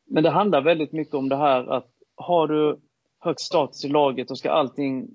[0.07, 2.81] Men det handlar väldigt mycket om det här att har du
[3.19, 5.09] högst status i laget då ska allting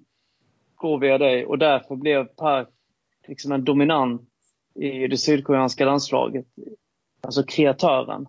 [0.75, 2.67] gå via dig och därför blev Park
[3.27, 4.21] liksom en dominant
[4.75, 6.45] i det sydkoreanska landslaget.
[7.21, 8.27] Alltså kreatören.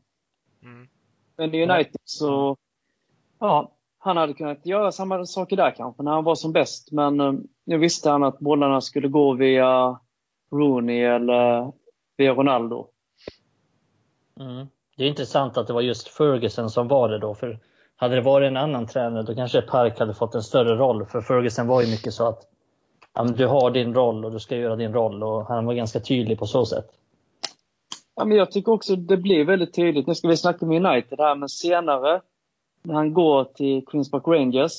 [0.62, 0.88] Mm.
[1.36, 2.56] Men i United så,
[3.38, 6.92] ja, han hade kunnat göra samma saker där kanske när han var som bäst.
[6.92, 7.32] Men eh,
[7.64, 10.00] nu visste han att bollarna skulle gå via
[10.52, 11.72] Rooney eller
[12.16, 12.88] via Ronaldo.
[14.40, 14.66] Mm.
[14.96, 17.34] Det är intressant att det var just Ferguson som var det då.
[17.34, 17.58] För
[17.96, 21.06] hade det varit en annan tränare då kanske Park hade fått en större roll.
[21.06, 22.51] För Ferguson var ju mycket så att
[23.36, 26.38] du har din roll och du ska göra din roll och han var ganska tydlig
[26.38, 26.86] på så sätt.
[28.16, 30.06] Ja, men jag tycker också det blir väldigt tydligt.
[30.06, 32.20] Nu ska vi snacka med United här, men senare
[32.82, 34.72] när han går till Queens Park Rangers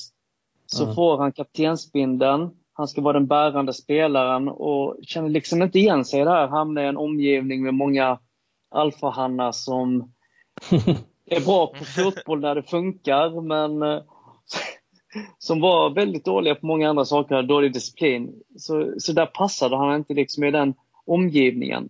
[0.66, 0.94] så mm.
[0.94, 2.50] får han kaptensbindeln.
[2.72, 6.48] Han ska vara den bärande spelaren och känner liksom inte igen sig i det här.
[6.48, 8.18] Hamnar i en omgivning med många
[8.70, 10.12] alfahannar som
[11.26, 14.02] är bra på fotboll när det funkar, men eh,
[15.38, 18.42] som var väldigt dåliga på många andra saker, dålig disciplin.
[18.56, 20.74] Så, så där passade han inte liksom i den
[21.06, 21.88] omgivningen.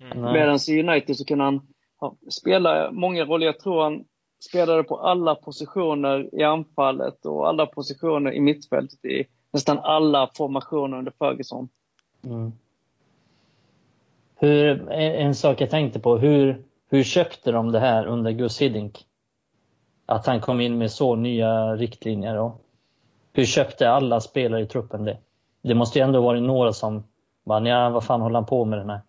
[0.00, 0.32] Mm.
[0.32, 1.60] Medan i United så kunde han
[2.00, 3.46] ja, spela många roller.
[3.46, 4.04] Jag tror han
[4.48, 10.98] spelade på alla positioner i anfallet och alla positioner i mittfältet i nästan alla formationer
[10.98, 11.68] under Ferguson.
[12.24, 12.52] Mm.
[14.38, 19.05] Hur, en sak jag tänkte på, hur, hur köpte de det här under Gus Hiddink?
[20.06, 22.38] Att han kom in med så nya riktlinjer.
[22.38, 22.62] Och
[23.32, 25.18] hur köpte alla spelare i truppen det?
[25.62, 27.04] Det måste ju ändå varit några som
[27.44, 29.00] bara, ja vad fan håller han på med den här?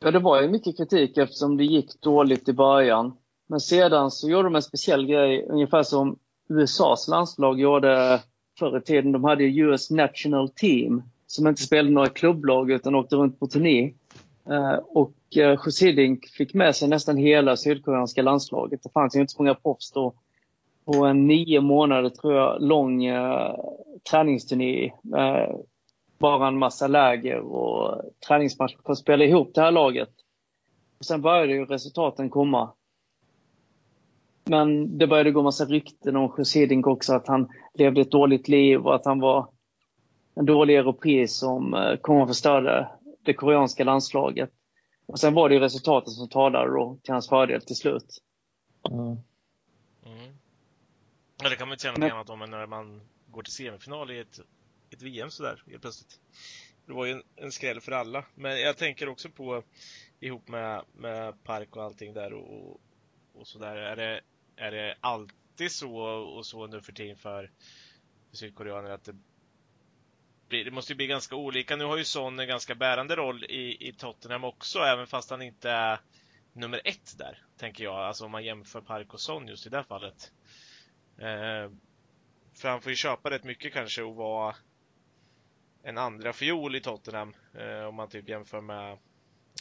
[0.00, 3.16] Ja, det var ju mycket kritik eftersom det gick dåligt i början.
[3.48, 6.18] Men sedan så gjorde de en speciell grej, ungefär som
[6.48, 8.20] USAs landslag gjorde
[8.58, 9.12] förr i tiden.
[9.12, 13.46] De hade ju US National Team som inte spelade några klubblag utan åkte runt på
[13.46, 13.94] turné.
[14.50, 18.82] Eh, och eh, José Hiddink fick med sig nästan hela sydkoreanska landslaget.
[18.82, 20.14] Det fanns ju inte så många proffs då.
[20.84, 23.54] På en nio månader, tror jag, lång eh,
[24.10, 24.84] träningsturné.
[25.16, 25.56] Eh,
[26.18, 30.10] bara en massa läger och träningsmatcher för att spela ihop det här laget.
[30.98, 32.72] Och sen började ju resultaten komma.
[34.44, 38.86] Men det började gå massa rykten om Hiddink också, att han levde ett dåligt liv
[38.86, 39.48] och att han var
[40.34, 42.88] en dålig europé som eh, kommer kom och förstörde
[43.22, 44.50] det koreanska landslaget.
[45.06, 48.22] Och sen var det ju resultatet som talade då till hans fördel till slut.
[48.90, 49.16] Mm.
[50.06, 50.36] Mm.
[51.42, 52.12] Ja, det kan man inte säga något Men...
[52.12, 54.40] annat om än när man går till semifinal i ett,
[54.90, 56.20] ett VM sådär helt plötsligt.
[56.86, 58.24] Det var ju en, en skräll för alla.
[58.34, 59.62] Men jag tänker också på
[60.20, 62.80] ihop med, med Park och allting där och,
[63.34, 63.76] och sådär.
[63.76, 64.20] Är det,
[64.56, 65.96] är det alltid så
[66.36, 67.50] och så nu för tiden för
[68.32, 69.16] sydkoreaner att det
[70.52, 71.76] bli, det måste ju bli ganska olika.
[71.76, 75.42] Nu har ju Son en ganska bärande roll i, i Tottenham också, även fast han
[75.42, 76.00] inte är
[76.52, 77.94] nummer ett där, tänker jag.
[77.94, 80.32] Alltså om man jämför Park och Son just i det fallet.
[81.18, 81.70] Eh,
[82.54, 84.54] för han får ju köpa rätt mycket kanske och vara
[85.82, 88.92] en andra fiol i Tottenham eh, om man typ jämför med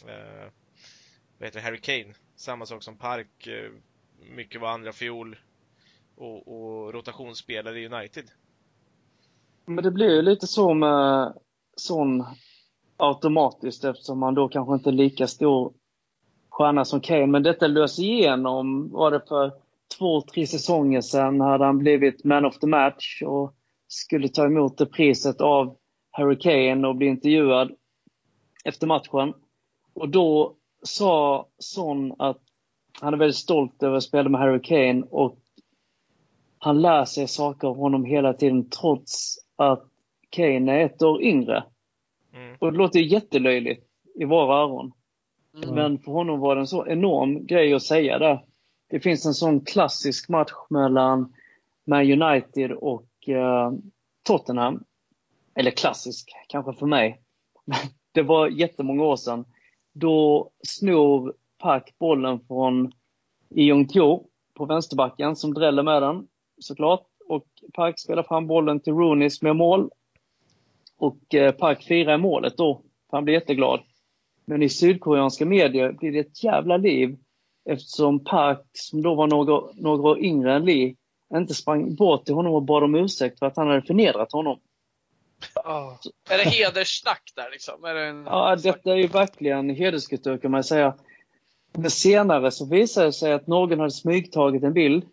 [0.07, 0.51] eh,
[1.37, 2.13] vad heter det, Harry Kane.
[2.35, 3.71] Samma sak som Park, eh,
[4.19, 5.37] mycket var andra fiol
[6.15, 8.31] och, och rotationsspelare i United.
[9.65, 11.33] Men det blir ju lite så med
[11.75, 12.25] sån
[12.97, 15.73] automatiskt eftersom han då kanske inte är lika stor
[16.49, 17.27] stjärna som Kane.
[17.27, 19.51] Men detta lös igenom, var det för
[19.97, 23.55] två, tre säsonger sedan hade han blivit man of the match och
[23.87, 25.77] skulle ta emot det priset av
[26.11, 27.71] Harry Kane och bli intervjuad
[28.65, 29.33] efter matchen.
[29.93, 32.41] Och då sa Son att
[33.01, 35.37] han är väldigt stolt över att spela med Harry Kane och
[36.59, 39.83] han lär sig saker av honom hela tiden trots att
[40.29, 41.63] Kane är ett år yngre.
[42.33, 42.55] Mm.
[42.59, 44.91] Och det låter ju jättelöjligt i våra öron.
[45.63, 45.75] Mm.
[45.75, 48.43] Men för honom var det en så enorm grej att säga det.
[48.89, 51.33] Det finns en sån klassisk match mellan
[51.85, 53.71] Man United och uh,
[54.23, 54.83] Tottenham.
[55.55, 57.21] Eller klassisk, kanske för mig.
[58.11, 59.45] det var jättemånga år sedan.
[59.93, 62.91] Då snor Park bollen från
[63.93, 66.27] Tjo på vänsterbacken som dräller med den,
[66.59, 69.89] såklart och Park spelar fram bollen till Rooney som gör mål.
[70.97, 73.79] Och eh, Park firar målet då, han blir jätteglad.
[74.45, 77.17] Men i sydkoreanska medier blir det ett jävla liv
[77.69, 80.95] eftersom Park, som då var några, några år yngre än Lee,
[81.33, 84.59] inte sprang bort till honom och bad om ursäkt för att han hade förnedrat honom.
[85.55, 85.97] Oh.
[86.29, 87.85] Är det hederssnack där liksom?
[87.85, 88.25] Är det en...
[88.25, 90.95] Ja, detta är ju verkligen hederskultur kan man säga.
[91.73, 95.05] Men senare så visade det sig att någon hade smygtagit en bild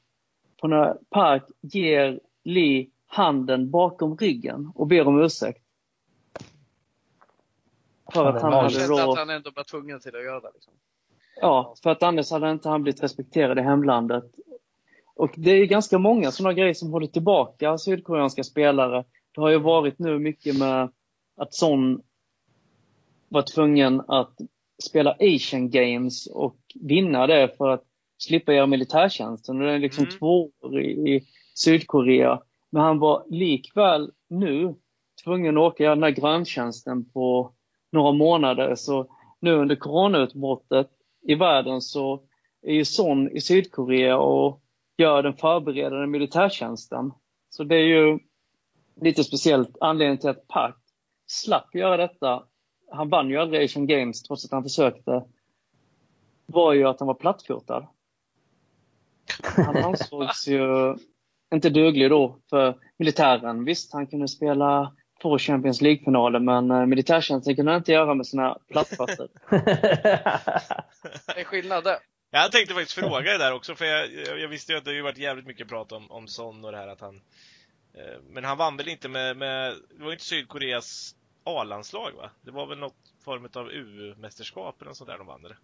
[0.61, 5.65] på när Park ger Lee handen bakom ryggen och ber om ursäkt.
[8.13, 9.11] För att han hade då...
[9.11, 10.51] att han ändå var tvungen till att göra det.
[10.55, 10.73] Liksom.
[11.41, 14.25] Ja, för att annars hade inte han blivit respekterad i hemlandet.
[15.15, 19.05] Och det är ganska många sådana grejer som håller tillbaka sydkoreanska spelare.
[19.33, 20.89] Det har ju varit nu mycket med
[21.37, 22.03] att Son
[23.29, 24.39] var tvungen att
[24.83, 27.85] spela Asian Games och vinna det för att
[28.19, 29.61] slippa göra militärtjänsten.
[29.61, 30.19] Och det är liksom mm.
[30.19, 32.43] två år i, i Sydkorea.
[32.71, 34.75] Men han var likväl nu
[35.25, 37.53] tvungen att åka göra den här gröntjänsten på
[37.93, 38.75] några månader.
[38.75, 39.07] Så
[39.41, 40.91] nu under coronautbrottet
[41.27, 42.23] i världen så
[42.63, 44.63] är ju Son i Sydkorea och
[44.99, 47.13] gör den förberedande militärtjänsten.
[47.51, 48.19] Så det är ju
[49.01, 50.77] lite speciellt anledningen till att Park
[51.27, 52.45] slapp göra detta.
[52.91, 55.25] Han vann ju aldrig Asian Games trots att han försökte.
[56.47, 57.89] Var ju att han var plattfotad.
[59.43, 60.97] Han ansågs ju
[61.55, 63.65] inte duglig då för militären.
[63.65, 68.27] Visst, han kunde spela två Champions League-finaler, men eh, militärtjänsten kunde han inte göra med
[68.27, 69.29] sina plattfötter.
[71.27, 71.99] det är skillnad det.
[72.31, 74.09] Jag tänkte faktiskt fråga det där också, för jag,
[74.41, 76.79] jag visste ju att det har varit jävligt mycket prat om, om Son och det
[76.79, 77.15] här att han...
[77.95, 81.15] Eh, men han vann väl inte med, med det var inte Sydkoreas
[81.45, 82.31] A-landslag va?
[82.43, 85.59] Det var väl något form av U-mästerskap eller något sånt där de vann eller?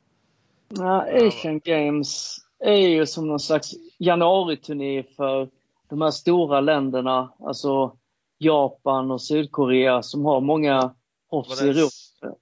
[0.68, 5.50] Ja, Asian Games är ju som någon slags januariturné för
[5.88, 7.96] de här stora länderna, alltså
[8.38, 10.94] Japan och Sydkorea som har många
[11.30, 12.36] proffs i Europa.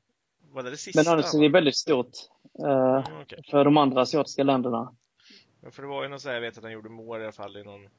[0.53, 1.03] Var det det sista?
[1.03, 2.11] Men annars är det väldigt stort
[2.59, 3.43] eh, Mm, okej.
[3.51, 4.95] för de andra asiatiska länderna.
[5.61, 7.23] Ja, för det var ju något så här, jag vet att han gjorde mål i
[7.23, 7.91] alla fall i någon eh,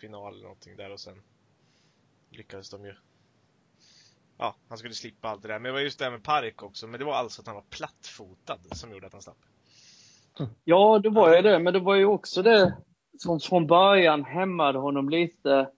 [0.00, 1.22] final eller någonting där och sen
[2.30, 2.94] lyckades de ju.
[4.38, 5.54] Ja, han skulle slippa allt det där.
[5.58, 6.86] Men det var just det här med Park också.
[6.86, 9.36] Men det var alltså att han var plattfotad som gjorde att han slapp.
[10.64, 12.76] Ja, det var ju det, men det var ju också det
[13.18, 15.68] som från början hämmade honom lite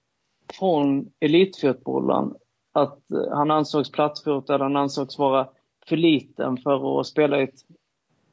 [0.59, 2.35] från elitfotbollen.
[2.73, 5.49] Att eh, han ansågs plattfotad, han ansågs vara
[5.87, 7.61] för liten för att spela i ett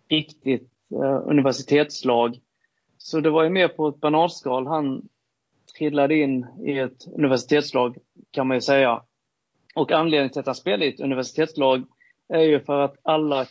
[0.09, 2.39] riktigt eh, universitetslag.
[2.97, 5.07] Så det var ju mer på ett banalskal han
[5.77, 7.97] trillade in i ett universitetslag,
[8.31, 9.01] kan man ju säga.
[9.75, 11.83] Och anledningen till att han spelade i ett universitetslag
[12.29, 13.45] är ju för att alla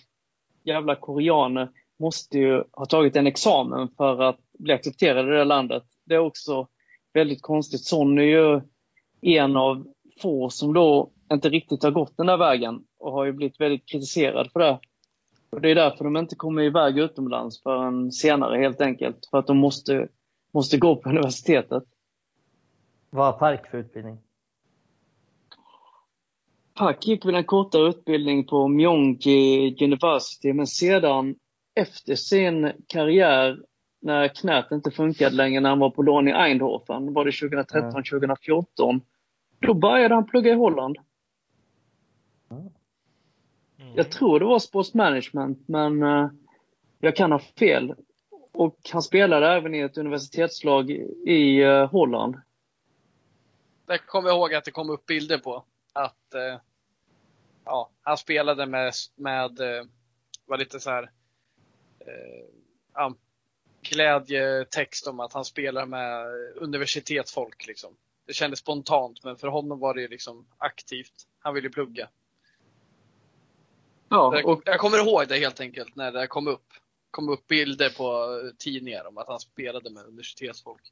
[0.64, 1.68] jävla koreaner
[1.99, 5.82] måste ju ha tagit en examen för att bli accepterad i det landet.
[6.05, 6.68] Det är också
[7.12, 7.84] väldigt konstigt.
[7.84, 8.61] Son är ju
[9.20, 9.86] en av
[10.22, 13.86] få som då inte riktigt har gått den där vägen och har ju blivit väldigt
[13.86, 14.78] kritiserad för det.
[15.51, 19.26] Och det är därför de inte kommer iväg utomlands förrän senare helt enkelt.
[19.30, 20.09] För att de måste,
[20.53, 21.84] måste gå på universitetet.
[23.11, 24.18] Vad har Park för utbildning?
[26.74, 31.34] Park gick väl en kortare utbildning på Myeongji University men sedan
[31.75, 33.62] efter sin karriär
[34.01, 38.05] när knät inte funkade längre när han var på lån i Eindhoven, var det 2013,
[38.05, 39.01] 2014.
[39.59, 40.99] Då började han plugga i Holland.
[42.51, 42.70] Mm.
[43.95, 46.31] Jag tror det var sports management, men eh,
[46.99, 47.95] jag kan ha fel.
[48.53, 50.91] Och han spelade även i ett universitetslag
[51.27, 52.37] i eh, Holland.
[53.87, 55.64] Där kommer jag ihåg att det kom upp bilder på.
[55.93, 56.61] Att eh,
[57.64, 59.59] ja, han spelade med, med
[60.47, 61.11] var lite så här
[62.07, 62.44] eh,
[62.94, 63.14] ja,
[63.82, 66.26] glädjetext om att han spelar med
[66.57, 67.66] universitetsfolk.
[67.66, 67.96] Liksom.
[68.26, 71.26] Det kändes spontant, men för honom var det liksom aktivt.
[71.38, 72.09] Han ville plugga.
[74.09, 76.66] Ja, Jag, och jag kommer ihåg det helt enkelt när det kom upp.
[77.11, 80.82] kom upp bilder på tidningar om att han spelade med universitetsfolk.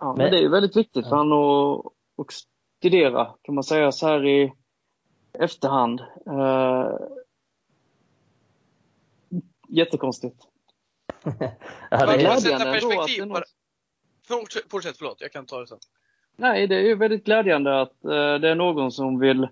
[0.00, 1.86] Ja, men det är ju väldigt viktigt för han att,
[2.16, 2.32] att
[2.78, 4.52] studera, kan man säga så här i
[5.32, 6.00] efterhand.
[6.26, 6.98] Eh,
[9.76, 10.36] jättekonstigt.
[11.24, 11.48] Ja, det
[11.90, 13.42] jag är, glädje- sätta Glädjande ändå att perspektiv det någon-
[14.70, 15.20] Fortsätt, förlåt.
[15.20, 15.78] Jag kan ta det sen.
[16.36, 19.48] Nej, det är ju väldigt glädjande att eh, det är någon som vill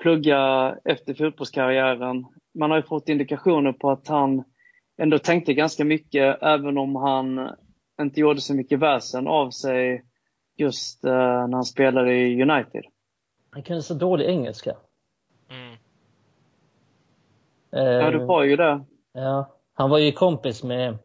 [0.00, 2.26] plugga efter fotbollskarriären.
[2.54, 4.44] Man har ju fått indikationer på att han
[4.96, 7.50] ändå tänkte ganska mycket, även om han
[8.00, 10.04] inte gjorde så mycket väsen av sig
[10.56, 12.84] just eh, när han spelade i United.
[13.50, 14.76] han kunde så dålig engelska.
[15.50, 15.76] Mm.
[17.70, 18.84] Ja, du Eh, har ju det.
[19.12, 20.98] Ja, han var ju kompis med,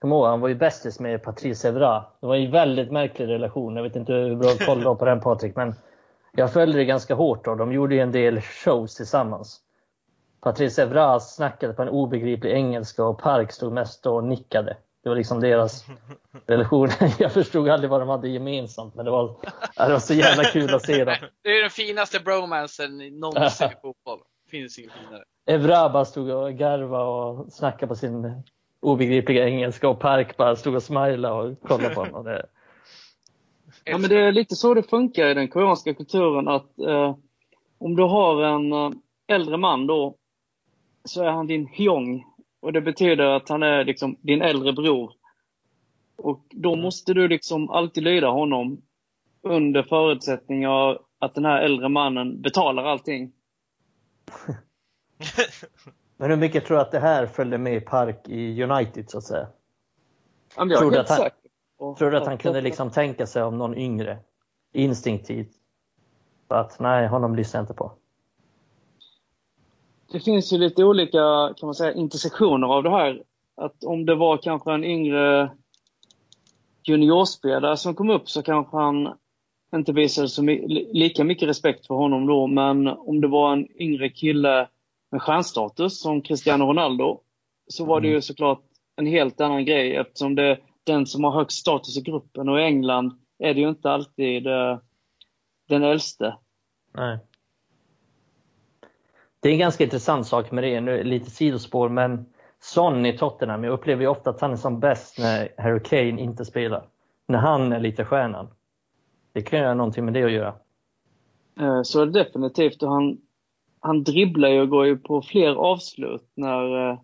[0.00, 2.04] kom ihåg, han var ju bästis med Patrice Evra.
[2.20, 3.76] Det var ju en väldigt märklig relation.
[3.76, 5.74] Jag vet inte hur bra koll du har på den Patrik, men
[6.32, 7.54] jag följde det ganska hårt då.
[7.54, 9.60] De gjorde ju en del shows tillsammans.
[10.40, 14.76] Patrice Evra snackade på en obegriplig engelska och Park stod mest och nickade.
[15.02, 15.84] Det var liksom deras
[16.46, 16.88] relation.
[17.18, 19.36] Jag förstod aldrig vad de hade gemensamt, men det var,
[19.76, 21.14] det var så jävla kul att se dem.
[21.42, 24.20] Det är den finaste bromansen någonsin i fotboll.
[24.52, 25.24] Finns inget finare.
[25.46, 28.42] Evra bara stod och garvade och snackade på sin
[28.80, 32.24] obegripliga engelska och Park bara stod och smilade och kollade på honom.
[32.24, 32.46] Det,
[33.84, 37.16] Ja, men det är lite så det funkar i den koreanska kulturen att eh,
[37.78, 38.90] om du har en eh,
[39.26, 40.16] äldre man då
[41.04, 42.24] så är han din hyong
[42.60, 45.12] och det betyder att han är liksom din äldre bror.
[46.16, 48.82] Och då måste du liksom alltid lyda honom
[49.42, 53.32] under förutsättning av att den här äldre mannen betalar allting.
[56.16, 59.24] Men hur mycket tror du att det här följde med Park i United så att
[59.24, 59.48] säga?
[60.56, 61.30] Ja, Tror du att han-
[61.78, 64.18] på Tror du att han kunde liksom tänka sig om någon yngre?
[64.72, 65.52] Instinktivt?
[66.48, 67.92] För att nej, honom lyssnar jag inte på.
[70.12, 73.22] Det finns ju lite olika kan man säga, intersektioner av det här.
[73.54, 75.50] Att om det var kanske en yngre
[76.84, 79.18] juniorspelare som kom upp så kanske han
[79.76, 80.42] inte visade så
[80.92, 82.46] lika mycket respekt för honom då.
[82.46, 84.68] Men om det var en yngre kille
[85.10, 87.20] med stjärnstatus som Cristiano Ronaldo
[87.68, 88.62] så var det ju såklart
[88.96, 92.60] en helt annan grej eftersom det är den som har högst status i gruppen och
[92.60, 94.78] i England är det ju inte alltid eh,
[95.68, 96.36] den äldste.
[96.94, 97.18] Nej.
[99.40, 102.26] Det är en ganska intressant sak med det, nu lite sidospår, men
[102.60, 106.22] Son i Tottenham, jag upplever ju ofta att han är som bäst när Harry Kane
[106.22, 106.84] inte spelar.
[107.28, 108.48] När han är lite stjärnan.
[109.32, 110.54] Det kan ju ha någonting med det att göra.
[111.60, 112.82] Eh, Så är det definitivt.
[112.82, 113.18] Och han,
[113.80, 117.00] han dribblar ju och går ju på fler avslut när, eh,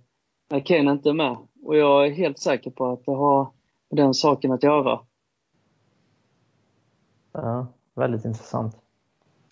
[0.51, 1.37] när Kane inte är med.
[1.63, 3.53] Och jag är helt säker på att det har
[3.91, 5.01] med den saken att göra.
[7.33, 8.77] Ja, väldigt intressant.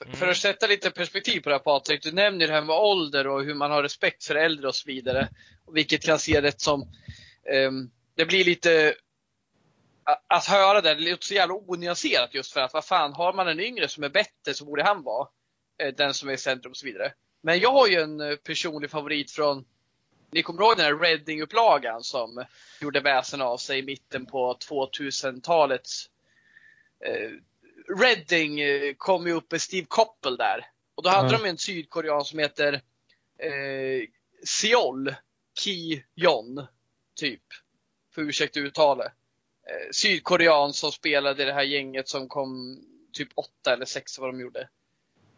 [0.04, 0.16] Mm.
[0.16, 3.26] För att sätta lite perspektiv på det här Patrik, du nämner det här med ålder
[3.26, 5.28] och hur man har respekt för äldre och så vidare.
[5.72, 6.80] Vilket kan se det som,
[7.68, 8.94] um, det blir lite,
[10.26, 13.48] att höra det, det låter så jävla onyanserat just för att vad fan, har man
[13.48, 15.28] en yngre som är bättre så borde han vara
[15.82, 17.12] eh, den som är i centrum och så vidare.
[17.42, 19.64] Men jag har ju en eh, personlig favorit från,
[20.30, 22.44] ni kommer ihåg den här Reading-upplagan som
[22.80, 26.10] gjorde väsen av sig i mitten på 2000-talets
[27.04, 27.30] eh,
[28.00, 30.66] Reading eh, kom ju upp med Steve Coppel där.
[30.94, 31.42] Och då hade Mm.
[31.42, 32.72] de en sydkorean som heter
[33.38, 34.08] eh,
[34.46, 35.14] Seol
[35.58, 36.66] Ki Jon,
[37.16, 37.42] typ.
[38.14, 39.12] För ursäkta uttalet.
[39.70, 42.78] Eh, sydkorean som spelade i det här gänget som kom
[43.12, 44.68] typ åtta eller sex vad de gjorde.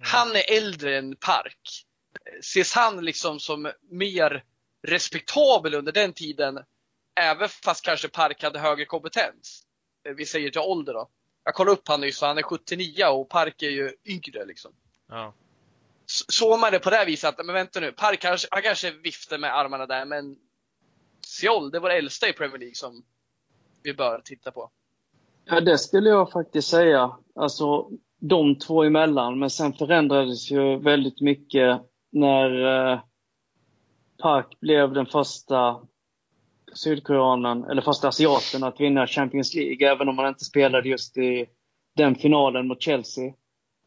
[0.01, 1.87] Han är äldre än Park.
[2.27, 4.45] Eh, Ses han liksom som mer
[4.89, 6.65] respektabel under den tiden,
[7.21, 9.63] även fast kanske Park hade högre kompetens?
[10.09, 11.11] Eh, Vi säger till ålder då.
[11.45, 14.73] Jag kollade upp han nyss och han är 79 och Park är ju yngre liksom.
[15.09, 15.35] Ja.
[16.07, 18.91] Såg man det på det här viset att, men vänta nu, Park kanske, han kanske
[18.91, 20.37] viftar med armarna där men
[21.27, 23.05] Seol, det var det äldsta i Premier League som
[23.83, 24.71] vi bör titta på.
[25.45, 27.17] Ja, det skulle jag faktiskt säga.
[27.35, 29.39] Alltså, de två emellan.
[29.39, 33.01] Men sen förändrades ju väldigt mycket när eh,
[34.23, 35.81] Park blev den första
[36.75, 39.93] sydkoreanen, eller första asiaten att vinna Champions League.
[39.93, 41.47] Även om han inte spelade just i
[41.97, 43.35] den finalen mot Chelsea.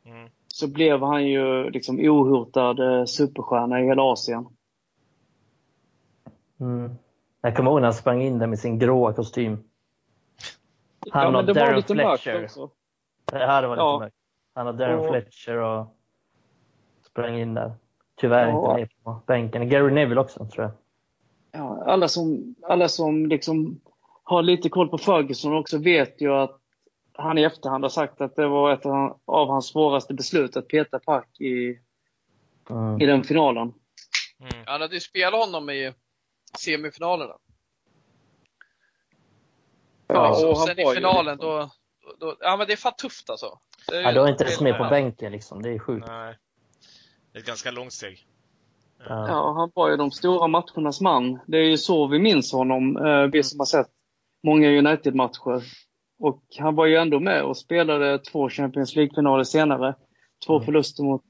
[0.05, 0.29] Mm.
[0.47, 4.47] Så blev han ju liksom ohotad eh, superstjärna i hela Asien.
[6.59, 6.91] Mm.
[7.41, 9.57] Jag kommer ihåg när han sprang in där med sin gråa kostym.
[11.11, 12.43] Han ja, och men det var Darren Fletcher.
[12.43, 12.69] också.
[13.25, 13.99] Det här var lite Ja.
[13.99, 14.15] mörkt.
[14.55, 15.95] Han och Darren Och- Fletcher och
[17.05, 17.73] sprang in där.
[18.15, 18.79] Tyvärr Ja.
[18.79, 19.69] inte med på bänken.
[19.69, 20.71] Gary Neville också tror jag.
[21.51, 23.79] Ja, alla som, alla som liksom
[24.23, 26.57] har lite koll på Ferguson också vet ju att
[27.13, 30.67] han i efterhand har sagt att det var ett av av hans svåraste beslut att
[30.67, 31.79] peta Park i,
[32.69, 33.01] Mm.
[33.01, 33.73] i den finalen.
[34.39, 34.51] Mm.
[34.65, 35.93] Han hade ju spelat honom i
[36.59, 37.33] semifinalerna.
[40.13, 41.69] Ja, och sen i ju finalen liksom- då,
[42.19, 43.59] då, ja men det är fan tufft alltså.
[43.89, 45.61] Det är Ja, ju- då är inte ens med på bänken liksom.
[45.61, 46.07] Det är sjukt.
[46.07, 46.35] Nej.
[47.31, 48.25] Det är ett ganska långt steg.
[49.09, 49.27] Ja.
[49.27, 51.39] Ja, han var ju de stora matchernas man.
[51.47, 53.87] Det är ju så vi minns honom, eh, vi som har sett
[54.43, 55.63] många United-matcher.
[56.19, 59.95] Och han var ju ändå med och spelade två Champions League-finaler senare.
[60.47, 60.65] Två Mm.
[60.65, 61.23] förluster mot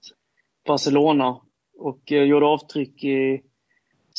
[0.68, 1.42] Barcelona.
[1.80, 3.42] Och eh, gjorde avtryck i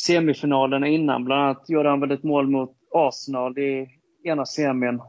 [0.05, 1.25] semifinalerna innan.
[1.25, 3.87] Bland annat gjorde han väl ett mål mot Arsenal i
[4.23, 5.01] ena semin,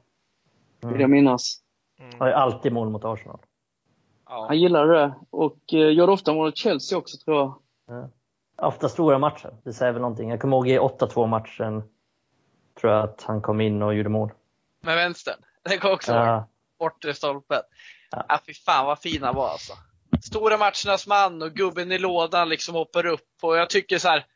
[0.81, 1.11] vill jag Mm.
[1.11, 1.61] minnas.
[1.99, 2.21] Mm.
[2.21, 3.41] Har ju alltid mål mot Arsenal.
[4.29, 4.45] Ja.
[4.49, 5.15] Han gillade det.
[5.31, 8.11] Och eh, gjorde ofta mål mot Chelsea också, tror jag.
[8.57, 9.57] Ofta stora matcher.
[9.65, 10.31] Det säger väl någonting.
[10.31, 11.83] Jag kommer ihåg i 8-2 matchen
[12.81, 14.33] tror jag att han kom in och gjorde mål.
[14.83, 15.39] Med vänstern.
[15.63, 16.27] Den kom också ja.
[16.27, 16.49] Ja,
[16.79, 17.61] bortre stolpen.
[18.11, 18.25] Ja.
[18.29, 18.39] Ja.
[18.47, 19.73] fy fan vad fin han var alltså.
[20.23, 23.29] Stora matchernas man och gubben i lådan liksom hoppar upp.
[23.43, 24.27] Och jag tycker så här.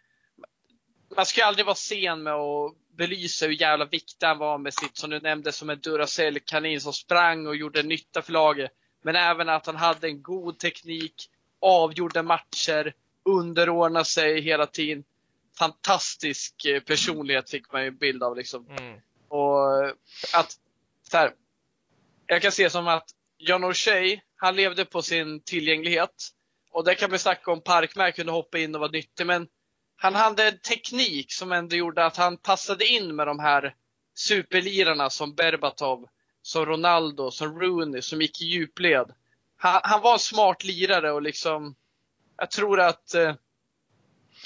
[1.16, 4.74] Man ska ju aldrig vara sen med att belysa hur jävla viktig han var med
[4.74, 8.70] sitt, som du nämnde, som en Duracell-kanin som sprang och gjorde nytta för laget.
[9.02, 11.14] Men även att han hade en god teknik,
[11.60, 12.94] avgjorde matcher,
[13.24, 15.04] underordnade sig hela tiden.
[15.58, 18.66] Fantastisk eh, personlighet fick man ju en bild av liksom.
[18.70, 19.00] Mm.
[19.28, 19.88] Och
[20.34, 20.56] att,
[21.10, 21.32] så här,
[22.26, 26.28] jag kan se som att John O'Shea, han levde på sin tillgänglighet.
[26.70, 29.48] Och där kan vi snacka om Parkmär kunde hoppa in och vara nyttig, men
[30.00, 33.74] han hade en teknik som ändå gjorde att han passade in med de här
[34.14, 36.08] superlirarna som Berbatov,
[36.42, 39.14] som Ronaldo, som Rooney, som gick i djupled.
[39.56, 41.74] Han, han var en smart lirare och liksom,
[42.36, 43.34] jag tror att, eh,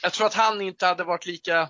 [0.02, 1.60] jag tror att han inte hade varit lika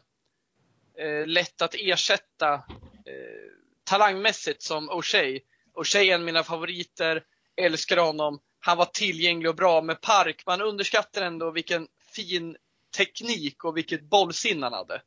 [0.98, 3.50] eh, lätt att ersätta eh,
[3.84, 5.40] talangmässigt som O'Shea.
[5.74, 7.24] O'Shea är en av mina favoriter,
[7.56, 8.40] älskar honom.
[8.60, 10.42] Han var tillgänglig och bra med Park.
[10.46, 12.56] Man underskattar ändå vilken fin
[12.96, 15.02] teknik och vilket bollsinne han hade.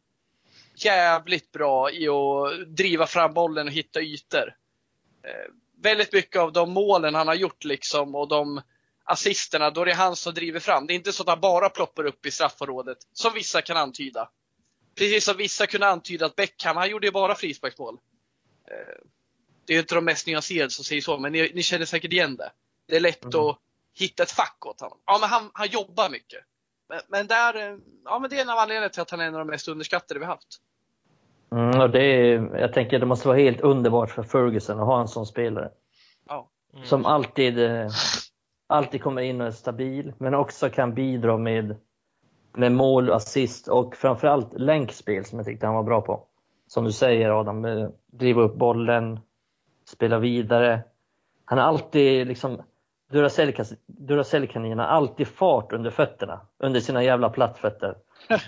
[0.75, 4.55] Jävligt bra i att driva fram bollen och hitta ytor.
[5.23, 8.61] Eh, väldigt mycket av de målen han har gjort liksom och de
[9.03, 10.87] assisterna, då är det han som driver fram.
[10.87, 14.29] Det är inte så att han bara ploppar upp i straffområdet, som vissa kan antyda.
[14.95, 17.97] Precis som vissa kunde antyda att Beckham, han gjorde ju bara frisparksmål.
[18.71, 19.05] Eh,
[19.65, 22.13] Det är ju inte de mest nyanserade som säger så, men ni, ni känner säkert
[22.13, 22.51] igen det.
[22.87, 23.35] Det är lätt Mm.
[23.39, 23.57] att
[23.93, 24.97] hitta ett fack åt honom.
[25.05, 26.43] Ja, men han, han jobbar mycket.
[26.89, 29.25] Men, men, där, eh, ja, men det är en av anledningarna till att han är
[29.25, 30.61] en av de mest underskattade vi haft.
[31.51, 35.01] mm, och det är, jag tänker det måste vara helt underbart för Ferguson att ha
[35.01, 35.71] en sån spelare.
[36.27, 36.49] Ja.
[36.73, 36.85] Mm.
[36.85, 37.87] Som alltid, eh,
[38.67, 41.75] alltid kommer in och är stabil, men också kan bidra med,
[42.53, 46.27] med mål, assist och framförallt länkspel som jag tyckte han var bra på.
[46.67, 49.19] Som du säger Adam, eh, driva upp bollen,
[49.85, 50.83] spela vidare.
[51.45, 52.61] Han har alltid liksom
[53.87, 57.95] Duracell-kaninen har alltid fart under fötterna, under sina jävla plattfötter.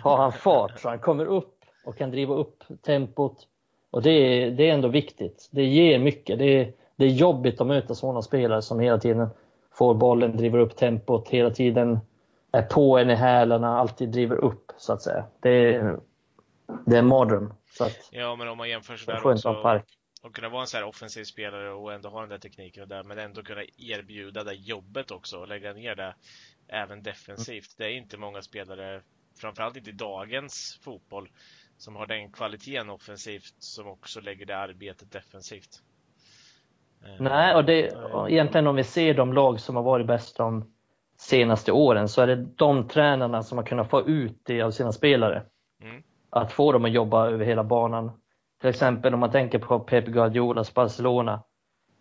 [0.01, 1.53] Har han fart så han kommer upp
[1.85, 3.47] och kan driva upp tempot.
[3.91, 5.49] Och det är, det är ändå viktigt.
[5.51, 6.39] Det ger mycket.
[6.39, 9.29] Det är, det är jobbigt att möta sådana spelare som hela tiden
[9.71, 11.99] får bollen, driver upp tempot, hela tiden
[12.51, 15.25] är på en i hälarna, alltid driver upp så att säga.
[15.39, 15.99] Det är,
[16.85, 17.53] det är en mardröm.
[17.69, 19.85] Så att, ja, men om man jämför sådär också, park.
[20.23, 22.89] Och kunna vara en sån här offensiv spelare och ändå ha den där tekniken och
[22.89, 26.15] där, men ändå kunna erbjuda det jobbet också och lägga ner det
[26.67, 27.77] även defensivt.
[27.77, 29.01] Det är inte många spelare,
[29.41, 31.29] framförallt inte i dagens fotboll,
[31.77, 35.81] som har den kvaliteten offensivt som också lägger det arbetet defensivt.
[37.05, 40.37] Eh, Nej, och det, och egentligen om vi ser de lag som har varit bäst
[40.37, 40.73] de
[41.17, 44.91] senaste åren så är det de tränarna som har kunnat få ut det av sina
[44.91, 45.43] spelare.
[45.81, 46.03] Mm.
[46.29, 48.11] Att få dem att jobba över hela banan.
[48.61, 51.43] Till exempel om man tänker på Pep Guardiolas Barcelona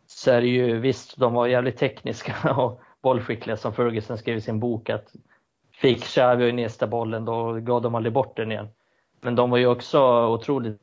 [0.06, 4.40] så är det ju visst, de var jävligt tekniska och bollskickliga som Ferguson skrev i
[4.40, 5.12] sin bok att
[5.72, 8.68] fick Xavi och Iniesta bollen då gav de aldrig bort den igen.
[9.20, 10.80] Men de var ju också otroligt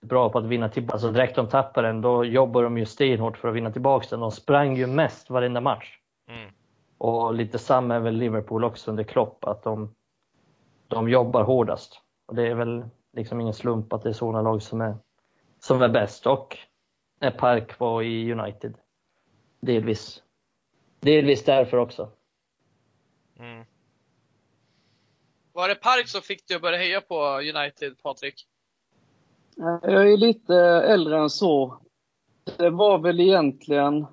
[0.00, 0.92] bra på att vinna tillbaka.
[0.92, 4.20] Alltså direkt de tappade den, då jobbade de ju stenhårt för att vinna tillbaka den.
[4.20, 5.98] De sprang ju mest varenda match.
[6.28, 6.50] Mm.
[6.98, 9.94] Och lite samma är väl Liverpool också under Klopp, att de,
[10.88, 12.00] de jobbar hårdast.
[12.26, 12.84] Och det är väl
[13.16, 14.96] liksom ingen slump att det är sådana lag som är,
[15.60, 16.26] som är bäst.
[16.26, 16.58] Och
[17.20, 18.74] när Park var i United.
[19.60, 20.22] Delvis.
[21.00, 22.10] Delvis därför också.
[23.38, 23.64] Mm.
[25.52, 28.46] Var det Park som fick dig att börja heja på United, Patrik?
[29.82, 31.80] Jag är lite äldre än så.
[32.56, 34.06] Det var väl egentligen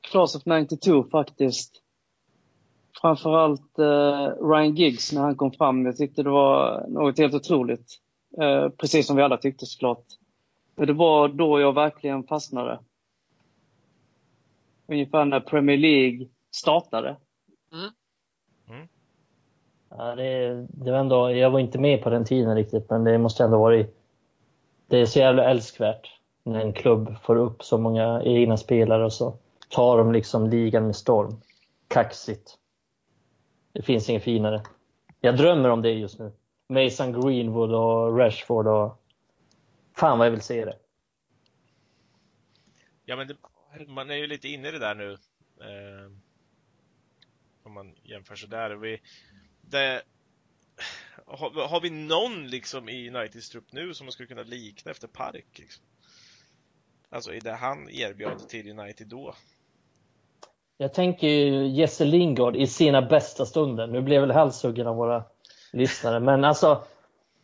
[0.00, 1.82] Class of 92 faktiskt.
[3.00, 5.86] Framförallt eh, Ryan Giggs när han kom fram.
[5.86, 8.00] Jag tyckte det var något helt otroligt.
[8.40, 10.04] Eh, precis som vi alla tyckte såklart.
[10.74, 12.78] Det var då jag verkligen fastnade.
[14.86, 17.16] Ungefär när Premier League startade.
[17.72, 17.90] Mm.
[18.68, 18.88] Mm.
[19.88, 23.18] Ja, det, det var ändå, jag var inte med på den tiden riktigt, men det
[23.18, 23.96] måste ändå varit...
[24.86, 29.12] Det är så jävla älskvärt när en klubb får upp så många egna spelare och
[29.12, 29.34] så
[29.68, 31.40] tar de liksom ligan med storm.
[31.88, 32.58] Kaxigt.
[33.72, 34.62] Det finns inget finare.
[35.20, 36.32] Jag drömmer om det just nu.
[36.68, 39.02] Mason Greenwood och Rashford och...
[39.96, 40.78] Fan vad jag vill se det.
[43.04, 43.36] Ja, men det,
[43.88, 45.12] man är ju lite inne i det där nu.
[45.60, 46.10] Eh,
[47.62, 48.70] om man jämför sådär.
[48.70, 49.00] Vi,
[49.60, 50.02] det,
[51.26, 55.08] har, har, vi någon liksom i Uniteds trupp nu som man skulle kunna likna efter
[55.08, 55.58] Park?
[55.58, 55.84] Liksom?
[57.10, 59.34] Alltså i det han erbjöd till United då.
[60.76, 63.86] Jag tänker ju Jesse Lingard i sina bästa stunder.
[63.86, 65.24] Nu blev väl halshuggen av våra
[65.72, 66.82] lyssnare, men alltså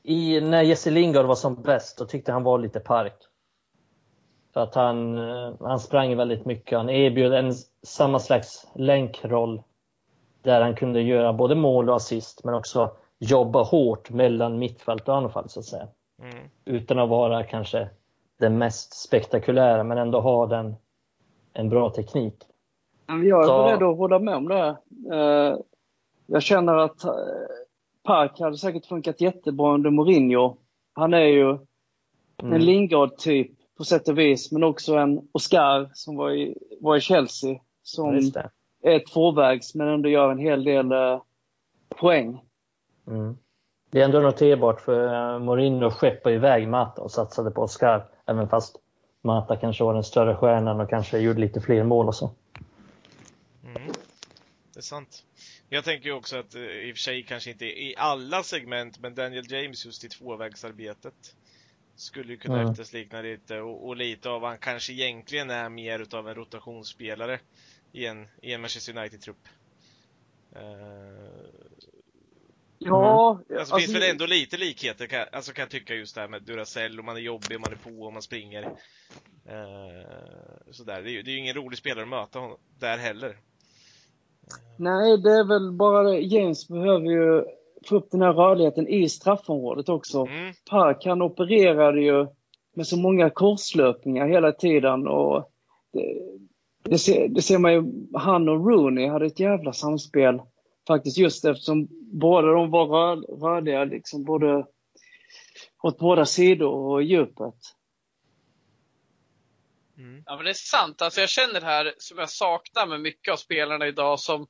[0.02, 3.16] i, när Jesse Lingard var som bäst, då tyckte han var lite Park.
[4.52, 6.78] För att han, eh, han sprang väldigt mycket.
[6.78, 7.52] Han erbjöd en
[7.82, 9.62] samma slags länkroll
[10.42, 15.16] där han kunde göra både mål och assist men också jobba hårt mellan mittfält och
[15.16, 15.88] anfall så att säga.
[16.22, 16.50] Mm.
[16.64, 17.88] Utan att vara kanske
[18.38, 20.74] den mest spektakulära men ändå ha den,
[21.52, 22.34] en bra teknik.
[23.06, 23.62] Jag är så...
[23.62, 24.76] beredd att hålla med om det.
[25.12, 25.56] Eh,
[26.26, 27.12] jag känner att eh,
[28.02, 30.56] Park hade säkert funkat jättebra under Mourinho.
[30.92, 32.52] Han är ju mm.
[32.52, 37.00] en Lingard-typ på sätt och vis, men också en Oscar som var i, var i
[37.00, 37.60] Chelsea.
[37.82, 38.14] Som
[38.82, 41.22] är tvåvägs men ändå gör en hel del eh,
[41.88, 42.40] poäng.
[43.06, 43.36] Mm.
[43.90, 48.04] Det är ändå noterbart för eh, Mourinho skeppade iväg Mata och satsade på Oscar.
[48.26, 48.76] Även fast
[49.22, 52.30] Mata kanske var den större stjärnan och kanske gjorde lite fler mål och så.
[53.64, 53.92] Mm.
[54.72, 55.24] Det är sant.
[55.72, 58.98] Jag tänker ju också att eh, i och för sig kanske inte i alla segment,
[58.98, 61.36] men Daniel James just i tvåvägsarbetet
[61.96, 62.70] skulle ju kunna mm.
[62.70, 67.40] efterslikna lite och, och, lite av han kanske egentligen är mer utav en rotationsspelare
[67.92, 69.48] i en, i en Manchester United-trupp.
[70.56, 70.62] Uh,
[72.78, 73.58] ja, mm.
[73.58, 76.28] alltså, det finns väl ändå lite likheter kan, alltså, kan jag tycka just det här
[76.28, 78.62] med Duracell och man är jobbig, man är på och man springer.
[78.62, 78.70] Uh,
[80.70, 81.02] sådär.
[81.02, 83.36] Det, är, det är ju ingen rolig spelare att möta honom där heller.
[84.76, 86.20] Nej, det är väl bara det.
[86.20, 87.44] James behöver ju
[87.88, 90.26] få upp den här rörligheten i straffområdet också.
[90.26, 90.52] Mm.
[90.70, 92.26] Park, han opererade ju
[92.74, 95.50] med så många korslöpningar hela tiden och
[95.92, 96.22] det,
[96.82, 97.82] det, ser, det ser man ju,
[98.14, 100.40] han och Rooney hade ett jävla samspel
[100.86, 104.66] faktiskt just eftersom båda de var rör, rörliga liksom både
[105.82, 107.54] åt båda sidor och djupet.
[110.02, 110.22] Mm.
[110.26, 111.02] Ja men det är sant.
[111.02, 114.46] Alltså jag känner det här som jag saknar med mycket av spelarna idag som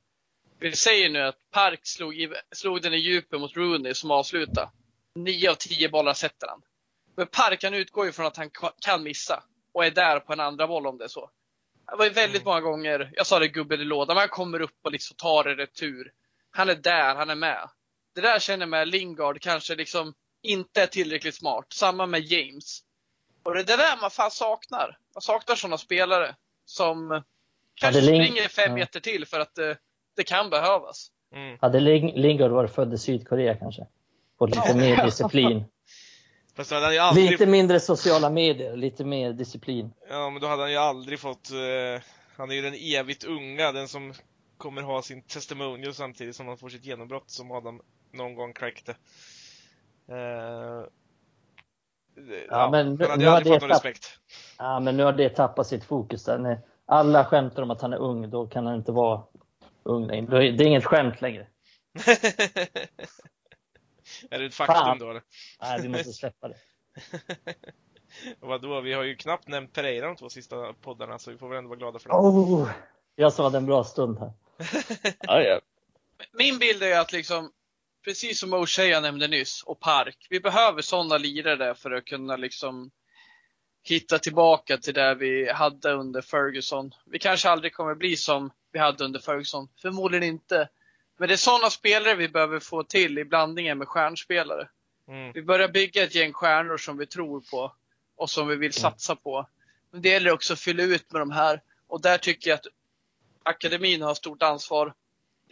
[0.59, 4.69] vi säger nu att Park slog, i, slog den i djupet mot Rooney som avslutade.
[5.15, 6.61] Nio av tio bollar sätter han.
[7.15, 8.49] Men Park han utgår ju från att han
[8.81, 9.43] kan missa
[9.73, 11.29] och är där på en andra boll om det är så.
[11.91, 12.45] Det var väldigt Mm.
[12.45, 15.57] många gånger, jag sa det gubben i lådan, man kommer upp och liksom tar en
[15.57, 16.11] retur.
[16.51, 17.69] Han är där, han är med.
[18.15, 21.65] Det där känner jag med Lingard kanske liksom inte är tillräckligt smart.
[21.73, 22.81] Samma med James.
[23.43, 24.97] Och det är det där man fan saknar.
[25.15, 26.35] Man saknar sådana spelare
[26.65, 27.21] som
[27.75, 28.75] kanske Ling- springer fem ja.
[28.75, 29.77] meter till för att det,
[30.15, 31.11] det kan behövas.
[31.35, 31.57] Mm.
[31.61, 33.87] Hade Ling- Lingard varit född i Sydkorea kanske?
[34.39, 34.75] Fått lite Ja.
[34.75, 35.63] mer disciplin.
[36.55, 39.93] Fast då hade han ju aldrig, Lite mindre sociala medier, lite mer disciplin.
[40.09, 42.03] ja, men då hade han ju aldrig fått, eh,
[42.37, 44.13] han är ju den evigt unga, den som
[44.57, 47.81] kommer ha sin testimonial samtidigt som han får sitt genombrott som Adam
[48.11, 48.91] någon gång crackte.
[50.09, 50.83] Eh,
[52.49, 54.19] ja, men han nu- hade nu aldrig det fått någon tapp- respekt.
[54.57, 56.23] Ja, men nu har det tappat sitt fokus.
[56.25, 56.37] Där.
[56.37, 59.23] När alla skämtar om att han är ung, då kan han inte vara
[59.83, 60.51] ung längre.
[60.51, 61.47] Det är inget skämt längre.
[64.29, 64.99] är det ett faktum Fan.
[64.99, 65.21] då?
[65.61, 66.55] Nej, vi måste släppa det.
[68.39, 71.49] Och Vadå, vi har ju knappt nämnt Pereira de två sista poddarna så vi får
[71.49, 72.15] väl ändå vara glada för det.
[72.15, 72.69] Oh,
[73.15, 74.31] jag sa det en bra stund här.
[75.19, 75.59] Ja, ja.
[76.31, 77.51] Min bild är att liksom,
[78.03, 82.91] precis som O'Shea nämnde nyss, och Park, vi behöver sådana lirare för att kunna liksom
[83.83, 86.91] hitta tillbaka till det vi hade under Ferguson.
[87.05, 90.69] Vi kanske aldrig kommer bli som vi hade under Ferguson, förmodligen inte.
[91.17, 94.69] Men det är sådana spelare vi behöver få till i blandningen med stjärnspelare.
[95.07, 95.31] Mm.
[95.31, 97.73] Vi börjar bygga ett gäng stjärnor som vi tror på
[98.15, 99.47] och som vi vill satsa på.
[99.91, 101.61] Men det gäller också att fylla ut med de här.
[101.87, 102.67] Och där tycker jag att
[103.43, 104.93] akademin har stort ansvar.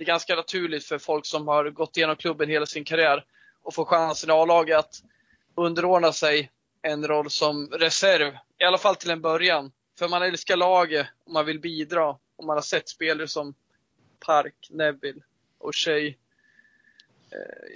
[0.02, 3.26] Det är ganska naturligt för folk som har gått igenom klubben hela sin karriär
[3.62, 5.04] och får chansen i A-laget att
[5.56, 6.52] underordna sig
[6.82, 8.34] en roll som reserv.
[8.58, 9.72] I alla fall till en början.
[10.00, 12.10] För man älskar laget och man vill bidra.
[12.36, 13.54] Och man har sett spelare som
[14.20, 15.22] Park, Neville
[15.58, 16.14] och Shea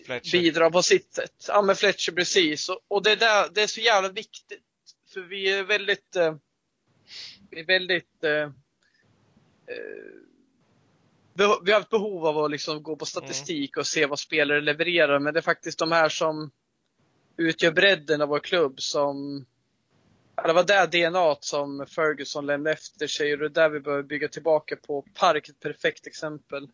[0.05, 0.31] Fletcher.
[0.31, 1.45] bidra på sitt sätt.
[1.47, 2.69] Ja men Fletcher precis.
[2.69, 4.63] Och, och det, där, det är så jävla viktigt.
[5.13, 6.35] För vi är väldigt, eh,
[7.49, 8.49] vi är väldigt eh,
[9.67, 10.25] eh,
[11.63, 15.19] vi har ett behov av att liksom gå på statistik och se vad spelare levererar.
[15.19, 16.51] Men det är faktiskt de här som
[17.37, 19.45] utgör bredden av vår klubb som
[20.45, 24.03] det var där DNA som Ferguson lämnade efter sig och det är där vi behöver
[24.03, 25.01] bygga tillbaka på.
[25.13, 26.67] Park, ett perfekt exempel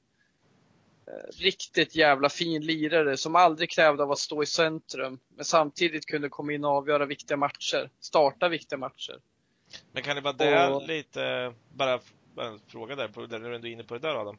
[1.38, 5.20] riktigt jävla fin lirare som aldrig krävde av att stå i centrum.
[5.36, 7.90] Men samtidigt kunde komma in och avgöra viktiga matcher.
[8.00, 9.20] Starta viktiga matcher.
[9.92, 12.00] Men kan det vara det Och- lite, bara,
[12.36, 14.38] bara en fråga där, på, där när du ändå är inne på det där Adam.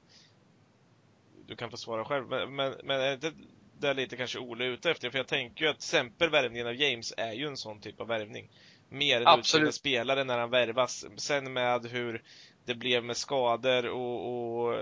[1.47, 3.33] Du kan få svara själv, men, men, men är
[3.81, 5.11] det lite kanske Ole är ute efter?
[5.11, 8.07] För jag tänker ju att exempel värvningen av James är ju en sån typ av
[8.07, 8.51] värvning.
[8.89, 11.07] Mer än utbildad spelare när han värvas.
[11.17, 12.23] Sen med hur
[12.65, 14.75] det blev med skador och, och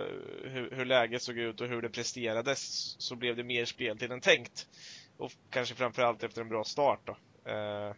[0.45, 4.21] hur, hur läget såg ut och hur det presterades så blev det mer speltid än
[4.21, 4.67] tänkt.
[5.17, 7.17] Och kanske framförallt efter en bra start då.
[7.51, 7.95] Eh,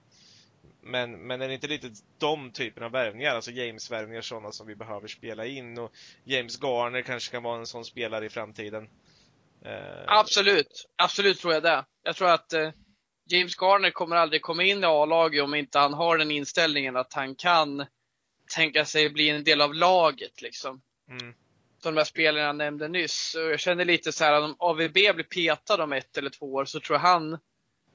[0.80, 4.74] men, men är det inte lite de typerna av värvningar, alltså James-värvningar sådana som vi
[4.74, 5.92] behöver spela in och
[6.24, 8.88] James Garner kanske kan vara en sån spelare i framtiden?
[9.64, 11.84] Eh, Absolut, absolut tror jag det.
[12.02, 12.70] Jag tror att eh,
[13.26, 17.12] James Garner kommer aldrig komma in i A-laget om inte han har den inställningen att
[17.12, 17.86] han kan
[18.54, 20.82] tänka sig bli en del av laget liksom.
[21.08, 21.34] Mm,
[21.82, 23.34] de här spelarna jag nämnde nyss.
[23.34, 26.52] Och jag känner lite så här att om AVB blir petad om ett eller två
[26.52, 27.38] år så tror jag han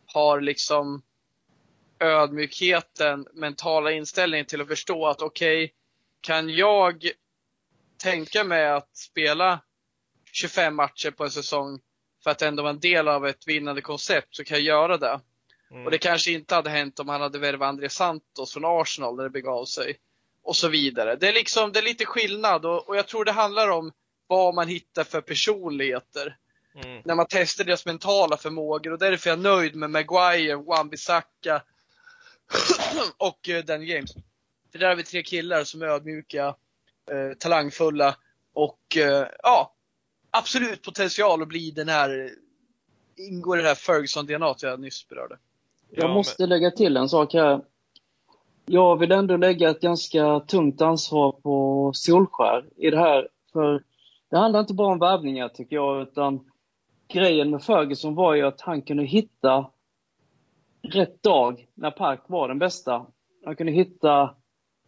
[0.05, 1.01] har liksom
[1.99, 5.73] ödmjukheten, mentala inställningen till att förstå att okej,
[6.21, 7.11] kan jag
[8.03, 9.59] tänka mig att spela
[10.31, 11.79] 25 matcher på en säsong
[12.23, 15.19] för att ändå vara en del av ett vinnande koncept så kan jag göra det.
[15.71, 19.15] mm, Och det kanske inte hade hänt om han hade värvat André Santos från Arsenal
[19.15, 19.97] när det begav sig.
[20.43, 21.15] Och så vidare.
[21.15, 23.91] Det är liksom, det är lite skillnad och, och jag tror det handlar om
[24.27, 26.37] vad man hittar för personligheter.
[26.83, 31.61] mm, När man testar deras mentala förmågor och därför är jag nöjd med Maguire, Wan-Bissaka
[33.17, 34.13] och eh, Dan James.
[34.71, 36.55] För där har vi tre killar som är ödmjuka,
[37.11, 38.15] eh, talangfulla
[38.53, 39.73] och eh, ja,
[40.31, 42.31] absolut potential att bli den här,
[43.15, 45.37] ingår i det här Ferguson-DNA jag nyss berörde.
[45.89, 47.61] Jag Ja, måste lägga till en sak här.
[48.65, 53.27] Jag vill ändå lägga ett ganska tungt ansvar på Solskär i det här.
[53.53, 53.83] För
[54.29, 56.51] det handlar inte bara om värvningar tycker jag, utan
[57.07, 59.71] grejen med Ferguson var ju att han kunde hitta
[60.95, 63.05] rätt dag när Park var den bästa.
[63.45, 64.35] Han kunde hitta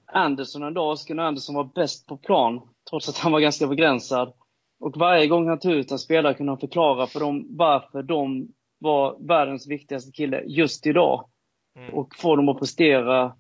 [0.06, 4.34] Anderson en dag, kunde Anderson vara bäst på plan, trots att han var ganska begränsad.
[4.80, 8.48] Och varje gång han tog ut en spelare kunde han förklara för dem varför de
[8.80, 11.30] var världens viktigaste kille just idag.
[11.78, 11.94] mm.
[11.94, 13.36] Och få dem att prestera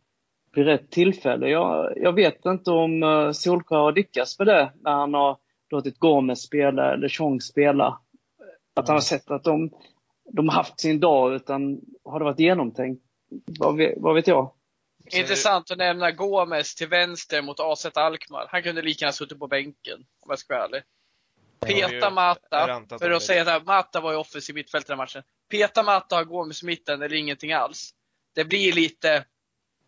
[0.55, 1.49] vid rätt tillfälle.
[1.49, 5.37] Jag, jag vet inte om uh, Solskjaer har lyckats med det när han har
[5.69, 7.99] låtit Gomes spela eller Chong spela.
[8.75, 9.69] Att han har sett att de,
[10.31, 13.03] de har haft sin dag, utan har det varit genomtänkt?
[13.59, 14.51] Vad vet, vad vet jag?
[15.11, 18.47] Intressant att nämna Gomes till vänster mot AZ Alkmaar.
[18.49, 20.81] Han kunde lika gärna suttit på bänken, om jag ska vara ärlig.
[21.59, 25.23] Peta Mata, för att säga att Mata var ju offensiv mittfältare i den matchen.
[25.49, 27.93] Peta Mata och Gomes mitten eller ingenting alls.
[28.35, 29.25] Det blir lite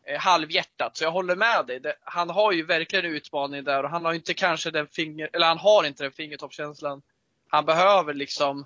[0.07, 1.79] eh, halvhjärtat, så jag håller med dig.
[1.79, 5.29] Det, han har ju verkligen en utmaning där och han har inte kanske den finger,
[5.33, 7.01] eller han har inte den fingertoppskänslan.
[7.47, 8.65] Han behöver liksom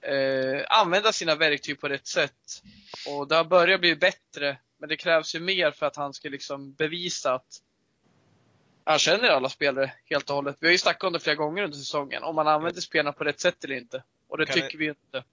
[0.00, 2.62] eh, använda sina verktyg på rätt sätt.
[3.08, 6.72] Och har börjat bli bättre, men det krävs ju mer för att han ska liksom
[6.74, 7.62] bevisa att
[8.84, 10.56] han känner alla spelare helt och hållet.
[10.60, 13.24] Vi har ju snackat om det flera gånger under säsongen, om man använder spelarna på
[13.24, 14.02] rätt sätt eller inte.
[14.28, 15.24] Och det Kan tycker det- vi inte.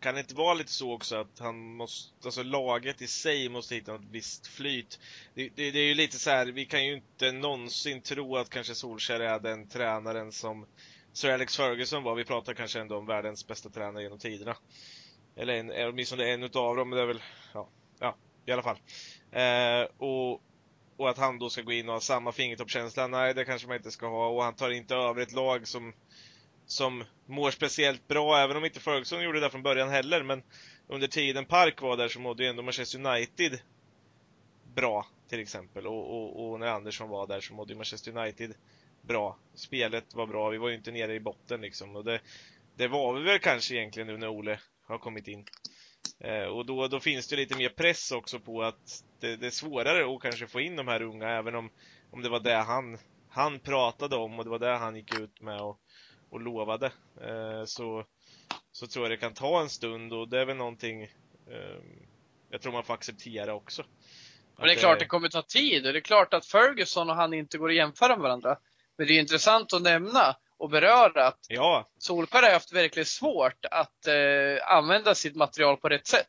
[0.00, 3.74] Kan det inte vara lite så också att han måste, alltså laget i sig måste
[3.74, 5.00] hitta något visst flyt?
[5.34, 8.50] Det, det, det är ju lite så här, vi kan ju inte någonsin tro att
[8.50, 10.66] kanske Solskjaer är den tränaren som
[11.12, 12.14] Sir Alex Ferguson var.
[12.14, 14.56] Vi pratar kanske ändå om världens bästa tränare genom tiderna.
[15.36, 17.22] Eller en, eh, åtminstone en utav dem, men det är väl,
[17.54, 17.68] ja,
[17.98, 18.16] ja
[18.46, 18.78] i alla fall.
[19.32, 20.42] Eh, och,
[20.96, 23.76] och att han då ska gå in och ha samma fingertoppskänsla, nej det kanske man
[23.76, 24.28] inte ska ha.
[24.28, 25.92] Och han tar inte över ett lag som
[26.70, 30.42] som mår speciellt bra, även om inte Ferguson gjorde det från början heller, men
[30.88, 33.60] under tiden Park var där så mådde ju ändå Manchester United
[34.74, 35.86] bra, till exempel.
[35.86, 38.54] Och, och, och när Andersson var där så mådde ju Manchester United
[39.02, 39.38] bra.
[39.54, 41.96] Spelet var bra, vi var ju inte nere i botten liksom.
[41.96, 42.20] Och det,
[42.76, 45.44] det var vi väl kanske egentligen nu när Ole har kommit in.
[46.18, 49.50] Eh, och då, då finns det lite mer press också på att det, det är
[49.50, 51.70] svårare att kanske få in de här unga, även om,
[52.10, 52.98] om det var det han,
[53.28, 55.80] han pratade om och det var det han gick ut med och,
[56.30, 56.86] och lovade.
[57.20, 58.04] Eh, så,
[58.72, 61.80] så tror jag det kan ta en stund och det är väl någonting eh,
[62.50, 63.84] jag tror man får acceptera också.
[64.56, 65.86] Men det är klart det kommer ta tid.
[65.86, 68.58] Och det är klart att Ferguson och han inte går att jämföra med varandra.
[69.00, 73.64] Men det är intressant att nämna och beröra att Ja, Solskjaer har haft verkligen svårt
[73.70, 76.26] att eh, använda sitt material på rätt sätt.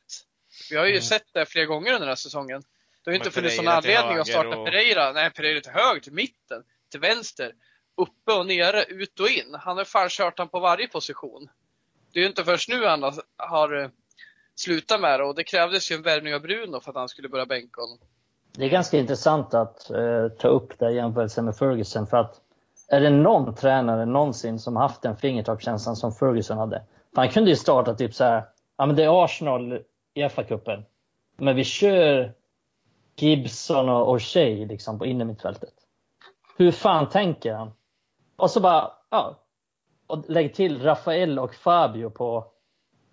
[0.69, 1.01] Vi har ju Mm.
[1.01, 2.61] sett det flera gånger under den här säsongen.
[3.03, 5.11] Det har ju inte funnits någon anledning att starta och- Pereira.
[5.11, 7.51] Nej, Pereira till höger, till mitten, till vänster,
[7.97, 9.55] uppe och nere, ut och in.
[9.59, 11.49] Han har fan kört han på varje position.
[12.13, 13.89] Det är ju inte först nu han har, har eh,
[14.55, 17.29] slutat med det och det krävdes ju en värvning av Bruno för att han skulle
[17.29, 17.97] börja bänka honom.
[18.53, 22.07] Det är ganska intressant att eh, ta upp det i jämförelse med Ferguson.
[22.07, 22.41] För att
[22.91, 26.83] är det någon tränare någonsin som haft den fingertoppskänslan som Ferguson hade?
[27.15, 28.43] För han kunde ju starta typ så här,
[28.77, 29.73] ja men det är Arsenal
[30.13, 30.83] i FA-cupen.
[31.37, 32.33] Men vi kör
[33.15, 35.73] Gibson och O'Shea liksom på innermittfältet.
[36.57, 37.71] Hur fan tänker han?
[38.35, 39.39] Och så bara, ja.
[40.07, 42.45] Och lägg till Rafael och Fabio på,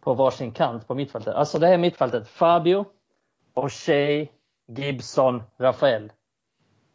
[0.00, 1.34] på varsin kant på mittfältet.
[1.34, 2.28] Alltså det här mittfältet.
[2.28, 2.84] Fabio,
[3.54, 4.28] O'Shea,
[4.68, 6.12] Gibson, Rafael.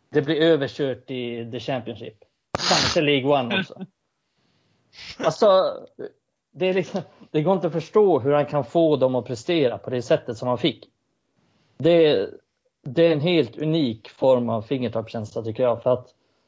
[0.10, 2.23] Det blir överkört i the Championship.
[2.69, 3.85] Kanske League One också.
[5.19, 5.77] Alltså,
[6.51, 7.01] det, är liksom,
[7.31, 10.38] det går inte att förstå hur han kan få dem att prestera på det sättet
[10.38, 10.89] som han fick.
[11.77, 12.30] Det, är-
[12.85, 15.84] det är en helt unik form av fingertoppskänsla tycker jag.
[15.84, 16.07] För att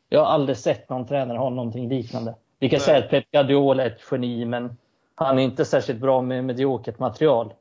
[0.09, 2.35] jag har aldrig sett någon tränare ha någonting liknande.
[2.59, 2.85] Vi kan Nej.
[2.85, 4.77] säga att Pep Guardiola är ett geni, men
[5.15, 7.53] han är inte särskilt bra med mediokert material.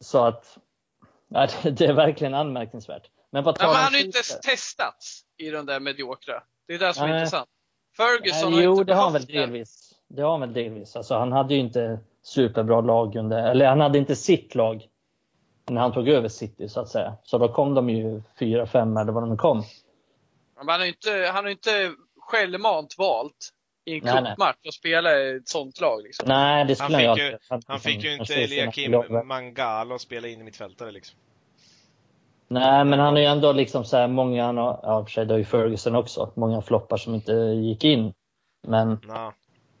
[0.00, 0.58] Så att,
[1.62, 3.10] det- är verkligen anmärkningsvärt.
[3.30, 6.42] Men tar men han har ju inte testats i den där mediokra.
[6.70, 7.18] Det är det som är Nej.
[7.18, 7.48] intressant.
[7.96, 9.94] Ferguson Nej, har jo, inte det har han väl delvis.
[10.08, 10.96] Det har han väl delvis.
[10.96, 14.88] Alltså, han hade ju inte superbra lag under, eller han hade inte sitt lag
[15.70, 17.16] när han tog över City så att säga.
[17.22, 19.64] Så då kom de ju fyra, fem eller vad de kom.
[20.56, 23.50] Men han har ju inte, han har inte självmant valt
[23.84, 26.02] i en cupmatch att spela i ett sånt lag.
[26.02, 26.28] Liksom.
[26.28, 27.38] Nej, det skulle Han fick ju.
[27.48, 31.18] Han, han fick ju inte Eliakim Mangala att spela in i mittfältare liksom.
[32.52, 35.26] Nej, men han är ju ändå liksom så här många, han har, ja för sig
[35.26, 38.14] det har ju Ferguson också, många floppar som inte gick in.
[38.68, 39.32] Men, Nå.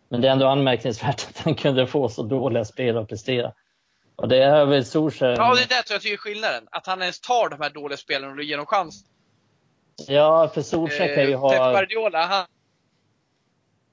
[0.08, 3.52] men det är ändå anmärkningsvärt att han kunde få så dåliga spelare att prestera.
[4.16, 5.36] Och det är väl Solskjaer.
[5.36, 6.68] Ja, det är det jag tycker är skillnaden.
[6.70, 9.04] Att han ens tar de här dåliga spelarna och ger dem chans.
[10.08, 11.72] Ja, för Solskjaer kan ju Eh, Pep ha...
[11.72, 12.46] Guardiola, han,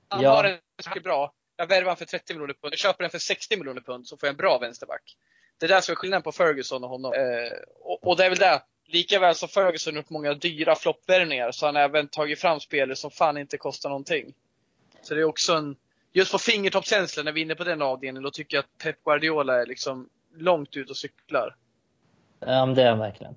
[0.10, 0.36] han Ja.
[0.36, 1.32] har en mycket bra.
[1.56, 2.74] Jag värvar han för 30 miljoner pund.
[2.74, 5.18] Jag köper den för 60 miljoner pund så får jag en bra vänsterback.
[5.60, 7.14] Det är där som är skillnaden på Ferguson och honom.
[7.14, 8.62] Eh, och, och det är väl det.
[8.86, 13.12] Likaväl som Ferguson gjort många dyra floppvärvningar så har han även tagit fram spelare som
[13.12, 14.34] fan inte kostar någonting.
[15.02, 15.76] Så det är också en,
[16.14, 19.04] just på fingertoppskänslan när vi är inne på den avdelningen, då tycker jag att Pep
[19.04, 21.56] Guardiola är liksom långt ut och cyklar.
[22.40, 23.36] Ja, men det är han verkligen.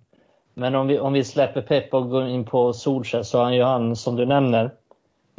[0.55, 3.55] Men om vi, om vi släpper Pep och går in på Solskjaer så har han
[3.55, 4.71] ju han, som du nämner,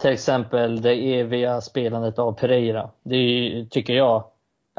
[0.01, 2.89] till exempel det eviga spelandet av Pereira.
[3.03, 4.23] Det är, ju, tycker jag,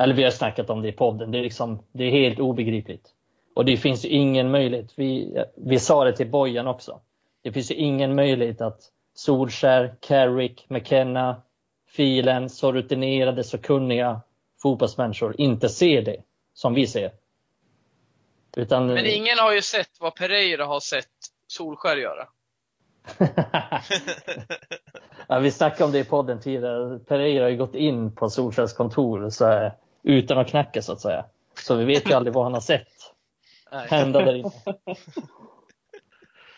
[0.02, 3.08] eller vi har snackat om det i podden, det är, liksom, det är helt obegripligt.
[3.54, 7.00] Och det finns ju ingen möjlighet, vi, vi sa det till Bojan också,
[7.42, 8.80] det finns ju ingen möjlighet att
[9.14, 11.42] Solskjaer, Carrick, McKenna,
[11.88, 14.20] Filen, så rutinerade, så kunniga
[14.62, 16.22] fotbollsmänniskor inte ser det
[16.54, 17.12] som vi ser.
[18.56, 21.06] Utan, Men ingen har ju sett vad Pereira har sett
[21.46, 22.28] Solskär göra.
[25.28, 26.98] ja, vi snackade om det i podden tidigare.
[26.98, 29.72] Pereira har ju gått in på Solskärs kontor så
[30.02, 31.24] utan att knacka så att säga.
[31.54, 32.88] Så vi vet ju aldrig vad han har sett
[33.70, 34.50] hända där inne.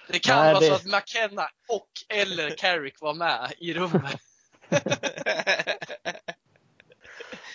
[0.08, 4.20] Det kan Nej, vara det- så att McKenna och eller Carrick var med i rummet.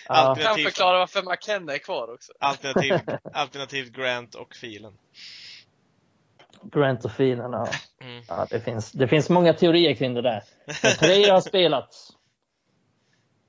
[0.08, 2.32] Ja, Kan förklara varför McKenna är kvar också.
[2.40, 2.92] Alternativ,
[3.32, 4.98] alternativt Grant och filen.
[6.62, 7.68] Grant och filen, ja.
[8.00, 8.22] Mm.
[8.28, 10.42] ja det, finns, det finns många teorier kring det där.
[10.82, 11.94] Men Pereira har spelat.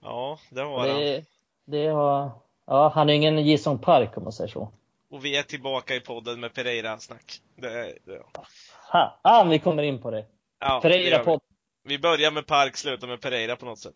[0.02, 1.00] Ja, det har han.
[1.00, 1.26] Det,
[1.66, 2.32] det har,
[2.68, 4.72] ja, han är ingen Jason Park om man säger så.
[5.12, 7.42] Och vi är tillbaka i podden med Pereira-snack.
[7.56, 8.22] Det, det,
[8.92, 10.26] Ha, ah, vi kommer in på det.
[10.60, 11.40] ja, det gör Pereira vi.
[11.84, 13.96] Vi börjar med Park, slutar med Pereira på något sätt.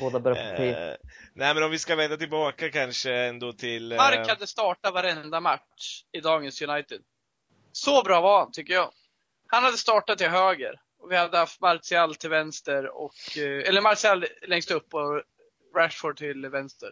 [0.00, 0.68] båda börjar på P.
[0.68, 0.96] Eh,
[1.34, 3.92] nej men om vi ska vända tillbaka kanske ändå till...
[3.92, 7.00] eh, Park hade startat varenda match i dagens United.
[7.72, 8.90] Så bra var han, tycker jag.
[9.46, 10.80] Han hade startat till höger.
[10.98, 15.22] Och vi hade haft Martial till vänster, och, eh, eller Martial längst upp och
[15.76, 16.88] Rashford till vänster.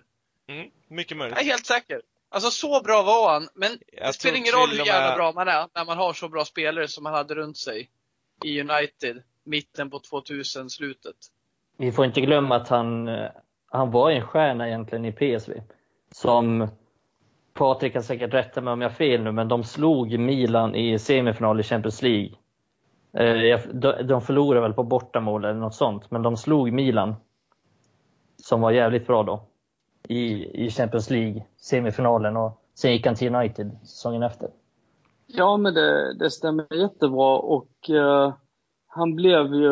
[0.48, 1.38] Mm, mycket Jag möjligt.
[1.38, 2.00] är helt säker.
[2.28, 5.48] Alltså så bra var han, men Jag det spelar ingen roll hur jävla bra man
[5.48, 7.90] är när man har så bra spelare som han hade runt sig
[8.44, 11.16] i United, mitten på 2000-slutet.
[11.76, 13.30] Vi får inte glömma att han, eh,
[13.70, 15.52] han var en stjärna egentligen i PSV.
[16.12, 16.68] Som
[17.52, 20.98] Patrik kan säkert rätta mig om jag har fel nu, men de slog Milan i
[20.98, 22.30] semifinal i Champions League.
[23.16, 27.14] Eh, jag- de- De förlorade väl på bortamål eller något sånt, men de slog Milan.
[28.36, 29.42] Som var jävligt bra då.
[30.08, 34.48] I, i Champions League, semifinalen och sen gick han till United säsongen efter.
[35.26, 38.34] Ja, men det, det stämmer jättebra och eh,
[38.86, 39.70] han blev ju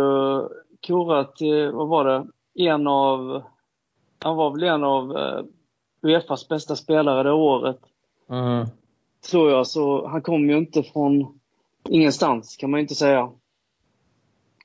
[0.87, 2.27] korad till, vad var det,
[2.71, 3.43] en av,
[4.19, 5.45] han var väl en av eh,
[6.03, 7.79] Uefas bästa spelare det året,
[8.29, 8.67] Mm.
[9.31, 9.67] tror jag.
[9.67, 11.41] Så han kom ju inte från
[11.89, 13.31] ingenstans, kan man inte säga.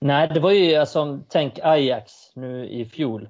[0.02, 3.30] Nej, det var ju alltså, tänk Ajax nu i fjol.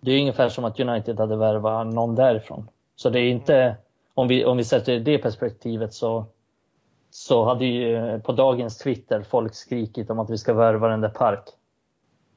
[0.00, 2.68] Det är ungefär som att United hade värvat någon därifrån.
[2.96, 3.76] Så det är inte,
[4.14, 6.24] om vi, om vi sätter det perspektivet så,
[7.10, 11.00] så hade ju eh, på dagens Twitter folk skrikit om att vi ska värva den
[11.00, 11.44] där Park.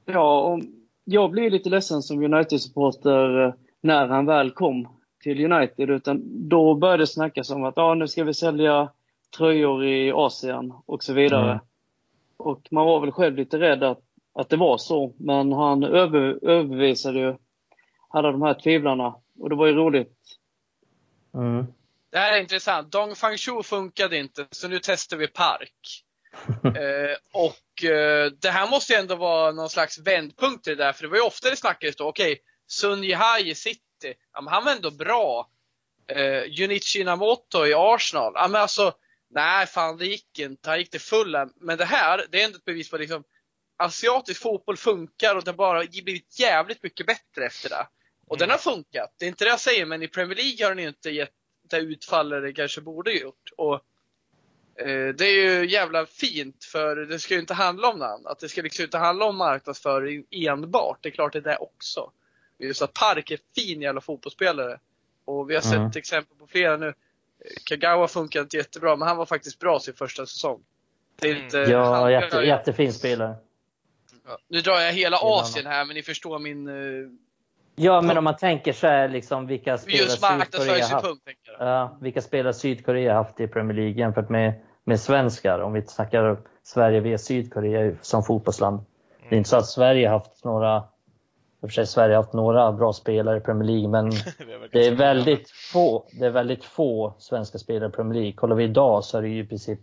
[0.05, 0.59] Ja, och
[1.05, 4.87] jag blev lite ledsen som United-supporter eh, när han väl kom
[5.23, 5.89] till United.
[5.89, 8.89] Utan då började det snackas om att ah, nu ska vi sälja
[9.37, 11.51] tröjor i Asien och så vidare.
[11.51, 11.59] Mm.
[12.37, 14.01] Och man var väl själv lite rädd att,
[14.33, 15.13] att det var så.
[15.17, 17.35] Men han över, överbevisade ju
[18.13, 19.15] alla de här tvivlarna.
[19.39, 20.17] Och det var ju roligt.
[21.33, 21.65] Mm.
[22.11, 22.91] Det här är intressant.
[22.91, 26.03] Dong Fang Shu funkade inte, så nu testar vi Park.
[26.63, 30.93] eh, och eh, det här måste ju ändå vara någon slags vändpunkt i det där,
[30.93, 34.53] för det var ju ofta det snackades då, okej, Sun Jihai i City, ja, men
[34.53, 35.49] han var ändå bra.
[36.07, 38.93] Eh, Junichi Inamoto i Arsenal, ja men alltså,
[39.29, 41.49] nej fan det gick inte, han gick till fulla.
[41.55, 43.23] Men det här, det är ändå ett bevis på liksom,
[43.77, 47.87] asiatisk fotboll funkar och det har bara blivit jävligt mycket bättre efter det.
[48.33, 50.75] Och den har funkat, det är inte det jag säger, men i Premier League har
[50.75, 51.31] den inte gett
[51.69, 53.51] det utfall det kanske borde gjort.
[53.57, 53.73] Och
[54.75, 58.39] eh, det är ju jävla fint för det ska ju inte handla om något annat.
[58.39, 60.97] Det ska liksom inte handla om marknadsföring enbart.
[61.01, 62.11] Det är klart det är det också.
[62.59, 64.79] Just att Park är fin jävla fotbollsspelare.
[65.25, 65.91] Och vi har sett Mm.
[65.95, 66.93] exempel på flera nu.
[67.65, 70.63] Kagawa funkar inte jättebra, men han var faktiskt bra sin första säsong.
[71.15, 73.35] Det är inte, Ja, han- jätte, jättefin spelare.
[74.27, 76.73] Ja, Nu drar jag hela Asien här, men ni förstår min, eh,
[77.75, 81.05] Ja, men om man tänker så här, liksom, vilka spelare Sydkorea haft.
[81.59, 85.59] Ja, vilka spelare Sydkorea haft i Premier League jämfört med, med svenskar?
[85.59, 88.79] Om vi snackar Sverige via Sydkorea som fotbollsland.
[89.29, 90.83] Det är inte så att Sverige haft några,
[91.61, 94.17] för sig Sverige haft några bra spelare i Premier League, men Det
[94.71, 98.33] det är väldigt få, det är väldigt få svenska spelare i Premier League.
[98.33, 99.79] Kollar vi idag så är det ju i princip,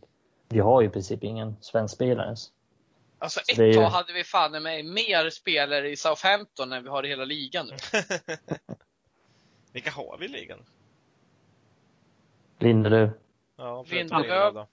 [0.49, 2.51] vi har ju i princip ingen svensk spelare ens.
[3.23, 6.89] Alltså Så ett ju- tag hade vi fan med mer spelare i Southampton än vi
[6.89, 7.77] har i hela ligan nu.
[9.73, 10.65] Vilka har vi i ligan?
[12.59, 13.11] Lindelöf.
[13.57, 14.67] Ja, Lindelöf.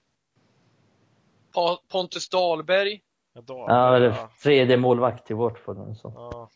[1.88, 3.02] Pontus Dahlberg.
[3.32, 5.96] Ja, då, Ja, tredje målvakt till Watford.
[5.96, 6.12] Så.
[6.16, 6.50] Ja.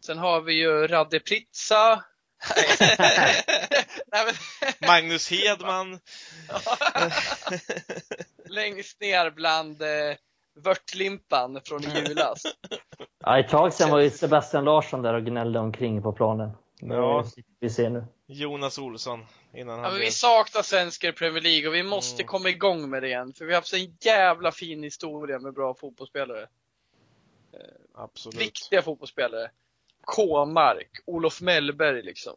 [0.00, 2.04] Sen har vi ju Radde Pritsa.
[4.12, 4.34] Nej, men,
[4.88, 5.98] Magnus Hedman.
[8.48, 9.88] längst ner bland eh,
[10.54, 12.42] vörtlimpan från i julas.
[13.24, 16.50] Ja, ett tag sedan var ju Sebastian Larsson där och gnällde omkring på planen.
[16.80, 17.24] Ja.
[17.60, 18.04] Vi ser nu.
[18.26, 19.26] Jonas Olsson.
[19.54, 22.28] Innan Ja, vi saknar svenskar i Premier League och vi måste Mm.
[22.28, 23.32] komma igång med det igen.
[23.32, 26.46] För vi har haft en jävla fin historia med bra fotbollsspelare.
[27.94, 28.40] Absolut.
[28.40, 29.50] Viktiga fotbollsspelare.
[30.04, 32.34] K-mark, Olof Mellberg liksom.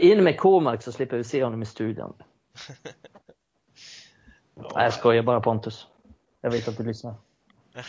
[0.00, 2.14] In med K-mark så slipper vi se honom i studion.
[4.54, 5.86] Nej, jag skojar bara Pontus.
[6.40, 7.14] Jag vet att du lyssnar.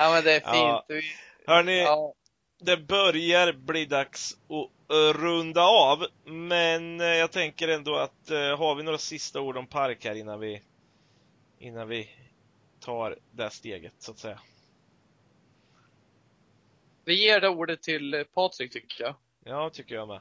[0.00, 1.04] Ja men det är fint.
[1.46, 1.54] Ja.
[1.54, 2.14] Hörni, ja,
[2.60, 8.58] det börjar bli dags att eh, runda av, men eh, jag tänker ändå att eh,
[8.58, 10.62] har vi några sista ord om Park här innan vi
[11.58, 12.10] innan vi
[12.80, 14.40] tar det steget så att säga.
[17.04, 19.14] vi ger det ordet till Patrik tycker jag.
[19.48, 20.20] Ja, tycker jag med.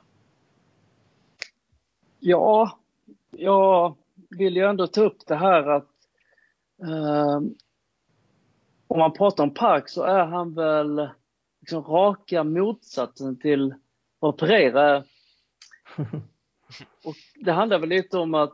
[2.20, 2.80] Ja,
[3.32, 3.96] jag
[4.30, 5.90] vill ju ändå ta upp det här att
[6.82, 7.42] eh,
[8.88, 11.10] om man pratar om Park så är han väl
[11.60, 13.74] liksom raka motsatsen till
[14.20, 15.04] vad Pereira är.
[17.06, 18.54] Och det handlar väl lite om att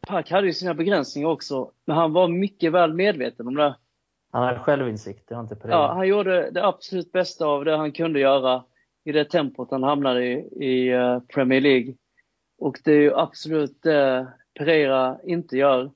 [0.00, 3.76] Park hade ju sina begränsningar också, men han var mycket väl medveten om det.
[4.30, 5.76] Han har självinsikt, det har inte Pereira.
[5.76, 8.64] Ja, han gjorde det absolut bästa av det han kunde göra
[9.04, 10.32] i det tempot han hamnade i,
[10.64, 11.94] i eh, Premier League.
[12.58, 15.90] Och det är ju absolut det Pereira inte gör.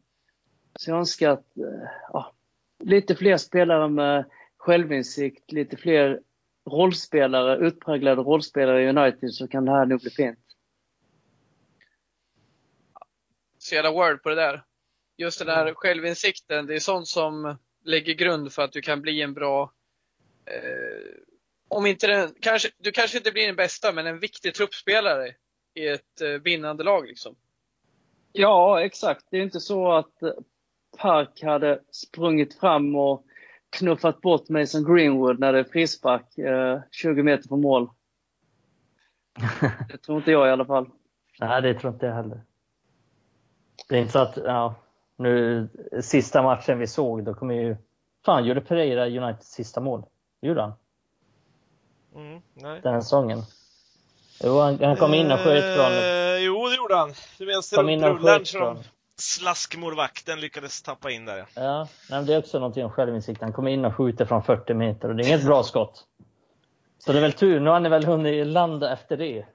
[0.78, 2.34] Så jag önskar att eh, ja,
[2.78, 4.24] lite fler spelare med
[4.56, 6.20] självinsikt, lite fler
[6.70, 10.38] rollspelare, utpräglade rollspelare i United så kan det här nog bli fint.
[13.58, 14.62] Så jävla word på det där.
[15.16, 19.22] Just den här självinsikten, det är sånt som lägger grund för att du kan bli
[19.22, 19.72] en bra
[20.46, 21.33] eh,
[21.74, 25.28] om inte den, kanske, du kanske inte blir den bästa, men en viktig truppspelare
[25.74, 27.34] i ett eh, vinnande lag liksom.
[28.32, 29.26] Ja, exakt.
[29.30, 30.30] Det är inte så att eh,
[30.98, 33.24] Park hade sprungit fram och
[33.78, 37.90] knuffat bort Mason Greenwood när det är frispark eh, 20 meter från mål.
[39.88, 40.90] Det tror inte jag i alla fall.
[41.40, 42.40] Nej, det tror inte jag heller.
[43.88, 44.74] Det är inte så att, ja,
[45.16, 45.68] nu
[46.00, 47.76] sista matchen vi såg, då kommer ju,
[48.24, 50.04] fan gjorde Pereira Uniteds sista mål?
[50.40, 50.72] Gjorde han?
[52.14, 52.80] Mm, nej.
[52.82, 53.42] Den säsongen?
[54.44, 57.14] Jo, han, han kom in och sköt från, Eh, jo, det gjorde han.
[57.38, 58.78] Du rullaren sköt som
[59.16, 61.46] slaskmålvakten lyckades tappa in där.
[61.54, 63.40] Ja, nej, men det är också någonting om självinsikt.
[63.40, 66.04] Han kommer in och skjuter från 40 meter och det är inget bra skott.
[66.98, 69.46] Så det är väl tur, nu har han väl hunnit landa efter det.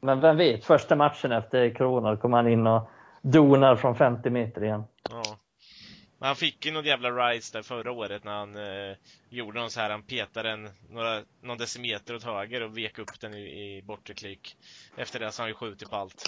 [0.00, 2.90] Men vem vet, första matchen efter corona kommer han in och
[3.22, 4.84] donar från 50 meter igen.
[5.10, 5.22] Ja.
[6.18, 8.96] Men han fick ju någon jävla rise där förra året när han eh,
[9.28, 13.20] gjorde någon så här, han petade den några, någon decimeter åt höger och vek upp
[13.20, 14.56] den i, i bortre klyk.
[14.96, 16.26] Efter det så har han ju skjutit på allt.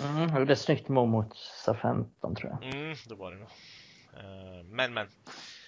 [0.00, 2.74] Mm, han gjorde ett snyggt mål mot SA-15 tror jag.
[2.74, 3.48] Mm, då var det nog.
[4.16, 5.08] Eh, men, men.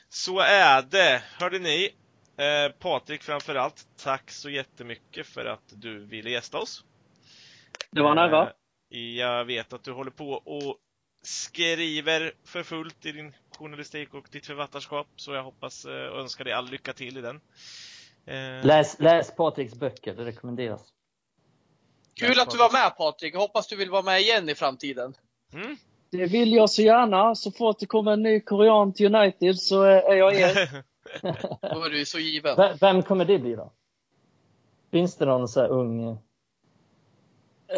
[0.09, 1.23] Så är det.
[1.41, 1.91] Hörde ni?
[2.37, 6.85] Eh, Patrik framförallt, tack så jättemycket för att du ville gästa oss.
[7.91, 8.53] Det var en ära.
[8.91, 10.79] Eh, Jag vet att du håller på och
[11.23, 16.45] skriver för fullt i din journalistik och ditt författarskap, så jag hoppas eh, och önskar
[16.45, 17.41] dig all lycka till i den.
[18.27, 20.81] Eh, Läs, läs Patriks böcker, det rekommenderas.
[22.15, 23.35] Kul att du var med Patrik.
[23.35, 25.15] Jag hoppas du vill vara med igen i framtiden.
[25.53, 25.77] Mm.
[26.11, 27.35] Det vill jag så gärna.
[27.35, 30.83] Så fort det kommer en ny korean till United så är är jag er.
[31.75, 32.57] Då är du så given.
[32.57, 33.73] V- Vem kommer det bli då?
[34.91, 36.19] Finns det någon så här ung?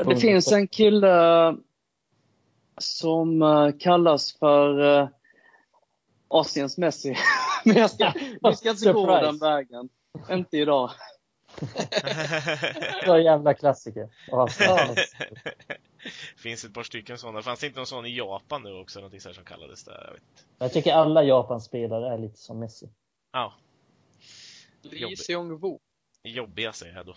[0.07, 1.57] Det finns en kille
[2.79, 5.09] som eh, kallas för eh,
[6.29, 7.17] Asiens Messi.
[7.65, 8.13] Men jag ska,
[8.43, 9.89] vi ska inte gå den vägen.
[10.31, 10.91] Inte idag.
[13.07, 14.09] Så jävla klassiker.
[16.37, 17.43] Finns ett par stycken sådana.
[17.43, 18.99] Fanns det inte någon sån i Japan nu också?
[18.99, 20.05] Någonting så här som kallades där?
[20.07, 20.47] Jag vet.
[20.59, 22.89] Jag tycker alla Japan-spelare är lite som Messi.
[23.33, 23.53] Ja,
[24.91, 25.79] Lee Seong-Woo.
[26.23, 27.15] jobbiga säger jag då.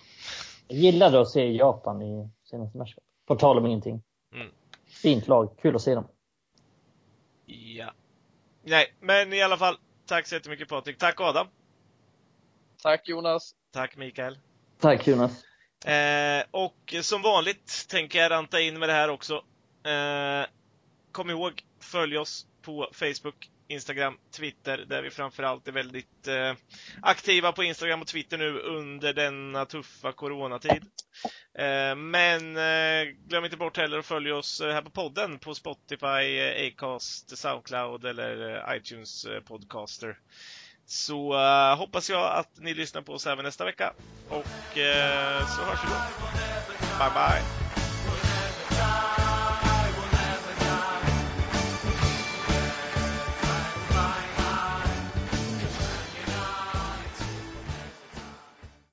[0.68, 3.03] Jag gillade att se Japan i senaste matchen.
[3.26, 4.02] På tal om ingenting.
[4.34, 4.52] Mm.
[4.86, 6.07] Fint lag, kul att se dem.
[7.45, 7.91] Ja.
[8.64, 9.77] Nej, men i alla fall.
[10.06, 10.98] Tack så jättemycket Patrik.
[10.98, 11.48] Tack Adam.
[12.84, 13.56] Tack Jonas.
[13.73, 14.38] Tack Mikael.
[14.80, 15.44] Tack Jonas.
[15.86, 19.34] Eh, och som vanligt tänker jag ranta in med det här också.
[19.84, 20.48] Eh,
[21.11, 26.54] kom ihåg, följ oss på Facebook, Instagram, Twitter, där vi framförallt är väldigt eh,
[27.02, 30.84] aktiva på Instagram och Twitter nu under denna tuffa coronatid.
[31.58, 35.56] Eh, men eh, glöm inte bort heller att följa oss eh, här på podden på
[35.56, 40.18] Spotify, eh, Acast, Soundcloud eller eh, iTunes eh, Podcaster.
[40.86, 43.94] Så eh, hoppas jag att ni lyssnar på oss även nästa vecka.
[44.30, 46.00] Och eh, så hörs vi då.
[47.00, 47.59] Bye bye!